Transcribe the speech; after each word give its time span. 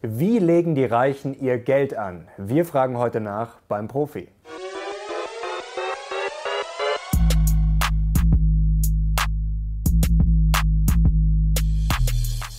Wie 0.00 0.38
legen 0.38 0.76
die 0.76 0.84
Reichen 0.84 1.34
ihr 1.34 1.58
Geld 1.58 1.96
an? 1.96 2.28
Wir 2.36 2.64
fragen 2.64 2.98
heute 2.98 3.18
nach 3.18 3.58
beim 3.66 3.88
Profi. 3.88 4.28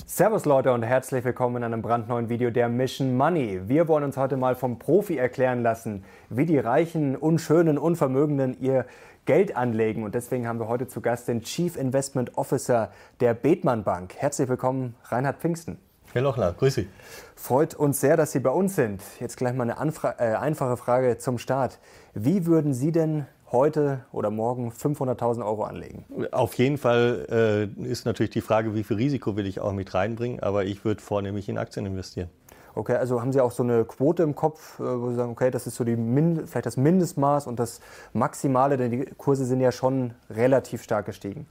Servus 0.06 0.44
Leute 0.44 0.74
und 0.74 0.84
herzlich 0.84 1.24
willkommen 1.24 1.56
in 1.56 1.64
einem 1.64 1.82
brandneuen 1.82 2.28
Video 2.28 2.50
der 2.50 2.68
Mission 2.68 3.16
Money. 3.16 3.70
Wir 3.70 3.88
wollen 3.88 4.04
uns 4.04 4.18
heute 4.18 4.36
mal 4.36 4.56
vom 4.56 4.78
Profi 4.78 5.16
erklären 5.16 5.64
lassen, 5.64 6.04
wie 6.30 6.46
die 6.46 6.58
reichen, 6.58 7.16
unschönen, 7.16 7.78
unvermögenden 7.78 8.60
ihr 8.60 8.86
Geld 9.24 9.56
anlegen. 9.56 10.04
Und 10.04 10.14
deswegen 10.14 10.46
haben 10.46 10.60
wir 10.60 10.68
heute 10.68 10.90
zu 10.90 11.00
Gast 11.00 11.30
den 11.30 11.40
Chief 11.44 11.78
Investment 11.78 12.38
Officer 12.38 12.92
der 13.22 13.34
Bethmann 13.34 13.86
Bank. 13.86 14.16
Herzlich 14.18 14.50
willkommen, 14.50 14.96
Reinhard 15.06 15.38
Pfingsten. 15.38 15.78
Herr 16.12 16.24
Lochner, 16.24 16.54
grüß 16.54 16.74
Sie. 16.74 16.88
Freut 17.36 17.76
uns 17.76 18.02
sehr, 18.02 18.18
dass 18.18 18.32
Sie 18.32 18.40
bei 18.40 18.50
uns 18.50 18.76
sind. 18.76 19.04
Jetzt 19.20 19.38
gleich 19.38 19.54
mal 19.54 19.64
eine 19.64 19.78
Anfra 19.78 20.16
äh, 20.18 20.34
einfache 20.34 20.76
Frage 20.76 21.20
zum 21.20 21.38
Start. 21.38 21.78
Wie 22.16 22.48
würden 22.48 22.74
Sie 22.74 22.92
denn 22.92 23.28
heute 23.52 24.06
oder 24.12 24.32
morgen 24.32 24.72
500.000 24.72 25.46
Euro 25.46 25.66
anlegen? 25.66 26.06
Auf 26.32 26.56
jeden 26.56 26.80
Fall 26.80 27.70
äh, 27.80 27.84
ist 27.84 28.06
natürlich 28.06 28.32
die 28.32 28.42
Frage, 28.42 28.74
wie 28.74 28.84
viel 28.84 28.98
Risiko 28.98 29.36
will 29.36 29.46
ich 29.46 29.60
auch 29.60 29.72
mit 29.72 29.94
reinbringen, 29.94 30.40
aber 30.40 30.66
ich 30.66 30.84
würde 30.84 31.00
vornehmlich 31.00 31.48
in 31.48 31.60
Aktien 31.60 31.86
investieren. 31.86 32.30
Okay, 32.74 32.96
also 32.96 33.22
haben 33.22 33.32
Sie 33.32 33.42
auch 33.42 33.52
so 33.52 33.62
eine 33.62 33.86
Quote 33.86 34.24
im 34.24 34.34
Kopf, 34.34 34.80
äh, 34.80 34.84
wo 34.84 35.10
Sie 35.10 35.16
sagen, 35.16 35.32
okay, 35.32 35.52
das 35.52 35.68
ist 35.68 35.76
so 35.76 35.84
die 35.84 35.96
Min 35.96 36.48
vielleicht 36.48 36.66
das 36.66 36.78
Mindestmaß 36.78 37.46
und 37.46 37.60
das 37.60 37.82
Maximale, 38.14 38.78
denn 38.78 38.90
die 38.90 39.06
Kurse 39.18 39.46
sind 39.46 39.60
ja 39.60 39.72
schon 39.72 40.16
relativ 40.32 40.82
stark 40.82 41.06
gestiegen. 41.06 41.46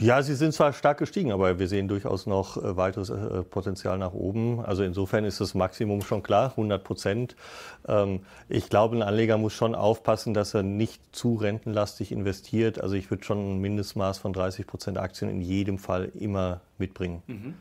Ja, 0.00 0.22
sie 0.22 0.34
sind 0.34 0.52
zwar 0.52 0.72
stark 0.72 0.98
gestiegen, 0.98 1.32
aber 1.32 1.58
wir 1.58 1.66
sehen 1.66 1.88
durchaus 1.88 2.26
noch 2.26 2.56
äh, 2.56 2.76
weiteres 2.76 3.10
äh, 3.10 3.42
Potenzial 3.42 3.98
nach 3.98 4.12
oben. 4.12 4.64
Also 4.64 4.84
insofern 4.84 5.24
ist 5.24 5.40
das 5.40 5.54
Maximum 5.54 6.02
schon 6.02 6.22
klar, 6.22 6.50
100 6.50 6.84
Prozent. 6.84 7.36
Ähm, 7.88 8.20
ich 8.48 8.68
glaube, 8.68 8.96
ein 8.96 9.02
Anleger 9.02 9.38
muss 9.38 9.54
schon 9.54 9.74
aufpassen, 9.74 10.34
dass 10.34 10.54
er 10.54 10.62
nicht 10.62 11.02
zu 11.14 11.34
rentenlastig 11.34 12.12
investiert. 12.12 12.80
Also 12.80 12.94
ich 12.94 13.10
würde 13.10 13.24
schon 13.24 13.56
ein 13.56 13.60
Mindestmaß 13.60 14.18
von 14.18 14.32
30 14.32 14.68
Prozent 14.68 14.98
Aktien 14.98 15.30
in 15.30 15.40
jedem 15.40 15.78
Fall 15.78 16.10
immer 16.14 16.60
mitbringen. 16.78 17.22
Mhm. 17.26 17.54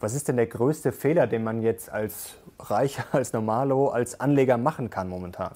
Was 0.00 0.14
ist 0.14 0.28
denn 0.28 0.36
der 0.36 0.46
größte 0.46 0.90
Fehler, 0.90 1.26
den 1.26 1.44
man 1.44 1.62
jetzt 1.62 1.90
als 1.90 2.34
Reicher, 2.58 3.04
als 3.12 3.34
Normalo, 3.34 3.88
als 3.88 4.20
Anleger 4.20 4.56
machen 4.56 4.88
kann 4.88 5.08
momentan? 5.08 5.54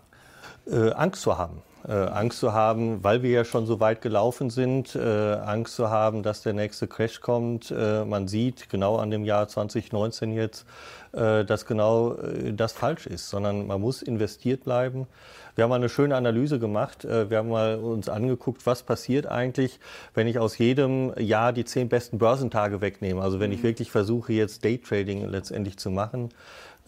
Äh, 0.67 0.91
Angst 0.91 1.23
zu 1.23 1.39
haben 1.39 1.63
äh, 1.89 1.93
Angst 1.93 2.39
zu 2.39 2.53
haben, 2.53 3.03
weil 3.03 3.23
wir 3.23 3.31
ja 3.31 3.45
schon 3.45 3.67
so 3.67 3.81
weit 3.81 4.03
gelaufen 4.03 4.51
sind, 4.51 4.95
äh, 4.95 5.01
Angst 5.01 5.75
zu 5.75 5.91
haben, 5.91 6.23
dass 6.23 6.43
der 6.43 6.53
nächste 6.53 6.87
Crash 6.87 7.21
kommt. 7.21 7.71
Äh, 7.71 8.05
man 8.05 8.29
sieht 8.29 8.69
genau 8.69 8.97
an 8.97 9.11
dem 9.11 9.25
Jahr 9.25 9.49
2019 9.49 10.33
jetzt, 10.33 10.67
äh, 11.13 11.45
dass 11.45 11.65
genau 11.65 12.15
äh, 12.15 12.53
das 12.53 12.73
falsch 12.73 13.07
ist, 13.07 13.31
sondern 13.31 13.67
man 13.67 13.81
muss 13.81 14.03
investiert 14.03 14.65
bleiben. 14.65 15.07
Wir 15.55 15.65
haben 15.65 15.71
mal 15.71 15.77
eine 15.77 15.89
schöne 15.89 16.15
Analyse 16.15 16.59
gemacht. 16.59 17.05
Äh, 17.05 17.31
wir 17.31 17.39
haben 17.39 17.49
mal 17.49 17.77
uns 17.77 18.09
angeguckt, 18.09 18.67
was 18.67 18.83
passiert 18.83 19.27
eigentlich, 19.27 19.81
wenn 20.15 20.27
ich 20.27 20.39
aus 20.39 20.59
jedem 20.59 21.13
Jahr 21.19 21.53
die 21.53 21.65
zehn 21.65 21.89
besten 21.89 22.19
Börsentage 22.19 22.81
wegnehme. 22.81 23.23
Also 23.23 23.41
wenn 23.41 23.51
ich 23.51 23.61
mhm. 23.61 23.69
wirklich 23.69 23.91
versuche, 23.91 24.35
jetzt 24.35 24.65
Daytrading 24.65 25.27
letztendlich 25.29 25.79
zu 25.79 25.91
machen 25.91 26.29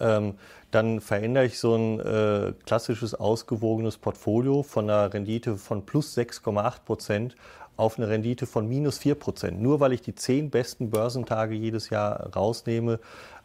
ähm, 0.00 0.34
dann 0.70 1.00
verändere 1.00 1.46
ich 1.46 1.58
so 1.58 1.74
ein 1.74 2.00
äh, 2.00 2.52
klassisches 2.64 3.14
ausgewogenes 3.14 3.98
Portfolio 3.98 4.62
von 4.62 4.88
einer 4.88 5.12
Rendite 5.12 5.56
von 5.56 5.84
plus 5.84 6.16
6,8 6.16 6.84
Prozent 6.84 7.36
auf 7.76 7.98
eine 7.98 8.08
Rendite 8.08 8.46
von 8.46 8.68
minus 8.68 8.98
4 8.98 9.14
Prozent. 9.14 9.60
Nur 9.60 9.80
weil 9.80 9.92
ich 9.92 10.02
die 10.02 10.14
zehn 10.14 10.50
besten 10.50 10.90
Börsentage 10.90 11.54
jedes 11.54 11.90
Jahr 11.90 12.34
rausnehme, 12.34 13.00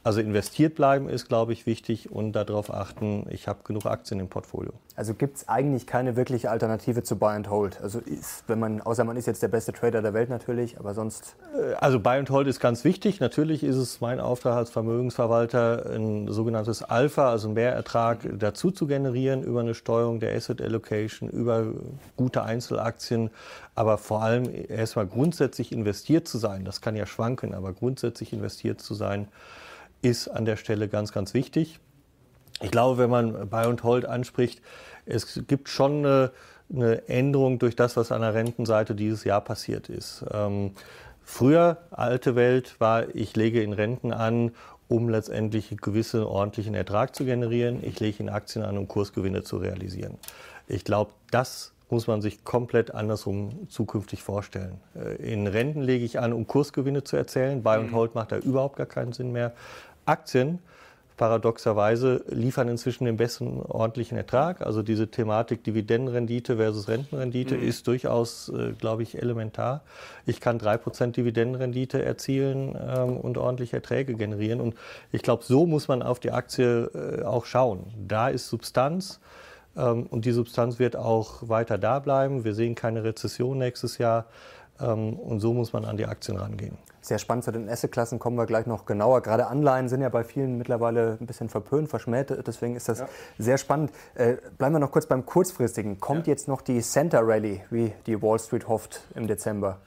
also 0.06 0.20
investiert 0.20 0.76
bleiben 0.76 1.10
ist, 1.10 1.28
glaube 1.28 1.52
ich, 1.52 1.66
wichtig 1.66 2.12
und 2.12 2.34
darauf 2.34 2.72
achten, 2.72 3.26
ich 3.32 3.48
habe 3.48 3.62
genug 3.64 3.88
Aktien 3.88 4.20
im 4.20 4.28
Portfolio. 4.28 4.72
Also 4.96 5.16
gibt 5.16 5.38
es 5.38 5.50
eigentlich 5.50 5.88
keine 5.88 6.16
wirkliche 6.16 6.52
Alternative 6.52 7.02
zu 7.02 7.18
Buy 7.18 7.36
and 7.36 7.50
Hold? 7.50 7.82
Also 7.82 8.00
ist, 8.00 8.44
wenn 8.46 8.60
man, 8.60 8.82
außer 8.82 9.04
man 9.04 9.18
ist 9.18 9.26
jetzt 9.26 9.42
der 9.42 9.48
beste 9.48 9.74
Trader 9.74 10.04
der 10.04 10.14
Welt 10.14 10.30
natürlich, 10.30 10.80
aber 10.80 10.94
sonst. 10.94 11.36
Äh, 11.58 11.74
also 11.80 12.00
Buy 12.00 12.20
and 12.20 12.30
Hold 12.30 12.46
ist 12.46 12.60
ganz 12.60 12.84
wichtig. 12.84 13.20
Natürlich 13.20 13.64
ist 13.64 13.78
es 13.78 14.00
mein 14.00 14.20
Auftrag 14.20 14.56
als 14.56 14.70
Vermögensverwalter, 14.70 15.90
ein 15.96 16.32
sogenanntes 16.32 16.84
Alpha, 16.84 17.32
also 17.32 17.48
einen 17.48 17.56
Mehrertrag 17.56 18.20
dazu 18.38 18.70
zu 18.70 18.86
generieren 18.86 19.42
über 19.42 19.62
eine 19.62 19.74
Steuerung 19.74 20.20
der 20.20 20.36
Asset 20.36 20.62
Allocation, 20.62 21.30
über 21.30 21.66
gute 22.16 22.44
Einzelaktien, 22.44 23.32
aber 23.74 23.98
vor 23.98 24.22
allem 24.22 24.48
erstmal 24.70 25.08
grundsätzlich 25.08 25.72
investiert 25.72 26.28
zu 26.28 26.38
sein. 26.38 26.64
Das 26.64 26.82
kann 26.82 26.96
ja 26.96 27.08
schwanken, 27.08 27.56
aber 27.56 27.74
grundsätzlich 27.74 28.34
investiert 28.34 28.82
zu 28.82 28.94
sein 28.94 29.30
ist 30.02 30.28
an 30.28 30.46
der 30.46 30.58
Stelle 30.58 30.88
ganz, 30.88 31.12
ganz 31.12 31.34
wichtig. 31.34 31.80
Ich 32.62 32.72
glaube, 32.72 32.98
wenn 32.98 33.10
man 33.10 33.50
Buy 33.50 33.68
und 33.68 33.84
Hold 33.84 34.06
anspricht, 34.06 34.62
es 35.06 35.42
gibt 35.48 35.70
schon 35.70 36.06
eine, 36.06 36.32
eine 36.74 37.08
Änderung 37.08 37.60
durch 37.60 37.76
das, 37.76 37.98
was 37.98 38.12
an 38.12 38.22
der 38.22 38.34
Rentenseite 38.34 38.96
dieses 38.96 39.24
Jahr 39.24 39.42
passiert 39.42 39.90
ist. 39.90 40.26
Ähm, 40.32 40.72
früher, 41.24 41.78
alte 41.92 42.36
Welt, 42.36 42.80
war, 42.80 43.14
ich 43.14 43.36
lege 43.36 43.62
in 43.62 43.74
Renten 43.74 44.14
an, 44.14 44.52
um 44.88 45.10
letztendlich 45.10 45.72
einen 45.72 45.82
gewissen 45.82 46.24
ordentlichen 46.24 46.76
Ertrag 46.76 47.16
zu 47.16 47.26
generieren. 47.26 47.84
Ich 47.84 48.00
lege 48.00 48.22
in 48.22 48.30
Aktien 48.30 48.64
an, 48.64 48.78
um 48.78 48.88
Kursgewinne 48.88 49.44
zu 49.44 49.58
realisieren. 49.58 50.18
Ich 50.68 50.84
glaube, 50.84 51.12
das 51.32 51.75
muss 51.90 52.08
man 52.08 52.22
sich 52.22 52.44
komplett 52.44 52.94
andersrum 52.94 53.68
zukünftig 53.70 54.24
vorstellen. 54.24 54.80
Äh, 54.96 55.34
in 55.34 55.48
Renten 55.48 55.82
lege 55.82 56.06
ich 56.06 56.20
an, 56.20 56.34
um 56.34 56.48
Kursgewinne 56.48 57.04
zu 57.04 57.16
erzählen. 57.16 57.64
Buy 57.64 57.80
und 57.80 57.92
mhm. 57.92 57.96
Hold 57.96 58.16
macht 58.16 58.32
da 58.32 58.38
überhaupt 58.38 58.78
gar 58.78 58.88
keinen 58.88 59.14
Sinn 59.14 59.32
mehr. 59.32 59.54
Aktien 60.06 60.60
paradoxerweise 61.18 62.24
liefern 62.28 62.68
inzwischen 62.68 63.06
den 63.06 63.18
besten 63.18 63.62
ordentlichen 63.62 64.18
Ertrag. 64.18 64.62
Also 64.62 64.84
diese 64.84 65.08
Thematik 65.08 65.64
Dividendenrendite 65.64 66.58
versus 66.58 66.88
Rentenrendite 66.88 67.56
mhm. 67.56 67.68
ist 67.68 67.88
durchaus, 67.88 68.50
äh, 68.50 68.74
glaube 68.74 69.04
ich, 69.04 69.22
elementar. 69.22 69.82
Ich 70.26 70.42
kann 70.42 70.60
drei 70.60 70.78
Prozent 70.78 71.16
Dividendenrendite 71.18 72.04
erzielen 72.04 72.76
ähm, 72.76 73.18
und 73.18 73.38
ordentliche 73.38 73.78
Erträge 73.78 74.16
generieren. 74.16 74.60
Und 74.60 74.76
ich 75.12 75.22
glaube, 75.22 75.44
so 75.44 75.66
muss 75.66 75.88
man 75.88 76.02
auf 76.02 76.20
die 76.20 76.32
Aktie 76.32 76.90
äh, 76.94 77.24
auch 77.24 77.46
schauen. 77.46 77.86
Da 78.08 78.30
ist 78.30 78.50
Substanz. 78.50 79.20
Ähm, 79.78 80.08
und 80.08 80.26
die 80.26 80.32
Substanz 80.32 80.80
wird 80.80 80.96
auch 80.96 81.48
weiter 81.48 81.78
da 81.78 82.00
bleiben. 82.00 82.44
Wir 82.44 82.54
sehen 82.54 82.76
keine 82.76 83.04
Rezession 83.04 83.58
nächstes 83.58 83.98
Jahr. 83.98 84.26
Ähm, 84.80 85.14
und 85.14 85.40
so 85.40 85.54
muss 85.54 85.74
man 85.74 85.86
an 85.86 85.98
die 85.98 86.06
Aktien 86.06 86.38
rangehen. 86.38 86.78
Sehr 87.02 87.20
spannend 87.20 87.44
zu 87.44 87.52
den 87.52 87.70
Assetklassen 87.70 88.18
kommen 88.18 88.36
wir 88.36 88.48
gleich 88.48 88.66
noch 88.66 88.86
genauer. 88.86 89.22
Gerade 89.22 89.48
Anleihen 89.48 89.90
sind 89.90 90.02
ja 90.02 90.10
bei 90.10 90.24
vielen 90.24 90.58
mittlerweile 90.58 91.18
ein 91.22 91.28
bisschen 91.28 91.50
verpönt, 91.50 91.88
verschmäht. 91.88 92.36
Deswegen 92.48 92.76
ist 92.76 92.90
das 92.90 93.00
ja. 93.00 93.10
sehr 93.38 93.58
spannend. 93.60 93.92
Äh, 94.16 94.38
bleiben 94.58 94.74
wir 94.74 94.80
noch 94.80 94.92
kurz 94.92 95.06
beim 95.06 95.26
kurzfristigen. 95.26 96.00
Kommt 96.00 96.26
ja. 96.26 96.32
jetzt 96.32 96.48
noch 96.48 96.62
die 96.62 96.82
Center 96.82 97.22
Rally, 97.22 97.62
wie 97.70 97.94
die 98.08 98.22
Wall 98.22 98.40
Street 98.40 98.68
hofft 98.68 99.02
im 99.14 99.28
Dezember? 99.28 99.78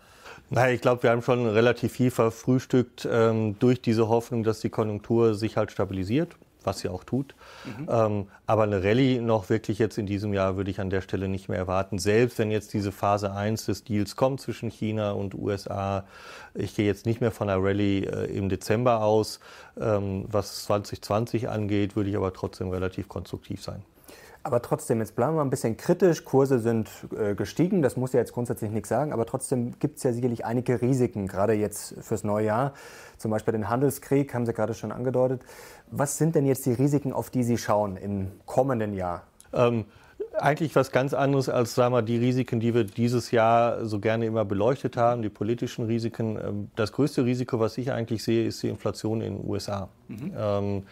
Naja, 0.50 0.72
ich 0.72 0.80
glaube, 0.80 1.02
wir 1.02 1.10
haben 1.10 1.22
schon 1.22 1.46
relativ 1.46 1.92
viel 1.92 2.10
verfrühstückt 2.10 3.06
ähm, 3.10 3.58
durch 3.58 3.82
diese 3.82 4.08
Hoffnung, 4.08 4.44
dass 4.44 4.60
die 4.60 4.70
Konjunktur 4.70 5.34
sich 5.34 5.56
halt 5.56 5.72
stabilisiert 5.72 6.36
was 6.68 6.80
sie 6.80 6.88
auch 6.88 7.04
tut. 7.04 7.34
Mhm. 7.64 7.88
Ähm, 7.90 8.26
aber 8.46 8.62
eine 8.64 8.84
Rallye 8.84 9.20
noch 9.20 9.48
wirklich 9.48 9.78
jetzt 9.78 9.98
in 9.98 10.06
diesem 10.06 10.32
Jahr 10.32 10.56
würde 10.56 10.70
ich 10.70 10.80
an 10.80 10.90
der 10.90 11.00
Stelle 11.00 11.28
nicht 11.28 11.48
mehr 11.48 11.58
erwarten. 11.58 11.98
Selbst 11.98 12.38
wenn 12.38 12.50
jetzt 12.50 12.72
diese 12.74 12.92
Phase 12.92 13.32
1 13.32 13.66
des 13.66 13.84
Deals 13.84 14.16
kommt 14.16 14.40
zwischen 14.40 14.70
China 14.70 15.12
und 15.12 15.34
USA, 15.34 16.04
ich 16.54 16.74
gehe 16.74 16.86
jetzt 16.86 17.06
nicht 17.06 17.20
mehr 17.20 17.32
von 17.32 17.48
einer 17.48 17.62
Rallye 17.62 18.04
äh, 18.04 18.24
im 18.26 18.48
Dezember 18.48 19.02
aus. 19.02 19.40
Ähm, 19.80 20.24
was 20.28 20.64
2020 20.64 21.48
angeht, 21.48 21.96
würde 21.96 22.10
ich 22.10 22.16
aber 22.16 22.32
trotzdem 22.32 22.68
relativ 22.70 23.08
konstruktiv 23.08 23.62
sein. 23.62 23.82
Aber 24.42 24.62
trotzdem, 24.62 25.00
jetzt 25.00 25.16
bleiben 25.16 25.36
wir 25.36 25.42
ein 25.42 25.50
bisschen 25.50 25.76
kritisch. 25.76 26.24
Kurse 26.24 26.58
sind 26.58 26.88
äh, 27.18 27.34
gestiegen, 27.34 27.82
das 27.82 27.96
muss 27.96 28.12
ja 28.12 28.20
jetzt 28.20 28.32
grundsätzlich 28.32 28.70
nichts 28.70 28.88
sagen, 28.88 29.12
aber 29.12 29.26
trotzdem 29.26 29.78
gibt 29.78 29.98
es 29.98 30.04
ja 30.04 30.12
sicherlich 30.12 30.44
einige 30.44 30.80
Risiken, 30.80 31.26
gerade 31.26 31.52
jetzt 31.52 31.94
fürs 32.00 32.24
neue 32.24 32.46
Jahr. 32.46 32.72
Zum 33.18 33.30
Beispiel 33.30 33.52
den 33.52 33.68
Handelskrieg, 33.68 34.32
haben 34.32 34.46
Sie 34.46 34.52
gerade 34.52 34.74
schon 34.74 34.92
angedeutet. 34.92 35.42
Was 35.90 36.18
sind 36.18 36.34
denn 36.34 36.46
jetzt 36.46 36.66
die 36.66 36.72
Risiken, 36.72 37.12
auf 37.12 37.30
die 37.30 37.42
Sie 37.42 37.58
schauen 37.58 37.96
im 37.96 38.30
kommenden 38.46 38.94
Jahr? 38.94 39.24
Ähm, 39.52 39.86
eigentlich 40.36 40.74
was 40.76 40.92
ganz 40.92 41.14
anderes 41.14 41.48
als 41.48 41.74
sagen 41.74 41.94
wir, 41.94 42.02
die 42.02 42.16
Risiken, 42.16 42.60
die 42.60 42.74
wir 42.74 42.84
dieses 42.84 43.30
Jahr 43.30 43.84
so 43.84 43.98
gerne 43.98 44.26
immer 44.26 44.44
beleuchtet 44.44 44.96
haben, 44.96 45.22
die 45.22 45.28
politischen 45.28 45.86
Risiken. 45.86 46.36
Ähm, 46.36 46.70
das 46.76 46.92
größte 46.92 47.24
Risiko, 47.24 47.60
was 47.60 47.76
ich 47.78 47.92
eigentlich 47.92 48.22
sehe, 48.22 48.46
ist 48.46 48.62
die 48.62 48.68
Inflation 48.68 49.20
in 49.20 49.38
den 49.38 49.48
USA. 49.48 49.88
Mhm. 50.08 50.32
Ähm, 50.36 50.82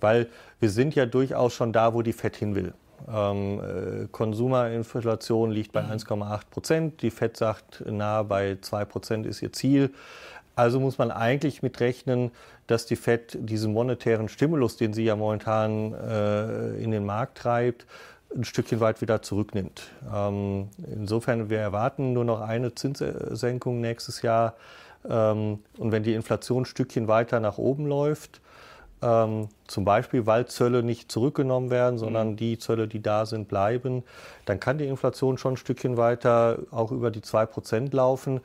weil 0.00 0.28
wir 0.60 0.70
sind 0.70 0.94
ja 0.94 1.06
durchaus 1.06 1.54
schon 1.54 1.72
da, 1.72 1.94
wo 1.94 2.02
die 2.02 2.12
FED 2.12 2.36
hin 2.36 2.54
will. 2.54 2.74
Ähm, 3.12 3.60
äh, 3.60 4.06
Konsumerinflation 4.10 5.50
liegt 5.50 5.72
bei 5.72 5.82
1,8 5.82 6.16
mhm. 6.16 6.40
Prozent. 6.50 7.02
Die 7.02 7.10
FED 7.10 7.36
sagt, 7.36 7.84
nahe 7.86 8.24
bei 8.24 8.58
2 8.60 8.84
Prozent 8.84 9.26
ist 9.26 9.42
ihr 9.42 9.52
Ziel. 9.52 9.90
Also 10.56 10.78
muss 10.78 10.98
man 10.98 11.10
eigentlich 11.10 11.62
mitrechnen, 11.62 12.30
dass 12.66 12.86
die 12.86 12.96
FED 12.96 13.38
diesen 13.40 13.72
monetären 13.72 14.28
Stimulus, 14.28 14.76
den 14.76 14.94
sie 14.94 15.04
ja 15.04 15.16
momentan 15.16 15.92
äh, 15.94 16.76
in 16.76 16.92
den 16.92 17.04
Markt 17.04 17.38
treibt, 17.38 17.86
ein 18.34 18.44
Stückchen 18.44 18.80
weit 18.80 19.00
wieder 19.00 19.22
zurücknimmt. 19.22 19.90
Ähm, 20.12 20.68
insofern, 20.86 21.50
wir 21.50 21.58
erwarten 21.58 22.12
nur 22.12 22.24
noch 22.24 22.40
eine 22.40 22.74
Zinssenkung 22.74 23.80
nächstes 23.80 24.22
Jahr. 24.22 24.54
Ähm, 25.08 25.60
und 25.78 25.92
wenn 25.92 26.02
die 26.02 26.14
Inflation 26.14 26.62
ein 26.62 26.66
Stückchen 26.66 27.08
weiter 27.08 27.40
nach 27.40 27.58
oben 27.58 27.86
läuft, 27.86 28.40
ähm, 29.04 29.48
zum 29.66 29.84
Beispiel, 29.84 30.26
weil 30.26 30.46
Zölle 30.46 30.82
nicht 30.82 31.12
zurückgenommen 31.12 31.70
werden, 31.70 31.98
sondern 31.98 32.30
mhm. 32.30 32.36
die 32.36 32.58
Zölle, 32.58 32.88
die 32.88 33.02
da 33.02 33.26
sind, 33.26 33.48
bleiben, 33.48 34.02
dann 34.46 34.58
kann 34.58 34.78
die 34.78 34.86
Inflation 34.86 35.36
schon 35.36 35.54
ein 35.54 35.56
Stückchen 35.58 35.96
weiter 35.96 36.60
auch 36.70 36.90
über 36.90 37.10
die 37.10 37.20
2% 37.20 37.94
laufen. 37.94 38.40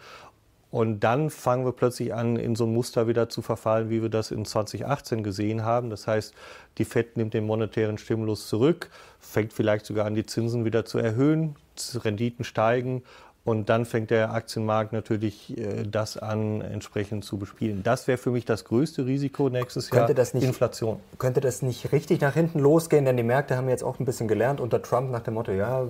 Und 0.71 1.00
dann 1.00 1.31
fangen 1.31 1.65
wir 1.65 1.71
plötzlich 1.71 2.13
an, 2.13 2.35
in 2.35 2.56
so 2.56 2.65
ein 2.65 2.73
Muster 2.73 3.07
wieder 3.07 3.27
zu 3.27 3.41
verfallen, 3.41 3.89
wie 3.89 4.03
wir 4.03 4.09
das 4.09 4.29
in 4.29 4.45
2018 4.45 5.23
gesehen 5.23 5.63
haben. 5.63 5.89
Das 5.89 6.06
heißt, 6.06 6.35
die 6.77 6.85
FED 6.85 7.17
nimmt 7.17 7.33
den 7.33 7.47
monetären 7.47 7.97
Stimulus 7.97 8.47
zurück, 8.47 8.91
fängt 9.19 9.51
vielleicht 9.51 9.88
sogar 9.88 10.06
an, 10.06 10.13
die 10.13 10.27
Zinsen 10.27 10.65
wieder 10.65 10.85
zu 10.85 11.00
erhöhen, 11.00 11.56
Renditen 12.03 12.44
steigen 12.44 13.03
und 13.50 13.68
dann 13.68 13.86
fängt 13.86 14.12
der 14.12 14.31
Aktienmarkt 14.31 14.94
natürlich 14.94 15.57
äh, 15.57 15.84
das 15.84 16.18
an, 16.18 16.62
entsprechend 16.62 17.25
zu 17.25 17.40
bespielen. 17.40 17.81
Das 17.81 18.07
wäre 18.07 18.19
für 18.19 18.30
mich 18.30 18.46
das 18.46 18.63
größte 18.63 19.07
Risiko 19.07 19.50
nächstes 19.50 19.90
könnte 19.90 20.10
Jahr, 20.10 20.16
das 20.16 20.36
nicht, 20.36 20.44
Inflation. 20.44 21.00
Könnte 21.18 21.42
das 21.42 21.63
nicht 21.63 21.92
richtig 21.92 22.22
nach 22.22 22.36
hinten 22.36 22.60
losgehen? 22.60 23.06
Denn 23.06 23.18
die 23.18 23.24
Märkte 23.24 23.57
haben 23.57 23.68
jetzt 23.68 23.84
auch 23.84 24.00
ein 24.00 24.06
bisschen 24.06 24.28
gelernt 24.28 24.62
unter 24.62 24.84
Trump 24.84 25.10
nach 25.10 25.22
dem 25.22 25.34
Motto, 25.34 25.51
ja, 25.51 25.88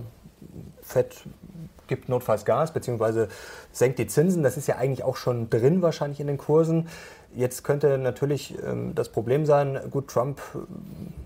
Fett 0.81 1.15
gibt 1.87 2.07
notfalls 2.07 2.45
Gas, 2.45 2.71
beziehungsweise 2.71 3.27
senkt 3.73 3.99
die 3.99 4.07
Zinsen. 4.07 4.41
Das 4.41 4.55
ist 4.55 4.67
ja 4.67 4.77
eigentlich 4.77 5.03
auch 5.03 5.17
schon 5.17 5.49
drin 5.49 5.81
wahrscheinlich 5.81 6.21
in 6.21 6.27
den 6.27 6.37
Kursen. 6.37 6.87
Jetzt 7.35 7.65
könnte 7.65 7.97
natürlich 7.97 8.55
ähm, 8.65 8.93
das 8.95 9.09
Problem 9.09 9.45
sein, 9.45 9.77
gut, 9.91 10.07
Trump 10.07 10.39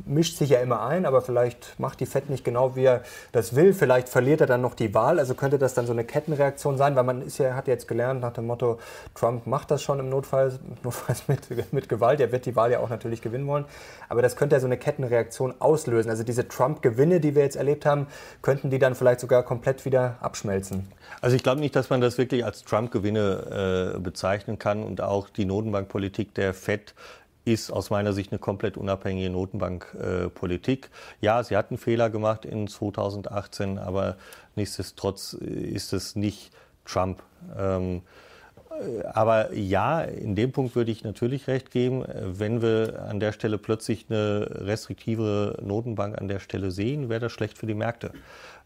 mischt 0.06 0.38
sich 0.38 0.50
ja 0.50 0.60
immer 0.60 0.86
ein, 0.86 1.06
aber 1.06 1.22
vielleicht 1.22 1.80
macht 1.80 2.00
die 2.00 2.06
FED 2.06 2.30
nicht 2.30 2.44
genau, 2.44 2.76
wie 2.76 2.86
er 2.86 3.04
das 3.32 3.56
will. 3.56 3.74
Vielleicht 3.74 4.10
verliert 4.10 4.42
er 4.42 4.48
dann 4.48 4.62
noch 4.62 4.76
die 4.76 4.94
Wahl. 4.94 5.20
Also 5.20 5.34
könnte 5.36 5.58
das 5.58 5.74
dann 5.74 5.86
so 5.86 5.94
eine 5.94 6.04
Kettenreaktion 6.04 6.78
sein, 6.78 6.96
weil 6.96 7.04
man 7.04 7.22
ist 7.22 7.38
ja, 7.38 7.56
hat 7.56 7.68
jetzt 7.68 7.88
gelernt 7.88 8.22
nach 8.22 8.34
dem 8.34 8.48
Motto, 8.48 8.80
Trump 9.16 9.48
macht 9.48 9.72
das 9.72 9.82
schon 9.82 10.00
im 10.00 10.10
Notfall, 10.10 10.60
notfalls 10.84 11.28
mit, 11.28 11.74
mit 11.74 11.90
Gewalt. 11.90 12.20
Er 12.20 12.32
wird 12.32 12.46
die 12.46 12.56
Wahl 12.56 12.72
ja 12.72 12.80
auch 12.80 12.90
natürlich 12.90 13.22
gewinnen 13.22 13.48
wollen. 13.48 13.66
Aber 14.10 14.22
das 14.22 14.36
könnte 14.36 14.56
ja 14.56 14.60
so 14.60 14.68
eine 14.68 14.78
Kettenreaktion 14.78 15.54
auslösen. 15.60 16.10
Also 16.10 16.24
diese 16.24 16.48
Trump-Gewinne, 16.48 17.20
die 17.20 17.36
wir 17.36 17.44
jetzt 17.44 17.56
erlebt 17.56 17.86
haben, 17.86 18.08
könnten 18.42 18.70
die 18.70 18.80
dann 18.80 18.96
vielleicht 18.96 19.20
sogar 19.20 19.44
komplett 19.44 19.86
wieder 19.86 20.18
abschmelzen. 20.22 20.88
Also 21.22 21.36
ich 21.36 21.44
glaube 21.44 21.62
nicht, 21.62 21.76
dass 21.76 21.90
man 21.90 22.02
das 22.02 22.18
wirklich 22.18 22.44
als 22.44 22.64
Trump-Gewinne 22.64 23.94
äh, 23.96 24.00
bezeichnen 24.00 24.60
kann 24.60 24.84
und 24.84 25.02
auch 25.02 25.30
die 25.30 25.46
Notenbankpolitik 25.46 26.34
der 26.34 26.54
FED 26.54 26.94
ist 27.46 27.72
aus 27.72 27.90
meiner 27.90 28.14
Sicht 28.14 28.32
eine 28.32 28.40
komplett 28.40 28.78
unabhängige 28.78 29.30
Notenbankpolitik. 29.30 30.86
Äh, 30.86 31.26
ja, 31.26 31.44
sie 31.44 31.58
hat 31.58 31.72
einen 31.72 31.78
Fehler 31.78 32.10
gemacht 32.10 32.46
in 32.46 32.68
2018, 32.68 33.78
aber 33.78 34.18
nichtsdestotrotz 34.56 35.34
ist 35.34 35.94
es 35.94 36.16
nicht 36.16 36.52
Trump. 36.86 37.24
Ähm, 37.58 37.98
äh, 37.98 38.02
aber 39.14 39.54
ja, 39.54 40.02
in 40.02 40.36
dem 40.36 40.52
Punkt 40.52 40.76
würde 40.76 40.92
ich 40.92 41.04
natürlich 41.04 41.48
recht 41.48 41.72
geben. 41.72 42.04
Wenn 42.08 42.62
wir 42.62 43.04
an 43.08 43.20
der 43.20 43.32
Stelle 43.32 43.58
plötzlich 43.58 44.06
eine 44.10 44.48
restriktivere 44.52 45.58
Notenbank 45.62 46.20
an 46.20 46.28
der 46.28 46.40
Stelle 46.40 46.72
sehen, 46.72 47.10
wäre 47.10 47.20
das 47.20 47.32
schlecht 47.32 47.58
für 47.58 47.68
die 47.68 47.74
Märkte. 47.74 48.12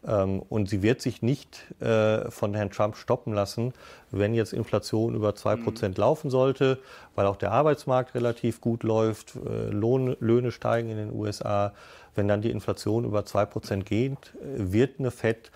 Ähm, 0.06 0.42
und 0.48 0.68
sie 0.68 0.82
wird 0.82 1.00
sich 1.00 1.22
nicht 1.22 1.64
äh, 1.80 2.30
von 2.30 2.54
Herrn 2.54 2.70
Trump 2.70 2.96
stoppen 2.96 3.32
lassen, 3.32 3.72
wenn 4.10 4.34
jetzt 4.34 4.52
Inflation 4.52 5.14
über 5.14 5.30
2% 5.30 5.88
mhm. 5.88 5.94
laufen 5.96 6.30
sollte, 6.30 6.78
weil 7.14 7.26
auch 7.26 7.36
der 7.36 7.52
Arbeitsmarkt 7.52 8.14
relativ 8.14 8.60
gut 8.60 8.82
läuft, 8.84 9.34
äh, 9.36 9.70
Lohn, 9.70 10.16
Löhne 10.20 10.52
steigen 10.52 10.90
in 10.90 10.96
den 10.96 11.12
USA. 11.12 11.72
Wenn 12.14 12.28
dann 12.28 12.42
die 12.42 12.50
Inflation 12.50 13.04
über 13.04 13.20
2% 13.20 13.84
geht, 13.84 14.16
äh, 14.36 14.72
wird 14.72 14.98
eine 14.98 15.10
FED 15.10 15.50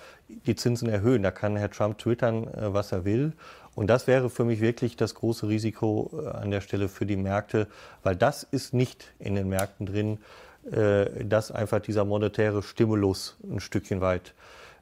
die 0.46 0.56
Zinsen 0.56 0.88
erhöhen. 0.88 1.22
Da 1.22 1.30
kann 1.30 1.56
Herr 1.56 1.70
Trump 1.70 1.98
twittern, 1.98 2.48
was 2.54 2.90
er 2.90 3.04
will. 3.04 3.34
Und 3.74 3.86
das 3.86 4.06
wäre 4.06 4.28
für 4.28 4.44
mich 4.44 4.60
wirklich 4.60 4.96
das 4.96 5.14
große 5.14 5.48
Risiko 5.48 6.10
an 6.32 6.50
der 6.50 6.60
Stelle 6.60 6.88
für 6.88 7.06
die 7.06 7.16
Märkte, 7.16 7.68
weil 8.02 8.16
das 8.16 8.42
ist 8.42 8.74
nicht 8.74 9.12
in 9.18 9.34
den 9.34 9.48
Märkten 9.48 9.86
drin. 9.86 10.18
Äh, 10.70 11.24
dass 11.24 11.50
einfach 11.50 11.80
dieser 11.80 12.04
monetäre 12.04 12.62
Stimulus 12.62 13.36
ein 13.42 13.58
Stückchen 13.58 14.00
weit 14.00 14.32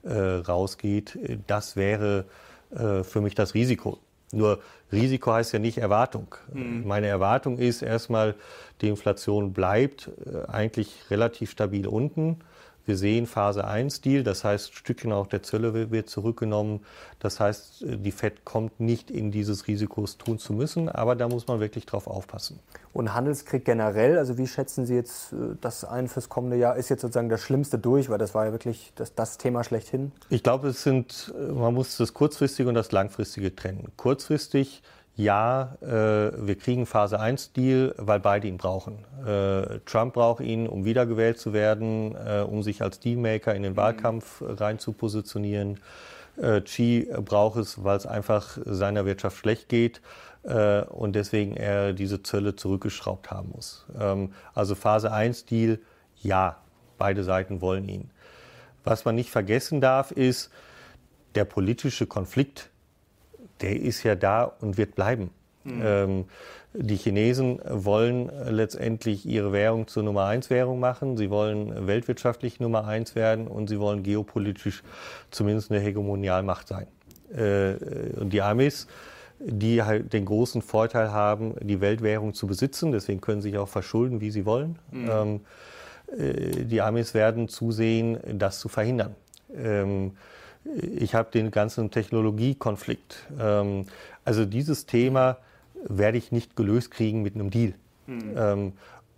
äh, 0.03 0.13
rausgeht. 0.13 1.19
Das 1.47 1.75
wäre 1.75 2.27
äh, 2.71 3.03
für 3.03 3.23
mich 3.23 3.35
das 3.35 3.55
Risiko. 3.55 3.99
Nur 4.31 4.61
Risiko 4.93 5.33
heißt 5.33 5.55
ja 5.55 5.59
nicht 5.59 5.79
Erwartung. 5.79 6.35
Mhm. 6.53 6.87
Meine 6.87 7.07
Erwartung 7.07 7.57
ist 7.57 7.81
erstmal, 7.81 8.35
die 8.83 8.89
Inflation 8.89 9.55
bleibt 9.55 10.11
eigentlich 10.49 11.11
relativ 11.11 11.51
stabil 11.51 11.87
unten. 11.87 12.41
Wir 12.87 12.97
sehen 12.97 13.27
Phase 13.27 13.67
1 13.67 14.01
Deal, 14.01 14.23
das 14.23 14.45
heißt, 14.45 14.75
Stückchen 14.75 15.13
auch 15.13 15.27
der 15.27 15.43
Zölle 15.43 15.91
wird 15.91 16.09
zurückgenommen. 16.09 16.81
Das 17.19 17.39
heißt, 17.39 17.85
die 17.87 18.13
Fed 18.13 18.45
kommt 18.45 18.81
nicht 18.81 19.11
in 19.11 19.31
dieses 19.31 19.67
Risikos 19.67 20.17
tun 20.19 20.39
zu 20.39 20.53
müssen, 20.53 20.89
aber 20.89 21.15
da 21.15 21.29
muss 21.29 21.47
man 21.47 21.61
wirklich 21.61 21.87
drauf 21.87 22.07
aufpassen. 22.07 22.59
Und 22.93 23.15
Handelskrieg 23.15 23.65
generell, 23.65 24.19
also 24.19 24.37
wie 24.37 24.47
schätzen 24.47 24.85
Sie 24.85 24.95
jetzt 24.95 25.33
äh, 25.33 25.55
das 25.61 25.85
ein 25.85 26.09
fürs 26.09 26.29
kommende 26.29 26.57
Jahr? 26.57 26.77
Ist 26.77 26.89
jetzt 26.89 27.03
sozusagen 27.03 27.29
das 27.29 27.41
Schlimmste 27.41 27.79
durch, 27.79 28.11
weil 28.11 28.19
das 28.19 28.35
war 28.35 28.47
ja 28.47 28.53
wirklich 28.53 28.93
das, 28.97 29.15
das 29.15 29.39
Thema 29.39 29.63
schlechthin? 29.63 30.11
Ich 30.29 30.43
glaube, 30.43 30.69
es 30.69 30.83
sind, 30.83 31.33
äh, 31.39 31.53
man 31.53 31.75
muss 31.75 31.97
das 31.97 32.15
kurzfristige 32.15 32.69
und 32.69 32.75
das 32.75 32.91
langfristige 32.91 33.55
trennen. 33.55 33.93
Kurzfristig 33.97 34.83
ja, 35.17 35.77
äh, 35.83 35.87
wir 35.89 36.57
kriegen 36.57 36.87
Phase 36.87 37.21
1 37.21 37.53
Deal, 37.53 37.95
weil 37.99 38.21
beide 38.21 38.49
ihn 38.49 38.57
brauchen. 38.57 39.05
Äh, 39.27 39.81
Trump 39.85 40.15
braucht 40.15 40.41
ihn, 40.41 40.67
um 40.67 40.85
wiedergewählt 40.85 41.39
zu 41.39 41.53
werden, 41.53 42.15
äh, 42.15 42.41
um 42.41 42.63
sich 42.63 42.81
als 42.83 43.01
Dealmaker 43.01 43.55
in 43.55 43.63
den 43.63 43.77
Wahlkampf 43.77 44.43
rein 44.43 44.79
zu 44.79 44.93
positionieren. 44.93 45.81
Äh, 46.41 46.63
Xi 46.63 47.09
braucht 47.25 47.59
es, 47.59 47.85
weil 47.85 47.97
es 47.97 48.07
einfach 48.07 48.57
seiner 48.65 49.05
Wirtschaft 49.05 49.37
schlecht 49.37 49.69
geht 49.69 50.01
äh, 50.45 50.83
und 50.83 51.15
deswegen 51.15 51.57
er 51.57 51.93
diese 51.93 52.23
Zölle 52.23 52.57
zurückgeschraubt 52.57 53.31
haben 53.31 53.51
muss. 53.55 53.87
Ähm, 53.99 54.33
also 54.55 54.75
Phase 54.75 55.13
1 55.13 55.45
Deal, 55.45 55.81
ja, 56.23 56.57
beide 56.99 57.25
Seiten 57.25 57.61
wollen 57.61 57.89
ihn. 57.89 58.11
Was 58.85 59.05
man 59.05 59.15
nicht 59.15 59.31
vergessen 59.31 59.81
darf, 59.81 60.11
ist, 60.11 60.51
der 61.35 61.45
politische 61.45 62.07
Konflikt 62.07 62.71
der 63.61 63.81
ist 63.81 64.03
ja 64.03 64.15
da 64.15 64.45
und 64.45 64.79
wird 64.79 64.95
bleiben. 64.95 65.31
Mhm. 65.65 65.83
Ähm, 65.85 66.25
die 66.73 66.97
Chinesen 66.97 67.61
wollen 67.65 68.31
letztendlich 68.49 69.27
ihre 69.27 69.53
Währung 69.53 69.89
zur 69.89 70.05
Nummer 70.05 70.27
eins 70.27 70.51
Währung 70.51 70.79
machen. 70.79 71.17
Sie 71.17 71.29
wollen 71.29 71.87
weltwirtschaftlich 71.87 72.61
Nummer 72.61 72.87
eins 72.87 73.15
werden 73.15 73.49
und 73.49 73.69
sie 73.69 73.81
wollen 73.81 74.03
geopolitisch 74.03 74.83
zumindest 75.31 75.71
eine 75.71 75.81
Hegemonialmacht 75.81 76.69
sein. 76.69 76.87
Äh, 77.35 77.75
und 78.21 78.33
die 78.33 78.41
Amis, 78.41 78.87
die 79.41 79.83
halt 79.83 80.13
den 80.13 80.27
großen 80.27 80.63
Vorteil 80.63 81.11
haben, 81.11 81.55
die 81.61 81.81
Weltwährung 81.81 82.35
zu 82.35 82.47
besitzen, 82.47 82.93
deswegen 82.93 83.21
können 83.21 83.41
sie 83.43 83.51
sich 83.51 83.59
auch 83.59 83.69
verschulden, 83.69 84.21
wie 84.21 84.31
sie 84.31 84.47
wollen. 84.47 84.79
Mhm. 84.93 85.11
Ähm, 85.11 85.41
äh, 86.17 86.65
die 86.65 86.81
Amis 86.81 87.15
werden 87.15 87.49
zusehen, 87.49 88.19
das 88.39 88.61
zu 88.61 88.69
verhindern. 88.69 89.17
Ähm, 89.57 90.13
ich 90.65 91.15
habe 91.15 91.31
den 91.31 91.51
ganzen 91.51 91.91
Technologiekonflikt. 91.91 93.27
Ähm, 93.39 93.87
also 94.25 94.45
dieses 94.45 94.87
Thema 94.87 95.39
werde 95.85 96.19
ich 96.19 96.33
nicht 96.33 96.57
gelöst 96.57 96.91
kriegen 96.91 97.23
mit 97.23 97.35
einem 97.35 97.51
Deal. 97.51 97.75
Mhm. 98.07 98.35
Ähm, 98.37 98.73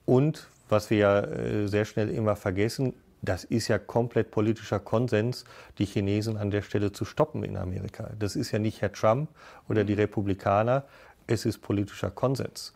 und 0.04 0.46
was 0.68 0.90
wir 0.90 0.98
ja 0.98 1.20
äh, 1.20 1.66
sehr 1.68 1.84
schnell 1.84 2.08
immer 2.10 2.36
vergessen, 2.36 2.94
das 3.22 3.44
ist 3.44 3.68
ja 3.68 3.78
komplett 3.78 4.30
politischer 4.30 4.80
Konsens, 4.80 5.44
die 5.78 5.84
Chinesen 5.84 6.36
an 6.36 6.50
der 6.50 6.62
Stelle 6.62 6.92
zu 6.92 7.04
stoppen 7.04 7.44
in 7.44 7.56
Amerika. 7.56 8.10
Das 8.18 8.34
ist 8.34 8.50
ja 8.50 8.58
nicht 8.58 8.80
Herr 8.80 8.92
Trump 8.92 9.28
oder 9.68 9.84
die 9.84 9.94
Republikaner, 9.94 10.84
es 11.28 11.46
ist 11.46 11.58
politischer 11.58 12.10
Konsens. 12.10 12.72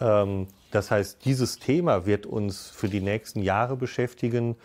Ähm, 0.00 0.46
das 0.70 0.90
heißt, 0.90 1.24
dieses 1.24 1.58
Thema 1.58 2.06
wird 2.06 2.26
uns 2.26 2.70
für 2.70 2.88
die 2.88 3.00
nächsten 3.00 3.42
Jahre 3.42 3.76
beschäftigen. 3.76 4.56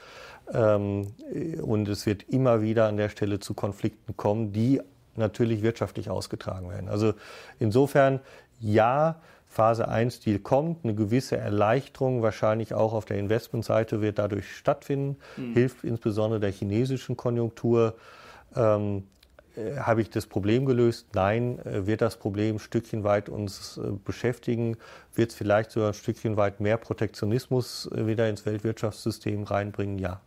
Ähm, 0.53 1.07
und 1.61 1.87
es 1.87 2.05
wird 2.05 2.23
immer 2.29 2.61
wieder 2.61 2.87
an 2.87 2.97
der 2.97 3.09
Stelle 3.09 3.39
zu 3.39 3.53
Konflikten 3.53 4.15
kommen, 4.17 4.51
die 4.51 4.81
natürlich 5.15 5.61
wirtschaftlich 5.61 6.09
ausgetragen 6.09 6.69
werden. 6.69 6.89
Also 6.89 7.13
insofern, 7.59 8.19
ja, 8.59 9.21
Phase 9.47 9.87
1 9.87 10.19
Deal 10.19 10.39
kommt, 10.39 10.83
eine 10.83 10.93
gewisse 10.93 11.37
Erleichterung 11.37 12.21
wahrscheinlich 12.21 12.73
auch 12.73 12.93
auf 12.93 13.05
der 13.05 13.17
Investmentseite 13.17 14.01
wird 14.01 14.19
dadurch 14.19 14.53
stattfinden, 14.53 15.17
mhm. 15.37 15.53
hilft 15.53 15.83
insbesondere 15.85 16.41
der 16.41 16.51
chinesischen 16.51 17.15
Konjunktur. 17.15 17.95
Ähm, 18.53 19.03
äh, 19.55 19.77
habe 19.77 20.01
ich 20.01 20.09
das 20.09 20.25
Problem 20.27 20.65
gelöst? 20.65 21.07
Nein. 21.13 21.59
Äh, 21.59 21.87
wird 21.87 22.01
das 22.01 22.17
Problem 22.17 22.57
ein 22.57 22.59
Stückchen 22.59 23.03
weit 23.03 23.29
uns 23.29 23.77
äh, 23.77 23.91
beschäftigen? 24.03 24.77
Wird 25.13 25.31
es 25.31 25.37
vielleicht 25.37 25.71
sogar 25.71 25.89
ein 25.89 25.93
Stückchen 25.93 26.37
weit 26.37 26.59
mehr 26.59 26.77
Protektionismus 26.77 27.89
wieder 27.93 28.29
ins 28.29 28.45
Weltwirtschaftssystem 28.45 29.43
reinbringen? 29.43 29.99
Ja. 29.99 30.21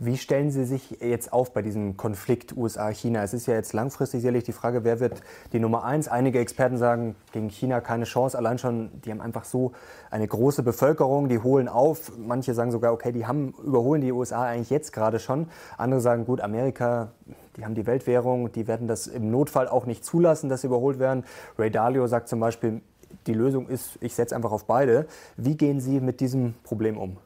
Wie 0.00 0.16
stellen 0.16 0.52
Sie 0.52 0.64
sich 0.64 0.98
jetzt 1.00 1.32
auf 1.32 1.52
bei 1.52 1.60
diesem 1.60 1.96
Konflikt 1.96 2.56
USA-China? 2.56 3.24
Es 3.24 3.34
ist 3.34 3.46
ja 3.46 3.54
jetzt 3.54 3.72
langfristig 3.72 4.20
sicherlich 4.20 4.44
die 4.44 4.52
Frage, 4.52 4.84
wer 4.84 5.00
wird 5.00 5.22
die 5.52 5.58
Nummer 5.58 5.82
eins? 5.82 6.06
Einige 6.06 6.38
Experten 6.38 6.76
sagen, 6.76 7.16
gegen 7.32 7.48
China 7.48 7.80
keine 7.80 8.04
Chance. 8.04 8.38
Allein 8.38 8.58
schon, 8.58 8.90
die 9.04 9.10
haben 9.10 9.20
einfach 9.20 9.44
so 9.44 9.72
eine 10.08 10.28
große 10.28 10.62
Bevölkerung, 10.62 11.28
die 11.28 11.40
holen 11.40 11.66
auf. 11.66 12.12
Manche 12.16 12.54
sagen 12.54 12.70
sogar, 12.70 12.92
okay, 12.92 13.10
die 13.10 13.26
haben, 13.26 13.54
überholen 13.64 14.00
die 14.00 14.12
USA 14.12 14.44
eigentlich 14.44 14.70
jetzt 14.70 14.92
gerade 14.92 15.18
schon. 15.18 15.48
Andere 15.76 16.00
sagen, 16.00 16.26
gut, 16.26 16.42
Amerika, 16.42 17.10
die 17.56 17.64
haben 17.64 17.74
die 17.74 17.86
Weltwährung, 17.86 18.52
die 18.52 18.68
werden 18.68 18.86
das 18.86 19.08
im 19.08 19.32
Notfall 19.32 19.66
auch 19.66 19.84
nicht 19.84 20.04
zulassen, 20.04 20.48
dass 20.48 20.60
sie 20.60 20.68
überholt 20.68 21.00
werden. 21.00 21.24
Ray 21.58 21.72
Dalio 21.72 22.06
sagt 22.06 22.28
zum 22.28 22.38
Beispiel, 22.38 22.82
die 23.26 23.34
Lösung 23.34 23.66
ist, 23.66 23.98
ich 24.00 24.14
setze 24.14 24.36
einfach 24.36 24.52
auf 24.52 24.66
beide. 24.66 25.08
Wie 25.36 25.56
gehen 25.56 25.80
Sie 25.80 25.98
mit 25.98 26.20
diesem 26.20 26.54
Problem 26.62 26.96
um? 26.96 27.16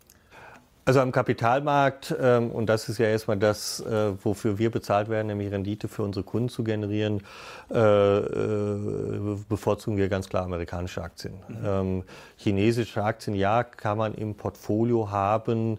Also 0.84 0.98
am 0.98 1.12
Kapitalmarkt, 1.12 2.12
ähm, 2.20 2.50
und 2.50 2.66
das 2.66 2.88
ist 2.88 2.98
ja 2.98 3.06
erstmal 3.06 3.36
das, 3.36 3.78
äh, 3.80 4.12
wofür 4.24 4.58
wir 4.58 4.68
bezahlt 4.70 5.08
werden, 5.08 5.28
nämlich 5.28 5.52
Rendite 5.52 5.86
für 5.86 6.02
unsere 6.02 6.24
Kunden 6.24 6.48
zu 6.48 6.64
generieren, 6.64 7.22
äh, 7.70 7.78
äh, 7.78 9.36
bevorzugen 9.48 9.96
wir 9.96 10.08
ganz 10.08 10.28
klar 10.28 10.42
amerikanische 10.42 11.00
Aktien. 11.00 11.34
Mhm. 11.46 11.56
Ähm, 11.64 12.04
chinesische 12.36 13.04
Aktien, 13.04 13.36
ja, 13.36 13.62
kann 13.62 13.96
man 13.96 14.12
im 14.14 14.34
Portfolio 14.34 15.08
haben, 15.12 15.78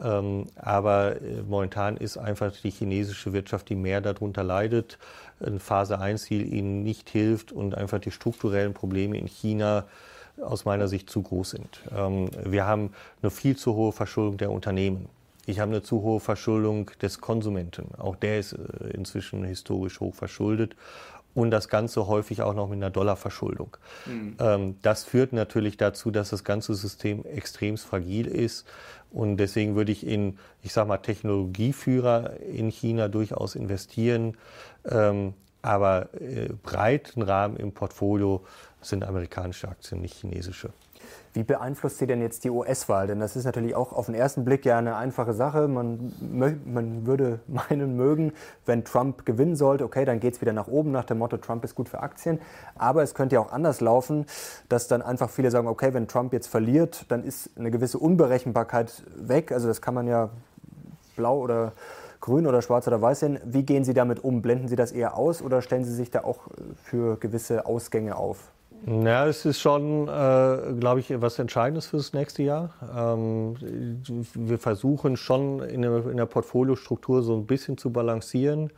ähm, 0.00 0.46
aber 0.54 1.16
momentan 1.48 1.96
ist 1.96 2.16
einfach 2.16 2.52
die 2.52 2.70
chinesische 2.70 3.32
Wirtschaft, 3.32 3.68
die 3.68 3.76
mehr 3.76 4.00
darunter 4.00 4.44
leidet, 4.44 4.98
Phase 5.58 5.98
1 5.98 6.30
ihnen 6.30 6.84
nicht 6.84 7.10
hilft 7.10 7.50
und 7.50 7.74
einfach 7.74 7.98
die 7.98 8.12
strukturellen 8.12 8.72
Probleme 8.72 9.18
in 9.18 9.26
China 9.26 9.84
aus 10.40 10.64
meiner 10.64 10.88
Sicht 10.88 11.10
zu 11.10 11.22
groß 11.22 11.50
sind. 11.50 11.80
Ähm, 11.96 12.28
wir 12.44 12.66
haben 12.66 12.90
eine 13.22 13.30
viel 13.30 13.56
zu 13.56 13.74
hohe 13.74 13.92
Verschuldung 13.92 14.36
der 14.36 14.50
Unternehmen. 14.50 15.08
Ich 15.46 15.60
habe 15.60 15.70
eine 15.70 15.82
zu 15.82 16.02
hohe 16.02 16.20
Verschuldung 16.20 16.90
des 17.02 17.20
Konsumenten. 17.20 17.88
Auch 17.98 18.16
der 18.16 18.38
ist 18.38 18.52
äh, 18.52 18.88
inzwischen 18.94 19.44
historisch 19.44 20.00
hoch 20.00 20.14
verschuldet. 20.14 20.74
Und 21.34 21.50
das 21.50 21.68
Ganze 21.68 22.06
häufig 22.06 22.42
auch 22.42 22.54
noch 22.54 22.68
mit 22.68 22.76
einer 22.76 22.90
Dollarverschuldung. 22.90 23.76
Mhm. 24.06 24.36
Ähm, 24.38 24.76
das 24.82 25.04
führt 25.04 25.32
natürlich 25.32 25.76
dazu, 25.76 26.10
dass 26.12 26.30
das 26.30 26.44
ganze 26.44 26.74
System 26.74 27.24
extrem 27.24 27.76
fragil 27.76 28.28
ist. 28.28 28.66
Und 29.10 29.36
deswegen 29.36 29.74
würde 29.74 29.92
ich 29.92 30.06
in, 30.06 30.38
ich 30.62 30.72
sage 30.72 30.88
mal, 30.88 30.98
Technologieführer 30.98 32.40
in 32.40 32.70
China 32.70 33.08
durchaus 33.08 33.56
investieren. 33.56 34.36
Ähm, 34.88 35.34
aber 35.60 36.08
äh, 36.20 36.50
breiten 36.62 37.22
Rahmen 37.22 37.56
im 37.56 37.72
Portfolio 37.72 38.44
sind 38.86 39.04
amerikanische 39.04 39.68
Aktien, 39.68 40.00
nicht 40.00 40.14
chinesische. 40.14 40.70
Wie 41.32 41.42
beeinflusst 41.42 41.98
Sie 41.98 42.06
denn 42.06 42.20
jetzt 42.20 42.44
die 42.44 42.50
US-Wahl? 42.50 43.08
Denn 43.08 43.18
das 43.18 43.34
ist 43.34 43.44
natürlich 43.44 43.74
auch 43.74 43.92
auf 43.92 44.06
den 44.06 44.14
ersten 44.14 44.44
Blick 44.44 44.64
ja 44.64 44.78
eine 44.78 44.94
einfache 44.94 45.34
Sache. 45.34 45.66
Man, 45.66 46.12
man 46.30 47.06
würde 47.06 47.40
meinen 47.48 47.96
mögen, 47.96 48.32
wenn 48.66 48.84
Trump 48.84 49.26
gewinnen 49.26 49.56
sollte, 49.56 49.84
okay, 49.84 50.04
dann 50.04 50.20
geht 50.20 50.34
es 50.34 50.40
wieder 50.40 50.52
nach 50.52 50.68
oben 50.68 50.92
nach 50.92 51.04
dem 51.04 51.18
Motto, 51.18 51.36
Trump 51.36 51.64
ist 51.64 51.74
gut 51.74 51.88
für 51.88 52.00
Aktien. 52.00 52.40
Aber 52.76 53.02
es 53.02 53.14
könnte 53.14 53.34
ja 53.34 53.40
auch 53.40 53.52
anders 53.52 53.80
laufen, 53.80 54.26
dass 54.68 54.86
dann 54.86 55.02
einfach 55.02 55.28
viele 55.28 55.50
sagen, 55.50 55.66
okay, 55.66 55.92
wenn 55.92 56.06
Trump 56.06 56.32
jetzt 56.32 56.46
verliert, 56.46 57.06
dann 57.08 57.24
ist 57.24 57.50
eine 57.58 57.70
gewisse 57.70 57.98
Unberechenbarkeit 57.98 59.02
weg. 59.16 59.50
Also 59.50 59.66
das 59.66 59.82
kann 59.82 59.94
man 59.94 60.06
ja 60.06 60.30
blau 61.16 61.38
oder 61.38 61.72
grün 62.20 62.46
oder 62.46 62.62
schwarz 62.62 62.86
oder 62.86 63.02
weiß 63.02 63.20
sehen. 63.20 63.40
Wie 63.44 63.64
gehen 63.64 63.84
Sie 63.84 63.92
damit 63.92 64.22
um? 64.22 64.40
Blenden 64.40 64.68
Sie 64.68 64.76
das 64.76 64.92
eher 64.92 65.16
aus 65.16 65.42
oder 65.42 65.62
stellen 65.62 65.84
Sie 65.84 65.92
sich 65.92 66.10
da 66.10 66.22
auch 66.22 66.38
für 66.82 67.18
gewisse 67.18 67.66
Ausgänge 67.66 68.16
auf? 68.16 68.52
Ja, 68.86 69.26
es 69.26 69.46
ist 69.46 69.60
schon, 69.60 70.08
äh, 70.08 70.74
glaube 70.78 71.00
ich, 71.00 71.20
was 71.20 71.38
Entscheidendes 71.38 71.86
für 71.86 71.96
das 71.96 72.12
nächste 72.12 72.42
Jahr. 72.42 72.74
Ähm, 72.94 73.54
wir 74.34 74.58
versuchen 74.58 75.16
schon 75.16 75.60
in 75.60 75.82
der, 75.82 76.06
in 76.06 76.18
der, 76.18 76.26
Portfoliostruktur 76.26 77.22
so 77.22 77.34
ein 77.34 77.46
bisschen 77.46 77.78
zu 77.78 77.90
balancieren, 77.90 78.70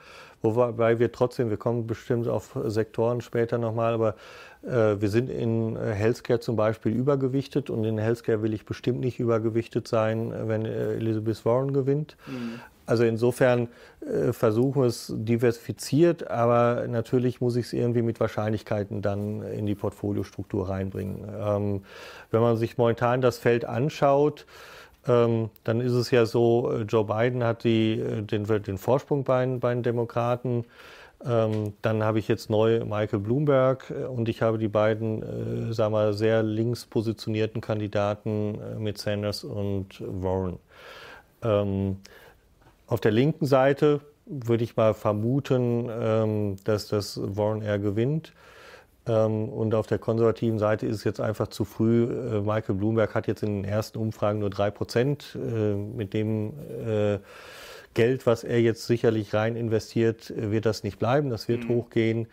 wobei 0.43 1.01
wir 1.01 1.11
trotzdem, 1.11 1.51
wir 1.51 1.57
kommen 1.57 1.89
bestimmt 1.89 2.29
auf 2.29 2.57
Sektoren 2.67 3.21
später 3.21 3.59
nochmal, 3.59 3.95
aber 3.95 4.15
äh, 4.63 5.01
wir 5.01 5.09
sind 5.09 5.29
in 5.29 5.77
Healthcare 5.77 6.39
zum 6.39 6.55
Beispiel 6.55 6.93
übergewichtet 6.93 7.69
und 7.69 7.85
in 7.85 7.99
Healthcare 7.99 8.43
will 8.43 8.55
ich 8.55 8.65
bestimmt 8.65 9.01
nicht 9.01 9.19
übergewichtet 9.19 9.89
sein, 9.89 10.33
wenn 10.47 10.65
Elizabeth 10.67 11.45
Warren 11.45 11.73
gewinnt. 11.73 12.17
Mhm. 12.29 12.61
Also 12.87 13.05
insofern 13.05 13.69
äh, 14.01 14.33
versuchen 14.33 14.83
wir 14.83 14.87
es 14.87 15.13
diversifiziert, 15.15 16.31
aber 16.31 16.87
natürlich 16.89 17.41
muss 17.41 17.57
ich 17.57 17.67
es 17.67 17.73
irgendwie 17.73 18.03
mit 18.03 18.21
Wahrscheinlichkeiten 18.21 19.03
dann 19.03 19.43
in 19.43 19.67
die 19.67 19.75
Portfoliostruktur 19.75 20.69
reinbringen. 20.69 21.29
Ähm, 21.39 21.83
wenn 22.31 22.41
man 22.41 22.57
sich 22.57 22.79
momentan 22.79 23.21
das 23.21 23.39
Feld 23.39 23.65
anschaut, 23.65 24.47
ähm, 25.09 25.51
dann 25.65 25.81
ist 25.81 25.93
es 25.93 26.11
ja 26.11 26.27
so, 26.27 26.73
äh, 26.73 26.83
Joe 26.83 27.05
Biden 27.05 27.45
hat 27.45 27.65
die, 27.65 28.01
äh, 28.01 28.23
den, 28.23 28.45
den 28.45 28.79
Vorsprung 28.79 29.25
bei, 29.25 29.47
bei 29.47 29.75
den 29.75 29.83
Demokraten. 29.83 30.65
Ähm, 31.25 31.73
dann 31.83 32.03
habe 32.03 32.19
ich 32.19 32.29
jetzt 32.29 32.51
neu 32.51 32.85
Michael 32.85 33.21
Bloomberg 33.21 33.91
äh, 33.91 34.05
und 34.05 34.29
ich 34.29 34.43
habe 34.43 34.59
die 34.59 34.69
beiden, 34.69 35.71
äh, 35.71 35.73
sagen 35.73 35.95
wir, 35.95 36.13
sehr 36.13 36.43
links 36.43 36.85
positionierten 36.87 37.61
Kandidaten 37.61 38.61
äh, 38.61 38.79
mit 38.79 38.99
Sanders 38.99 39.43
und 39.43 40.01
Warren. 40.01 40.59
Ähm, 41.43 41.99
auf 42.87 43.01
der 43.01 43.13
linken 43.13 43.47
Seite 43.47 44.01
würde 44.27 44.65
ich 44.65 44.77
mal 44.77 44.95
vermuten, 44.95 45.89
ähm, 45.91 46.57
dass 46.65 46.89
das 46.89 47.21
Warren 47.23 47.63
eher 47.63 47.79
gewinnt. 47.79 48.33
Ähm, 49.07 49.49
und 49.49 49.75
auf 49.75 49.87
der 49.87 49.99
konservativen 49.99 50.59
Seite 50.59 50.87
ist 50.87 50.97
es 50.97 51.05
jetzt 51.05 51.21
einfach 51.21 51.49
zu 51.49 51.65
früh. 51.65 52.05
Äh, 52.05 52.41
Michael 52.41 52.75
Bloomberg 52.75 53.15
hat 53.15 53.29
jetzt 53.29 53.43
in 53.43 53.63
den 53.63 53.65
ersten 53.65 53.99
Umfragen 53.99 54.41
nur 54.41 54.51
drei 54.51 54.71
Prozent. 54.71 55.37
Äh, 55.37 55.75
mit 55.75 56.13
dem 56.13 56.55
äh, 56.87 57.19
Geld, 57.95 58.27
was 58.27 58.45
er 58.45 58.61
jetzt 58.61 58.87
sicherlich 58.87 59.33
rein 59.33 59.57
investiert, 59.57 60.33
wird 60.37 60.67
das 60.67 60.83
nicht 60.83 60.99
bleiben. 60.99 61.31
Das 61.31 61.49
wird 61.49 61.65
mhm. 61.65 61.69
hochgehen. 61.69 62.27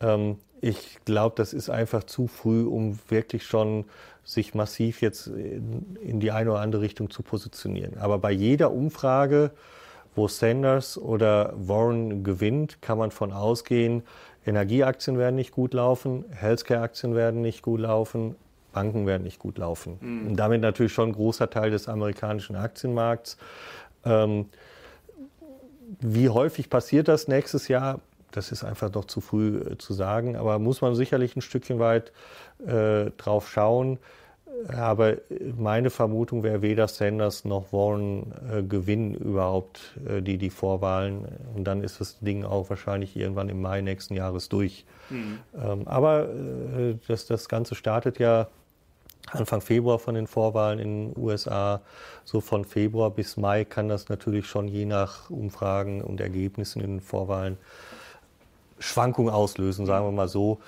Ähm, 0.00 0.38
ich 0.60 0.98
glaube, 1.04 1.36
das 1.36 1.52
ist 1.52 1.70
einfach 1.70 2.02
zu 2.04 2.26
früh, 2.26 2.64
um 2.64 2.98
wirklich 3.08 3.44
schon 3.44 3.84
sich 4.24 4.54
massiv 4.54 5.00
jetzt 5.00 5.28
in, 5.28 5.96
in 6.02 6.20
die 6.20 6.32
eine 6.32 6.50
oder 6.50 6.60
andere 6.60 6.82
Richtung 6.82 7.10
zu 7.10 7.22
positionieren. 7.22 7.96
Aber 7.98 8.18
bei 8.18 8.32
jeder 8.32 8.72
Umfrage 8.72 9.52
wo 10.18 10.28
Sanders 10.28 10.98
oder 10.98 11.54
Warren 11.56 12.24
gewinnt, 12.24 12.82
kann 12.82 12.98
man 12.98 13.10
von 13.10 13.32
ausgehen, 13.32 14.02
Energieaktien 14.44 15.18
werden 15.18 15.36
nicht 15.36 15.52
gut 15.52 15.74
laufen, 15.74 16.24
Healthcare-Aktien 16.30 17.14
werden 17.14 17.40
nicht 17.40 17.62
gut 17.62 17.80
laufen, 17.80 18.34
Banken 18.72 19.06
werden 19.06 19.22
nicht 19.22 19.38
gut 19.38 19.58
laufen. 19.58 19.98
Mhm. 20.00 20.26
Und 20.28 20.36
damit 20.36 20.60
natürlich 20.60 20.92
schon 20.92 21.10
ein 21.10 21.12
großer 21.12 21.50
Teil 21.50 21.70
des 21.70 21.88
amerikanischen 21.88 22.56
Aktienmarkts. 22.56 23.38
Ähm, 24.04 24.46
wie 26.00 26.28
häufig 26.28 26.68
passiert 26.68 27.08
das 27.08 27.28
nächstes 27.28 27.68
Jahr? 27.68 28.00
Das 28.30 28.52
ist 28.52 28.62
einfach 28.62 28.92
noch 28.92 29.06
zu 29.06 29.20
früh 29.20 29.58
äh, 29.58 29.78
zu 29.78 29.94
sagen, 29.94 30.36
aber 30.36 30.58
muss 30.58 30.80
man 30.80 30.94
sicherlich 30.94 31.34
ein 31.34 31.40
Stückchen 31.40 31.78
weit 31.78 32.12
äh, 32.66 33.10
drauf 33.16 33.48
schauen. 33.48 33.98
Aber 34.66 35.16
meine 35.56 35.90
Vermutung 35.90 36.42
wäre, 36.42 36.62
weder 36.62 36.88
Sanders 36.88 37.44
noch 37.44 37.72
Warren 37.72 38.32
äh, 38.52 38.62
gewinnen 38.62 39.14
überhaupt 39.14 39.98
äh, 40.08 40.20
die, 40.20 40.38
die 40.38 40.50
Vorwahlen. 40.50 41.26
Und 41.54 41.64
dann 41.64 41.82
ist 41.82 42.00
das 42.00 42.18
Ding 42.20 42.44
auch 42.44 42.68
wahrscheinlich 42.70 43.16
irgendwann 43.16 43.48
im 43.48 43.60
Mai 43.60 43.80
nächsten 43.80 44.14
Jahres 44.14 44.48
durch. 44.48 44.84
Mhm. 45.10 45.38
Ähm, 45.56 45.86
aber 45.86 46.28
äh, 46.28 46.96
das, 47.06 47.26
das 47.26 47.48
Ganze 47.48 47.74
startet 47.74 48.18
ja 48.18 48.48
Anfang 49.30 49.60
Februar 49.60 49.98
von 49.98 50.14
den 50.14 50.26
Vorwahlen 50.26 50.78
in 50.78 51.12
den 51.12 51.22
USA. 51.22 51.80
So 52.24 52.40
von 52.40 52.64
Februar 52.64 53.10
bis 53.10 53.36
Mai 53.36 53.64
kann 53.64 53.88
das 53.88 54.08
natürlich 54.08 54.46
schon 54.46 54.68
je 54.68 54.86
nach 54.86 55.30
Umfragen 55.30 56.02
und 56.02 56.20
Ergebnissen 56.20 56.80
in 56.80 56.92
den 56.92 57.00
Vorwahlen 57.00 57.58
Schwankungen 58.78 59.32
auslösen, 59.32 59.86
sagen 59.86 60.06
wir 60.06 60.12
mal 60.12 60.28
so. 60.28 60.60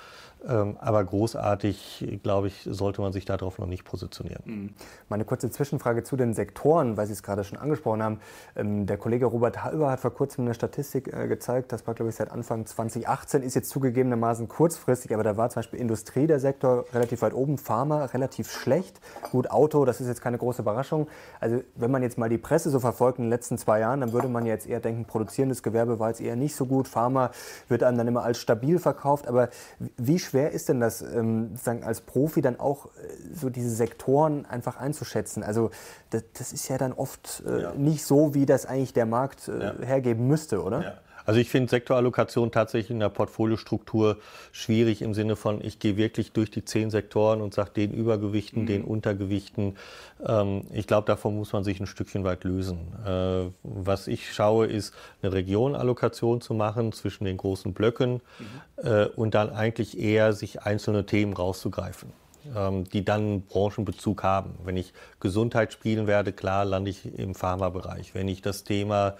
Ähm, 0.47 0.77
aber 0.79 1.03
großartig, 1.03 2.19
glaube 2.23 2.47
ich, 2.47 2.67
sollte 2.69 3.01
man 3.01 3.13
sich 3.13 3.25
darauf 3.25 3.59
noch 3.59 3.67
nicht 3.67 3.83
positionieren. 3.83 4.43
Mhm. 4.45 4.69
Meine 5.09 5.25
kurze 5.25 5.49
Zwischenfrage 5.49 6.03
zu 6.03 6.15
den 6.15 6.33
Sektoren, 6.33 6.97
weil 6.97 7.05
Sie 7.07 7.13
es 7.13 7.21
gerade 7.21 7.43
schon 7.43 7.59
angesprochen 7.59 8.01
haben. 8.01 8.19
Ähm, 8.55 8.85
der 8.85 8.97
Kollege 8.97 9.25
Robert 9.25 9.63
Halber 9.63 9.91
hat 9.91 9.99
vor 9.99 10.11
kurzem 10.11 10.45
eine 10.45 10.53
Statistik 10.53 11.13
äh, 11.13 11.27
gezeigt, 11.27 11.71
das 11.71 11.85
war, 11.85 11.93
glaube 11.93 12.09
ich, 12.09 12.15
seit 12.15 12.31
Anfang 12.31 12.65
2018, 12.65 13.43
ist 13.43 13.55
jetzt 13.55 13.69
zugegebenermaßen 13.69 14.47
kurzfristig, 14.47 15.13
aber 15.13 15.23
da 15.23 15.37
war 15.37 15.49
zum 15.49 15.59
Beispiel 15.59 15.79
Industrie 15.79 16.25
der 16.25 16.39
Sektor 16.39 16.85
relativ 16.93 17.21
weit 17.21 17.33
oben, 17.33 17.57
Pharma 17.57 18.05
relativ 18.05 18.51
schlecht. 18.51 18.99
Gut, 19.31 19.51
Auto, 19.51 19.85
das 19.85 20.01
ist 20.01 20.07
jetzt 20.07 20.21
keine 20.21 20.37
große 20.37 20.63
Überraschung. 20.63 21.07
Also 21.39 21.61
wenn 21.75 21.91
man 21.91 22.01
jetzt 22.01 22.17
mal 22.17 22.29
die 22.29 22.37
Presse 22.37 22.69
so 22.69 22.79
verfolgt 22.79 23.19
in 23.19 23.25
den 23.25 23.29
letzten 23.29 23.57
zwei 23.57 23.79
Jahren, 23.79 24.01
dann 24.01 24.11
würde 24.11 24.27
man 24.27 24.45
jetzt 24.45 24.67
eher 24.67 24.79
denken, 24.79 25.05
produzierendes 25.05 25.61
Gewerbe 25.61 25.99
war 25.99 26.09
jetzt 26.09 26.21
eher 26.21 26.35
nicht 26.35 26.55
so 26.55 26.65
gut. 26.65 26.87
Pharma 26.87 27.31
wird 27.67 27.83
einem 27.83 27.97
dann 27.97 28.07
immer 28.07 28.23
als 28.23 28.39
stabil 28.39 28.79
verkauft. 28.79 29.27
Aber 29.27 29.49
wie 29.97 30.19
schwer 30.31 30.51
ist 30.51 30.69
denn 30.69 30.79
das, 30.79 31.01
ähm, 31.01 31.55
sagen, 31.57 31.83
als 31.83 32.01
Profi 32.01 32.41
dann 32.41 32.59
auch 32.59 32.85
äh, 32.85 32.89
so 33.33 33.49
diese 33.49 33.69
Sektoren 33.69 34.45
einfach 34.45 34.77
einzuschätzen? 34.77 35.43
Also 35.43 35.71
das, 36.09 36.23
das 36.33 36.53
ist 36.53 36.67
ja 36.69 36.77
dann 36.77 36.93
oft 36.93 37.43
äh, 37.45 37.61
ja. 37.63 37.73
nicht 37.73 38.05
so, 38.05 38.33
wie 38.33 38.45
das 38.45 38.65
eigentlich 38.65 38.93
der 38.93 39.05
Markt 39.05 39.49
äh, 39.49 39.59
ja. 39.61 39.73
hergeben 39.81 40.27
müsste, 40.27 40.63
oder? 40.63 40.81
Ja. 40.81 40.93
Also 41.25 41.39
ich 41.39 41.49
finde 41.49 41.69
Sektorallokation 41.69 42.51
tatsächlich 42.51 42.91
in 42.91 42.99
der 42.99 43.09
Portfoliostruktur 43.09 44.17
schwierig 44.51 45.01
im 45.01 45.13
Sinne 45.13 45.35
von, 45.35 45.63
ich 45.63 45.79
gehe 45.79 45.97
wirklich 45.97 46.31
durch 46.31 46.51
die 46.51 46.65
zehn 46.65 46.89
Sektoren 46.89 47.41
und 47.41 47.53
sage 47.53 47.71
den 47.75 47.93
Übergewichten, 47.93 48.63
mhm. 48.63 48.67
den 48.67 48.83
Untergewichten. 48.83 49.77
Ähm, 50.25 50.63
ich 50.71 50.87
glaube, 50.87 51.07
davon 51.07 51.35
muss 51.35 51.53
man 51.53 51.63
sich 51.63 51.79
ein 51.79 51.87
Stückchen 51.87 52.23
weit 52.23 52.43
lösen. 52.43 52.79
Äh, 53.05 53.51
was 53.63 54.07
ich 54.07 54.33
schaue, 54.33 54.67
ist 54.67 54.93
eine 55.21 55.33
Regionallokation 55.33 56.41
zu 56.41 56.53
machen 56.53 56.91
zwischen 56.91 57.25
den 57.25 57.37
großen 57.37 57.73
Blöcken 57.73 58.13
mhm. 58.13 58.87
äh, 58.87 59.05
und 59.05 59.33
dann 59.35 59.49
eigentlich 59.49 59.99
eher 59.99 60.33
sich 60.33 60.61
einzelne 60.63 61.05
Themen 61.05 61.33
rauszugreifen. 61.33 62.13
Ähm, 62.55 62.85
die 62.85 63.05
dann 63.05 63.41
Branchenbezug 63.41 64.23
haben. 64.23 64.55
Wenn 64.63 64.77
ich 64.77 64.93
Gesundheit 65.19 65.73
spielen 65.73 66.07
werde, 66.07 66.33
klar 66.33 66.65
lande 66.65 66.89
ich 66.91 67.17
im 67.17 67.35
Pharmabereich. 67.35 68.13
Wenn 68.13 68.27
ich 68.27 68.41
das 68.41 68.63
Thema 68.63 69.15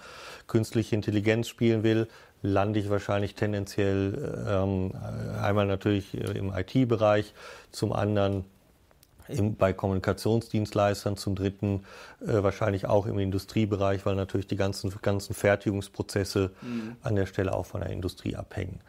künstliche 0.46 0.94
Intelligenz 0.94 1.48
spielen 1.48 1.82
will, 1.82 2.08
lande 2.42 2.80
ich 2.80 2.90
wahrscheinlich 2.90 3.34
tendenziell 3.34 4.44
ähm, 4.48 4.92
einmal 5.40 5.66
natürlich 5.66 6.14
im 6.14 6.52
IT-Bereich, 6.52 7.34
zum 7.70 7.92
anderen 7.92 8.44
im, 9.28 9.54
bei 9.54 9.72
Kommunikationsdienstleistern, 9.72 11.16
zum 11.16 11.34
dritten 11.34 11.84
äh, 12.20 12.42
wahrscheinlich 12.42 12.86
auch 12.86 13.06
im 13.06 13.18
Industriebereich, 13.18 14.04
weil 14.06 14.16
natürlich 14.16 14.46
die 14.46 14.56
ganzen, 14.56 14.92
ganzen 15.02 15.34
Fertigungsprozesse 15.34 16.50
mhm. 16.60 16.96
an 17.02 17.14
der 17.14 17.26
Stelle 17.26 17.52
auch 17.52 17.66
von 17.66 17.80
der 17.80 17.90
Industrie 17.90 18.36
abhängen. 18.36 18.80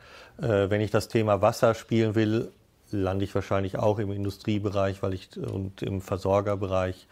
Äh, 0.41 0.69
wenn 0.69 0.81
ich 0.81 0.91
das 0.91 1.07
Thema 1.07 1.41
Wasser 1.41 1.75
spielen 1.75 2.15
will, 2.15 2.51
lande 2.93 3.25
ich 3.25 3.35
wahrscheinlich 3.35 3.77
auch 3.77 3.99
im 3.99 4.11
Industriebereich 4.11 5.03
weil 5.03 5.13
ich, 5.13 5.35
und 5.37 5.81
im 5.81 6.01
Versorgerbereich. 6.01 7.07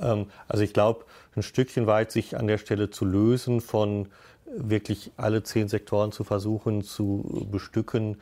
Ähm, 0.00 0.26
also 0.48 0.64
ich 0.64 0.72
glaube, 0.72 1.04
ein 1.36 1.42
Stückchen 1.42 1.86
weit 1.86 2.10
sich 2.10 2.36
an 2.36 2.46
der 2.46 2.58
Stelle 2.58 2.90
zu 2.90 3.04
lösen 3.04 3.60
von 3.60 4.08
wirklich 4.56 5.12
alle 5.16 5.42
zehn 5.42 5.68
Sektoren 5.68 6.10
zu 6.10 6.24
versuchen 6.24 6.82
zu 6.82 7.48
bestücken, 7.50 8.16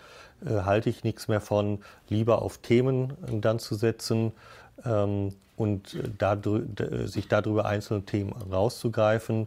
äh, 0.45 0.63
halte 0.63 0.91
ich 0.91 1.05
nichts 1.05 1.29
mehr 1.29 1.41
von. 1.41 1.79
Lieber 2.09 2.43
auf 2.43 2.59
Themen 2.59 3.13
dann 3.41 3.59
zu 3.59 3.75
setzen 3.75 4.33
ähm, 4.85 5.35
und 5.57 5.97
sich 7.07 7.29
darüber 7.29 7.65
einzelne 7.65 8.03
Themen 8.03 8.33
rauszugreifen. 8.33 9.47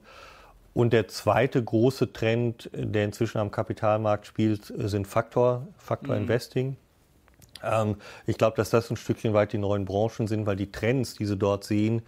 Und 0.73 0.93
der 0.93 1.07
zweite 1.07 1.63
große 1.63 2.13
Trend, 2.13 2.69
der 2.73 3.05
inzwischen 3.05 3.37
am 3.37 3.51
Kapitalmarkt 3.51 4.25
spielt, 4.25 4.73
sind 4.75 5.07
Faktor, 5.07 5.67
Faktor 5.77 6.15
mhm. 6.15 6.21
Investing. 6.21 6.77
Ähm, 7.63 7.95
ich 8.25 8.37
glaube, 8.37 8.57
dass 8.57 8.69
das 8.69 8.89
ein 8.89 8.97
Stückchen 8.97 9.33
weit 9.33 9.53
die 9.53 9.57
neuen 9.57 9.85
Branchen 9.85 10.27
sind, 10.27 10.45
weil 10.45 10.55
die 10.55 10.71
Trends, 10.71 11.15
die 11.15 11.25
sie 11.25 11.37
dort 11.37 11.63
sehen, 11.63 12.01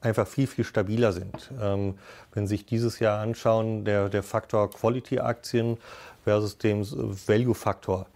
einfach 0.00 0.26
viel, 0.26 0.46
viel 0.46 0.64
stabiler 0.64 1.12
sind. 1.12 1.50
Ähm, 1.60 1.98
wenn 2.32 2.46
Sie 2.46 2.56
sich 2.56 2.66
dieses 2.66 3.00
Jahr 3.00 3.20
anschauen, 3.20 3.84
der, 3.84 4.08
der 4.08 4.22
Faktor 4.22 4.70
Quality-Aktien 4.70 5.78
versus 6.24 6.58
dem 6.58 6.84
Value-Faktor, 6.84 8.06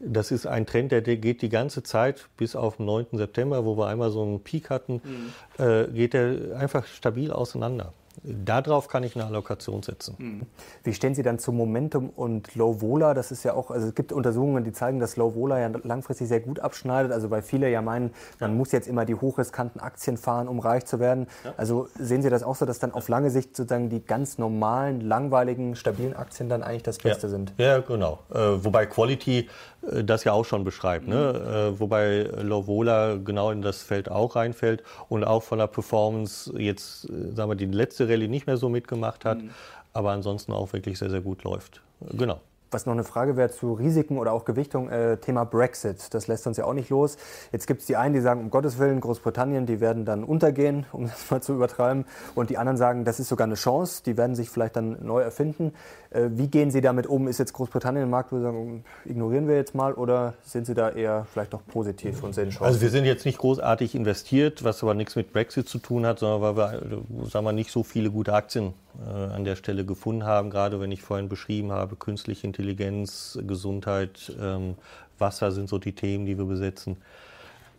das 0.00 0.30
ist 0.30 0.46
ein 0.46 0.64
Trend, 0.64 0.92
der 0.92 1.02
geht 1.02 1.42
die 1.42 1.48
ganze 1.48 1.82
Zeit 1.82 2.28
bis 2.36 2.54
auf 2.54 2.76
den 2.76 2.86
9. 2.86 3.06
September, 3.12 3.64
wo 3.64 3.76
wir 3.76 3.88
einmal 3.88 4.10
so 4.10 4.22
einen 4.22 4.42
Peak 4.42 4.70
hatten, 4.70 5.00
mhm. 5.04 5.64
äh, 5.64 5.86
geht 5.88 6.14
der 6.14 6.56
einfach 6.56 6.86
stabil 6.86 7.32
auseinander. 7.32 7.92
Darauf 8.22 8.88
kann 8.88 9.02
ich 9.02 9.14
eine 9.14 9.26
Allokation 9.26 9.82
setzen. 9.82 10.16
Hm. 10.18 10.42
Wie 10.84 10.92
stehen 10.92 11.14
Sie 11.14 11.22
dann 11.22 11.38
zu 11.38 11.52
Momentum 11.52 12.10
und 12.10 12.54
Low 12.54 12.80
Vola? 12.80 13.14
Das 13.14 13.30
ist 13.30 13.44
ja 13.44 13.54
auch, 13.54 13.70
also 13.70 13.88
es 13.88 13.94
gibt 13.94 14.12
Untersuchungen, 14.12 14.64
die 14.64 14.72
zeigen, 14.72 14.98
dass 14.98 15.16
Low 15.16 15.34
Vola 15.34 15.58
ja 15.58 15.70
langfristig 15.82 16.28
sehr 16.28 16.40
gut 16.40 16.60
abschneidet. 16.60 17.12
Also 17.12 17.30
weil 17.30 17.42
viele 17.42 17.70
ja 17.70 17.82
meinen, 17.82 18.12
man 18.40 18.50
ja. 18.50 18.56
muss 18.56 18.72
jetzt 18.72 18.88
immer 18.88 19.04
die 19.04 19.14
hochriskanten 19.14 19.80
Aktien 19.80 20.16
fahren, 20.16 20.48
um 20.48 20.58
reich 20.58 20.84
zu 20.86 20.98
werden. 21.00 21.26
Ja. 21.44 21.54
Also 21.56 21.88
sehen 21.98 22.22
Sie 22.22 22.30
das 22.30 22.42
auch 22.42 22.56
so, 22.56 22.66
dass 22.66 22.78
dann 22.78 22.92
auf 22.92 23.08
lange 23.08 23.30
Sicht 23.30 23.56
sozusagen 23.56 23.88
die 23.90 24.04
ganz 24.04 24.38
normalen, 24.38 25.00
langweiligen, 25.00 25.76
stabilen 25.76 26.14
Aktien 26.14 26.48
dann 26.48 26.62
eigentlich 26.62 26.82
das 26.82 26.98
Beste 26.98 27.26
ja. 27.26 27.30
sind? 27.30 27.54
Ja, 27.58 27.78
genau. 27.80 28.20
Äh, 28.32 28.64
wobei 28.64 28.86
Quality 28.86 29.48
das 29.82 30.24
ja 30.24 30.32
auch 30.32 30.44
schon 30.44 30.64
beschreibt. 30.64 31.06
Ne? 31.06 31.32
Mhm. 31.32 31.54
Äh, 31.54 31.80
wobei 31.80 32.22
Low 32.42 32.66
Vola 32.66 33.16
genau 33.16 33.50
in 33.50 33.62
das 33.62 33.82
Feld 33.82 34.10
auch 34.10 34.36
reinfällt 34.36 34.82
und 35.08 35.24
auch 35.24 35.42
von 35.42 35.58
der 35.58 35.66
Performance 35.66 36.52
jetzt, 36.58 37.08
äh, 37.08 37.34
sagen 37.34 37.50
wir, 37.50 37.56
die 37.56 37.66
letzte 37.66 38.08
Rallye 38.08 38.28
nicht 38.28 38.46
mehr 38.46 38.56
so 38.56 38.68
mitgemacht 38.68 39.24
hat, 39.24 39.38
mhm. 39.38 39.50
aber 39.92 40.10
ansonsten 40.10 40.52
auch 40.52 40.72
wirklich 40.72 40.98
sehr, 40.98 41.10
sehr 41.10 41.20
gut 41.20 41.44
läuft. 41.44 41.80
Genau. 42.00 42.40
Was 42.70 42.84
noch 42.84 42.92
eine 42.92 43.04
Frage 43.04 43.38
wäre 43.38 43.50
zu 43.50 43.72
Risiken 43.72 44.18
oder 44.18 44.32
auch 44.32 44.44
Gewichtung, 44.44 44.90
äh, 44.90 45.16
Thema 45.16 45.44
Brexit. 45.44 46.12
Das 46.12 46.26
lässt 46.26 46.46
uns 46.46 46.58
ja 46.58 46.64
auch 46.64 46.74
nicht 46.74 46.90
los. 46.90 47.16
Jetzt 47.50 47.66
gibt 47.66 47.80
es 47.80 47.86
die 47.86 47.96
einen, 47.96 48.12
die 48.12 48.20
sagen, 48.20 48.40
um 48.42 48.50
Gottes 48.50 48.78
Willen, 48.78 49.00
Großbritannien, 49.00 49.64
die 49.64 49.80
werden 49.80 50.04
dann 50.04 50.22
untergehen, 50.22 50.84
um 50.92 51.06
das 51.06 51.30
mal 51.30 51.40
zu 51.40 51.54
übertreiben. 51.54 52.04
Und 52.34 52.50
die 52.50 52.58
anderen 52.58 52.76
sagen, 52.76 53.06
das 53.06 53.20
ist 53.20 53.28
sogar 53.28 53.46
eine 53.46 53.54
Chance, 53.54 54.02
die 54.04 54.18
werden 54.18 54.36
sich 54.36 54.50
vielleicht 54.50 54.76
dann 54.76 54.98
neu 55.00 55.22
erfinden. 55.22 55.72
Äh, 56.10 56.28
wie 56.30 56.48
gehen 56.48 56.70
Sie 56.70 56.80
damit 56.80 57.06
um? 57.06 57.28
Ist 57.28 57.38
jetzt 57.38 57.52
Großbritannien 57.52 58.04
ein 58.04 58.10
Markt, 58.10 58.32
wo 58.32 58.36
Sie 58.36 58.42
sagen, 58.42 58.84
ignorieren 59.04 59.46
wir 59.46 59.56
jetzt 59.56 59.74
mal 59.74 59.92
oder 59.92 60.34
sind 60.42 60.66
Sie 60.66 60.74
da 60.74 60.90
eher 60.90 61.26
vielleicht 61.32 61.52
noch 61.52 61.66
positiv 61.66 62.22
und 62.22 62.34
sehen 62.34 62.50
Chancen? 62.50 62.64
Also 62.64 62.80
wir 62.80 62.90
sind 62.90 63.04
jetzt 63.04 63.26
nicht 63.26 63.38
großartig 63.38 63.94
investiert, 63.94 64.64
was 64.64 64.82
aber 64.82 64.94
nichts 64.94 65.16
mit 65.16 65.32
Brexit 65.32 65.68
zu 65.68 65.78
tun 65.78 66.06
hat, 66.06 66.20
sondern 66.20 66.40
weil 66.40 66.56
wir, 66.56 67.28
sagen 67.28 67.44
wir 67.44 67.52
nicht 67.52 67.70
so 67.70 67.82
viele 67.82 68.10
gute 68.10 68.32
Aktien 68.32 68.72
äh, 69.06 69.10
an 69.10 69.44
der 69.44 69.56
Stelle 69.56 69.84
gefunden 69.84 70.24
haben, 70.24 70.50
gerade 70.50 70.80
wenn 70.80 70.92
ich 70.92 71.02
vorhin 71.02 71.28
beschrieben 71.28 71.72
habe, 71.72 71.96
künstliche 71.96 72.46
Intelligenz, 72.46 73.38
Gesundheit, 73.46 74.32
ähm, 74.40 74.76
Wasser 75.18 75.52
sind 75.52 75.68
so 75.68 75.78
die 75.78 75.92
Themen, 75.92 76.26
die 76.26 76.38
wir 76.38 76.46
besetzen, 76.46 76.96